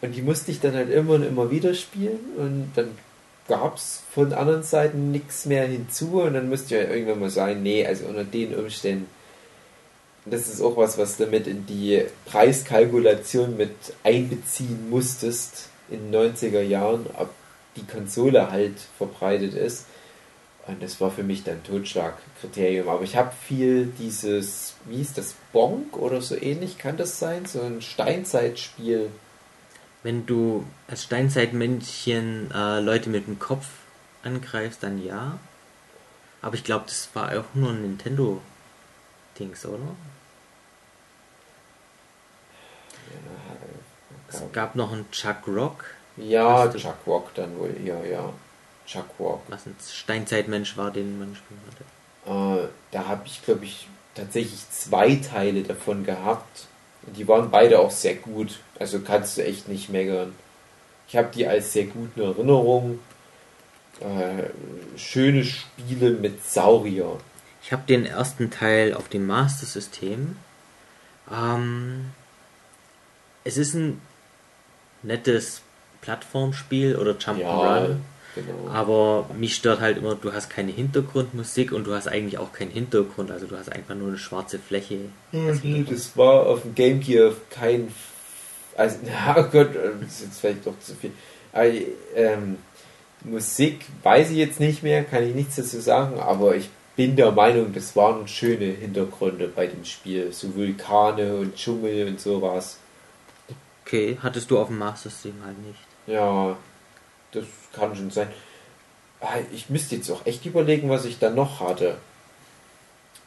Und 0.00 0.12
die 0.12 0.22
musste 0.22 0.50
ich 0.50 0.60
dann 0.60 0.74
halt 0.74 0.90
immer 0.90 1.14
und 1.14 1.24
immer 1.24 1.50
wieder 1.50 1.74
spielen. 1.74 2.20
Und 2.38 2.72
dann 2.74 2.92
gab 3.48 3.76
es 3.76 4.02
von 4.12 4.32
anderen 4.32 4.62
Seiten 4.62 5.10
nichts 5.10 5.46
mehr 5.46 5.66
hinzu. 5.66 6.22
Und 6.22 6.34
dann 6.34 6.48
musste 6.48 6.74
ich 6.74 6.80
halt 6.80 6.90
irgendwann 6.90 7.20
mal 7.20 7.30
sagen, 7.30 7.62
nee, 7.62 7.86
also 7.86 8.06
unter 8.06 8.24
den 8.24 8.54
Umständen. 8.54 9.08
Das 10.26 10.48
ist 10.48 10.62
auch 10.62 10.76
was, 10.76 10.96
was 10.96 11.18
du 11.18 11.26
mit 11.26 11.46
in 11.46 11.66
die 11.66 12.02
Preiskalkulation 12.24 13.56
mit 13.58 13.74
einbeziehen 14.02 14.88
musstest 14.88 15.68
in 15.90 16.10
den 16.10 16.34
90er 16.34 16.62
Jahren, 16.62 17.06
ob 17.18 17.28
die 17.76 17.84
Konsole 17.84 18.50
halt 18.50 18.76
verbreitet 18.96 19.54
ist. 19.54 19.86
Und 20.66 20.82
das 20.82 20.98
war 21.00 21.10
für 21.10 21.22
mich 21.22 21.44
dann 21.44 21.62
Totschlagkriterium. 21.62 22.88
Aber 22.88 23.02
ich 23.02 23.16
habe 23.16 23.32
viel 23.46 23.92
dieses, 23.98 24.74
wie 24.86 25.02
ist 25.02 25.18
das, 25.18 25.34
Bonk 25.52 25.96
oder 25.96 26.22
so 26.22 26.34
ähnlich, 26.36 26.78
kann 26.78 26.96
das 26.96 27.18
sein? 27.18 27.44
So 27.44 27.60
ein 27.60 27.82
Steinzeitspiel. 27.82 29.10
Wenn 30.04 30.26
du 30.26 30.64
als 30.86 31.02
Steinzeitmännchen 31.04 32.52
äh, 32.54 32.78
Leute 32.80 33.10
mit 33.10 33.26
dem 33.26 33.40
Kopf 33.40 33.66
angreifst, 34.22 34.82
dann 34.84 35.04
ja. 35.04 35.38
Aber 36.42 36.54
ich 36.54 36.62
glaube, 36.62 36.84
das 36.86 37.08
war 37.14 37.30
auch 37.36 37.54
nur 37.54 37.70
ein 37.70 37.82
Nintendo-Dings, 37.82 39.66
oder? 39.66 39.96
Es 44.28 44.42
gab 44.52 44.74
noch 44.74 44.92
einen 44.92 45.10
Chuck 45.10 45.46
Rock, 45.46 45.84
Ja, 46.16 46.68
Chuck 46.72 46.96
Rock 47.06 47.34
dann 47.34 47.58
wohl 47.58 47.74
eher, 47.84 48.04
ja. 48.06 48.32
Chuck 48.86 49.06
Rock. 49.18 49.42
was 49.48 49.66
ein 49.66 49.76
Steinzeitmensch 49.80 50.76
war, 50.76 50.90
den 50.90 51.18
man 51.18 51.34
spielen 51.34 51.60
konnte. 51.64 52.64
Äh, 52.64 52.68
da 52.90 53.06
habe 53.06 53.22
ich, 53.26 53.42
glaube 53.42 53.64
ich, 53.64 53.88
tatsächlich 54.14 54.68
zwei 54.70 55.16
Teile 55.16 55.62
davon 55.62 56.04
gehabt. 56.04 56.66
Die 57.16 57.28
waren 57.28 57.50
beide 57.50 57.78
auch 57.78 57.90
sehr 57.90 58.14
gut. 58.14 58.58
Also 58.78 59.00
kannst 59.00 59.36
du 59.36 59.44
echt 59.44 59.68
nicht 59.68 59.90
meckern. 59.90 60.34
Ich 61.08 61.16
habe 61.16 61.28
die 61.34 61.46
als 61.46 61.72
sehr 61.72 61.84
gut 61.84 62.10
in 62.16 62.22
Erinnerung. 62.22 62.98
Äh, 64.00 64.98
schöne 64.98 65.44
Spiele 65.44 66.10
mit 66.10 66.44
Saurier. 66.44 67.18
Ich 67.62 67.72
habe 67.72 67.82
den 67.86 68.04
ersten 68.04 68.50
Teil 68.50 68.94
auf 68.94 69.08
dem 69.08 69.26
Master 69.26 69.66
System. 69.66 70.36
Ähm, 71.30 72.10
es 73.44 73.56
ist 73.56 73.74
ein 73.74 74.00
nettes 75.02 75.62
Plattformspiel 76.00 76.96
oder 76.96 77.12
Jump'n'Run. 77.12 77.40
Ja, 77.40 77.96
genau. 78.34 78.68
Aber 78.72 79.28
mich 79.36 79.54
stört 79.54 79.80
halt 79.80 79.98
immer, 79.98 80.14
du 80.14 80.32
hast 80.32 80.50
keine 80.50 80.72
Hintergrundmusik 80.72 81.72
und 81.72 81.86
du 81.86 81.94
hast 81.94 82.08
eigentlich 82.08 82.38
auch 82.38 82.52
keinen 82.52 82.70
Hintergrund. 82.70 83.30
Also 83.30 83.46
du 83.46 83.56
hast 83.56 83.70
einfach 83.70 83.94
nur 83.94 84.08
eine 84.08 84.18
schwarze 84.18 84.58
Fläche. 84.58 84.98
Das 85.88 86.16
war 86.16 86.46
auf 86.46 86.62
dem 86.62 86.74
Game 86.74 87.00
Gear 87.00 87.32
kein. 87.50 87.88
Also, 88.76 88.98
na 89.04 89.36
oh 89.38 89.44
Gott, 89.50 89.70
das 89.74 90.12
ist 90.12 90.22
jetzt 90.22 90.40
vielleicht 90.40 90.66
doch 90.66 90.78
zu 90.80 90.94
viel. 90.94 91.12
Aber, 91.52 91.70
ähm, 92.16 92.58
Musik 93.24 93.86
weiß 94.02 94.30
ich 94.30 94.36
jetzt 94.36 94.60
nicht 94.60 94.82
mehr, 94.82 95.02
kann 95.02 95.22
ich 95.22 95.34
nichts 95.34 95.56
dazu 95.56 95.80
sagen, 95.80 96.20
aber 96.20 96.56
ich 96.56 96.68
bin 96.94 97.16
der 97.16 97.32
Meinung, 97.32 97.72
das 97.72 97.96
waren 97.96 98.28
schöne 98.28 98.66
Hintergründe 98.66 99.48
bei 99.48 99.66
dem 99.66 99.84
Spiel. 99.84 100.32
So 100.32 100.54
Vulkane 100.54 101.36
und 101.36 101.56
Dschungel 101.56 102.08
und 102.08 102.20
sowas. 102.20 102.78
Okay, 103.84 104.18
hattest 104.22 104.50
du 104.50 104.58
auf 104.58 104.68
dem 104.68 104.78
Master 104.78 105.10
System 105.10 105.34
halt 105.44 105.58
nicht. 105.66 105.80
Ja, 106.06 106.56
das 107.34 107.44
kann 107.72 107.94
schon 107.96 108.10
sein. 108.10 108.28
Ah, 109.20 109.38
Ich 109.52 109.70
müsste 109.70 109.96
jetzt 109.96 110.10
auch 110.10 110.24
echt 110.26 110.44
überlegen, 110.46 110.90
was 110.90 111.04
ich 111.04 111.18
da 111.18 111.30
noch 111.30 111.60
hatte. 111.60 111.96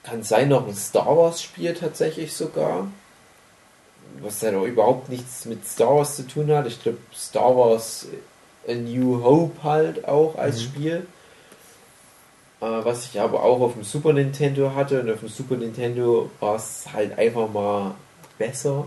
Kann 0.03 0.23
sein, 0.23 0.49
noch 0.49 0.67
ein 0.67 0.75
Star 0.75 1.17
Wars 1.17 1.41
Spiel 1.41 1.73
tatsächlich 1.73 2.33
sogar. 2.33 2.87
Was 4.21 4.41
ja 4.41 4.51
doch 4.51 4.63
überhaupt 4.65 5.09
nichts 5.09 5.45
mit 5.45 5.67
Star 5.67 5.95
Wars 5.95 6.15
zu 6.15 6.27
tun 6.27 6.49
hat. 6.51 6.65
Ich 6.67 6.81
glaube, 6.81 6.97
Star 7.15 7.55
Wars 7.55 8.07
A 8.67 8.73
New 8.73 9.23
Hope 9.23 9.63
halt 9.63 10.07
auch 10.07 10.35
als 10.37 10.57
Mhm. 10.59 10.63
Spiel. 10.63 11.07
Äh, 12.61 12.65
was 12.65 13.05
ich 13.05 13.19
aber 13.19 13.43
auch 13.43 13.59
auf 13.61 13.73
dem 13.73 13.83
Super 13.83 14.13
Nintendo 14.13 14.73
hatte. 14.73 15.01
Und 15.01 15.11
auf 15.11 15.19
dem 15.19 15.29
Super 15.29 15.55
Nintendo 15.57 16.29
war 16.39 16.55
es 16.55 16.85
halt 16.93 17.17
einfach 17.17 17.49
mal 17.49 17.95
besser. 18.37 18.85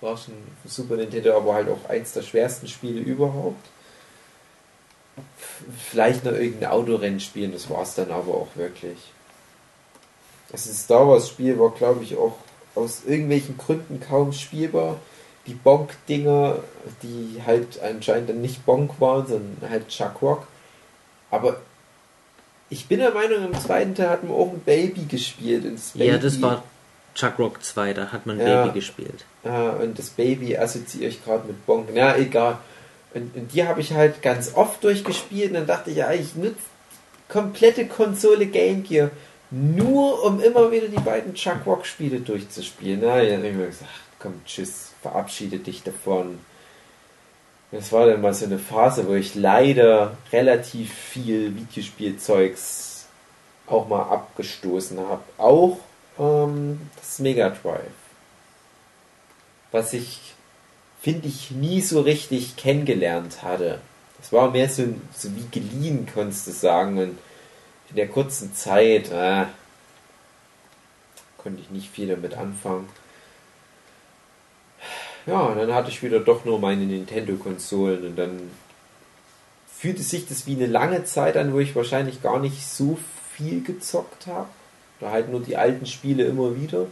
Das 0.00 0.10
war 0.10 0.16
schon 0.16 0.34
Super 0.66 0.96
Nintendo, 0.96 1.36
aber 1.36 1.54
halt 1.54 1.68
auch 1.70 1.88
eins 1.88 2.12
der 2.12 2.22
schwersten 2.22 2.66
Spiele 2.68 3.00
überhaupt. 3.00 3.64
Vielleicht 5.90 6.24
noch 6.24 6.32
irgendein 6.32 6.70
Autorennspiel, 6.70 7.48
das 7.50 7.68
war 7.70 7.82
es 7.82 7.94
dann 7.94 8.10
aber 8.10 8.34
auch 8.34 8.48
wirklich. 8.54 8.98
Das 10.50 10.64
Star 10.64 11.08
Wars 11.08 11.28
Spiel 11.28 11.58
war, 11.58 11.70
glaube 11.70 12.04
ich, 12.04 12.16
auch 12.16 12.36
aus 12.74 13.02
irgendwelchen 13.06 13.56
Gründen 13.56 14.00
kaum 14.00 14.32
spielbar. 14.32 15.00
Die 15.46 15.54
Bonk-Dinger, 15.54 16.58
die 17.02 17.40
halt 17.46 17.80
anscheinend 17.82 18.28
dann 18.30 18.40
nicht 18.42 18.66
Bonk 18.66 19.00
waren, 19.00 19.26
sondern 19.26 19.70
halt 19.70 19.88
Chuck 19.88 20.20
Rock. 20.22 20.46
Aber 21.30 21.60
ich 22.68 22.86
bin 22.86 22.98
der 22.98 23.12
Meinung, 23.12 23.44
im 23.44 23.54
zweiten 23.60 23.94
Teil 23.94 24.08
hat 24.10 24.24
man 24.24 24.32
auch 24.32 24.52
ein 24.52 24.60
Baby 24.60 25.04
gespielt. 25.04 25.64
Das 25.64 25.92
Ja, 25.94 26.12
Baby- 26.14 26.22
das 26.22 26.42
war 26.42 26.62
Chuck 27.14 27.38
Rock 27.38 27.62
2, 27.64 27.94
da 27.94 28.12
hat 28.12 28.26
man 28.26 28.38
Ja. 28.40 28.64
Baby 28.64 28.74
gespielt. 28.80 29.24
Ah, 29.44 29.70
und 29.70 29.98
das 29.98 30.10
Baby 30.10 30.56
assoziiere 30.56 31.08
ich 31.10 31.24
gerade 31.24 31.46
mit 31.46 31.64
Bonk. 31.64 31.88
Na, 31.94 32.16
egal. 32.16 32.58
Und, 33.16 33.34
und 33.34 33.54
die 33.54 33.66
habe 33.66 33.80
ich 33.80 33.92
halt 33.92 34.20
ganz 34.20 34.54
oft 34.54 34.84
durchgespielt 34.84 35.48
und 35.48 35.54
dann 35.54 35.66
dachte 35.66 35.90
ich, 35.90 35.96
ja, 35.96 36.12
ich 36.12 36.34
nutze 36.34 36.56
komplette 37.28 37.86
Konsole 37.86 38.46
Game 38.46 38.82
Gear 38.82 39.10
nur 39.50 40.22
um 40.24 40.40
immer 40.40 40.70
wieder 40.70 40.88
die 40.88 41.00
beiden 41.00 41.34
Chuck 41.34 41.66
Rock 41.66 41.86
Spiele 41.86 42.20
durchzuspielen. 42.20 43.00
Na, 43.02 43.22
dann 43.22 43.38
habe 43.38 43.48
ich 43.48 43.54
mir 43.54 43.66
gesagt, 43.66 43.90
komm, 44.18 44.40
tschüss, 44.44 44.92
verabschiede 45.00 45.58
dich 45.58 45.82
davon. 45.82 46.38
Das 47.72 47.92
war 47.92 48.06
dann 48.06 48.20
mal 48.20 48.34
so 48.34 48.44
eine 48.44 48.58
Phase, 48.58 49.08
wo 49.08 49.14
ich 49.14 49.34
leider 49.34 50.16
relativ 50.32 50.92
viel 50.92 51.56
Videospielzeugs 51.56 53.06
auch 53.66 53.88
mal 53.88 54.02
abgestoßen 54.02 54.98
habe. 55.00 55.22
Auch 55.38 55.78
ähm, 56.18 56.80
das 57.00 57.18
Mega 57.18 57.48
Drive 57.48 57.82
was 59.76 59.92
ich, 59.92 60.34
finde 61.06 61.28
ich, 61.28 61.52
nie 61.52 61.80
so 61.82 62.00
richtig 62.00 62.56
kennengelernt 62.56 63.44
hatte. 63.44 63.78
Das 64.18 64.32
war 64.32 64.50
mehr 64.50 64.68
so, 64.68 64.82
so 65.16 65.28
wie 65.36 65.46
geliehen, 65.52 66.08
konntest 66.12 66.48
du 66.48 66.50
sagen. 66.50 66.98
Und 66.98 67.16
in 67.90 67.94
der 67.94 68.08
kurzen 68.08 68.52
Zeit 68.56 69.12
äh, 69.12 69.44
konnte 71.38 71.60
ich 71.62 71.70
nicht 71.70 71.90
viel 71.90 72.08
damit 72.08 72.34
anfangen. 72.34 72.88
Ja, 75.26 75.42
und 75.42 75.58
dann 75.58 75.72
hatte 75.72 75.90
ich 75.90 76.02
wieder 76.02 76.18
doch 76.18 76.44
nur 76.44 76.58
meine 76.58 76.84
Nintendo-Konsolen 76.84 78.04
und 78.04 78.16
dann 78.16 78.50
fühlte 79.78 80.02
sich 80.02 80.26
das 80.26 80.48
wie 80.48 80.56
eine 80.56 80.66
lange 80.66 81.04
Zeit 81.04 81.36
an, 81.36 81.52
wo 81.52 81.60
ich 81.60 81.76
wahrscheinlich 81.76 82.20
gar 82.20 82.40
nicht 82.40 82.66
so 82.66 82.98
viel 83.32 83.62
gezockt 83.62 84.26
habe. 84.26 84.48
Oder 85.00 85.12
halt 85.12 85.30
nur 85.30 85.38
die 85.38 85.56
alten 85.56 85.86
Spiele 85.86 86.24
immer 86.24 86.60
wieder 86.60 86.88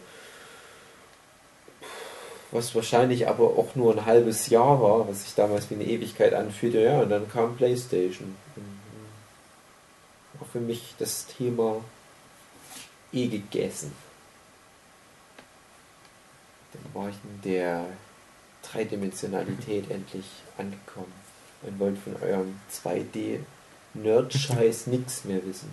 was 2.55 2.74
wahrscheinlich 2.74 3.28
aber 3.28 3.59
auch 3.59 3.74
nur 3.74 3.93
ein 3.93 4.06
halbes 4.06 4.48
Jahr 4.48 4.81
war, 4.81 5.06
was 5.09 5.24
sich 5.24 5.35
damals 5.35 5.68
wie 5.70 5.74
eine 5.74 5.85
Ewigkeit 5.85 6.32
anfühlte. 6.32 6.81
Ja, 6.81 7.01
und 7.01 7.10
dann 7.10 7.28
kam 7.28 7.55
PlayStation. 7.56 8.36
War 10.39 10.48
für 10.48 10.60
mich 10.60 10.94
das 11.01 11.26
Thema 11.26 11.82
eh 13.12 13.26
gegessen. 13.26 13.93
Dann 16.72 16.85
war 16.94 17.09
ich 17.09 17.16
in 17.24 17.43
der 17.43 17.86
Dreidimensionalität 18.62 19.90
endlich 19.90 20.26
angekommen 20.56 21.12
und 21.62 21.81
wollte 21.81 22.01
von 22.01 22.14
eurem 22.22 22.60
2D-Nerd-Scheiß 22.72 24.86
nichts 24.93 25.24
mehr 25.24 25.44
wissen. 25.44 25.72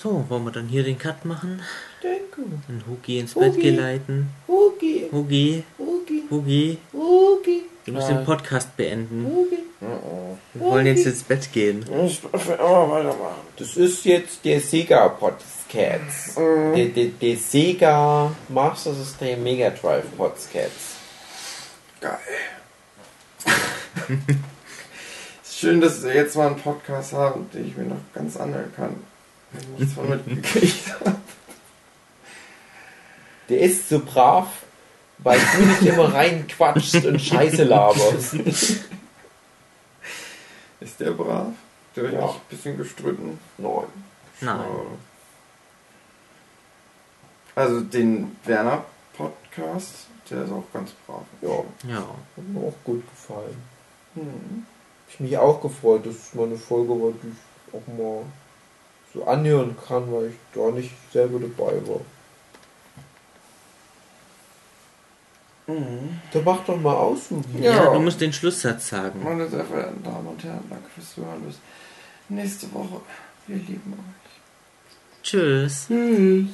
So, 0.00 0.24
wollen 0.28 0.44
wir 0.44 0.52
dann 0.52 0.68
hier 0.68 0.84
den 0.84 0.96
Cut 0.96 1.24
machen? 1.24 1.60
Danke. 2.02 2.48
Den 2.68 2.84
Hugi 2.86 3.18
ins 3.18 3.34
Bett 3.34 3.54
Hugi. 3.54 3.62
geleiten. 3.62 4.30
Hugi, 4.46 5.08
Hugi, 5.10 5.64
Hugi, 5.76 6.22
Hugi, 6.30 6.78
Hugi, 6.92 7.62
du 7.84 7.92
musst 7.92 8.08
den 8.08 8.24
Podcast 8.24 8.76
beenden. 8.76 9.26
Hugi. 9.26 9.58
Wir 10.54 10.60
wollen 10.60 10.86
jetzt 10.86 11.04
ins 11.04 11.24
Bett 11.24 11.52
gehen. 11.52 11.84
Ich 12.06 12.22
will 12.22 12.30
immer 12.32 12.90
weitermachen. 12.90 13.42
Das 13.56 13.76
ist 13.76 14.04
jetzt 14.04 14.44
der 14.44 14.60
Sega 14.60 15.08
Podcast. 15.08 16.36
Der, 16.36 16.86
der, 16.86 17.06
der 17.06 17.36
Sega 17.36 18.30
Master 18.48 18.94
System 18.94 19.42
Mega 19.42 19.70
Drive 19.70 20.04
Podcast. 20.16 20.96
Geil. 22.00 22.18
ist 25.42 25.58
schön, 25.58 25.80
dass 25.80 26.04
wir 26.04 26.14
jetzt 26.14 26.36
mal 26.36 26.46
einen 26.46 26.56
Podcast 26.56 27.12
haben, 27.14 27.50
den 27.52 27.66
ich 27.66 27.76
mir 27.76 27.84
noch 27.84 27.96
ganz 28.14 28.36
anhören 28.36 28.72
kann. 28.76 28.94
Wenn 29.52 29.86
ich 29.86 29.92
von 29.94 30.08
mitgekriegt 30.08 30.90
habe. 31.00 31.16
Der 33.48 33.60
ist 33.60 33.88
so 33.88 34.00
brav, 34.00 34.48
weil 35.18 35.40
du 35.40 35.62
nicht 35.64 35.82
immer 35.82 36.12
reinquatschst 36.12 37.04
und 37.06 37.18
Scheiße 37.20 37.64
laberst. 37.64 38.34
Ist 40.80 41.00
der 41.00 41.10
brav? 41.12 41.48
Der 41.96 42.02
wird 42.04 42.12
Ja. 42.14 42.26
nicht 42.26 42.34
ein 42.36 42.40
bisschen 42.50 42.76
gestritten. 42.76 43.38
Nein. 43.56 43.84
Nein. 44.40 44.64
Also 47.54 47.80
den 47.80 48.36
Werner 48.44 48.84
Podcast, 49.16 50.06
der 50.30 50.44
ist 50.44 50.52
auch 50.52 50.64
ganz 50.72 50.92
brav. 51.06 51.22
Ja, 51.42 51.64
Ja. 51.90 51.98
hat 52.36 52.44
mir 52.48 52.60
auch 52.60 52.74
gut 52.84 53.02
gefallen. 53.10 53.56
Hm. 54.14 54.66
Ich 55.08 55.18
mich 55.20 55.36
auch 55.38 55.60
gefreut, 55.60 56.06
dass 56.06 56.14
es 56.14 56.34
mal 56.34 56.46
eine 56.46 56.56
Folge 56.58 56.90
war, 56.90 57.12
die 57.22 57.28
ich 57.28 57.74
auch 57.74 57.86
mal 57.98 58.22
so 59.18 59.26
anhören 59.26 59.76
kann, 59.86 60.12
weil 60.12 60.28
ich 60.28 60.36
da 60.54 60.70
nicht 60.70 60.92
selber 61.12 61.38
dabei 61.40 61.74
war. 61.86 62.00
Mhm. 65.66 66.20
Dann 66.32 66.44
mach 66.44 66.64
doch 66.64 66.80
mal 66.80 66.94
aus, 66.94 67.28
ja. 67.60 67.72
Ja. 67.72 67.92
du 67.92 68.00
musst 68.00 68.20
den 68.20 68.32
Schlusssatz 68.32 68.88
sagen. 68.88 69.22
Meine 69.22 69.48
sehr 69.48 69.64
verehrten 69.64 70.02
Damen 70.02 70.26
und 70.28 70.42
Herren, 70.42 70.64
danke 70.70 70.88
fürs 70.94 71.14
Zuhören. 71.14 71.42
Bis 71.42 71.58
nächste 72.28 72.72
Woche. 72.72 73.00
Wir 73.46 73.56
lieben 73.56 73.92
euch. 73.92 75.22
Tschüss. 75.22 75.86
Tschüss. 75.88 76.46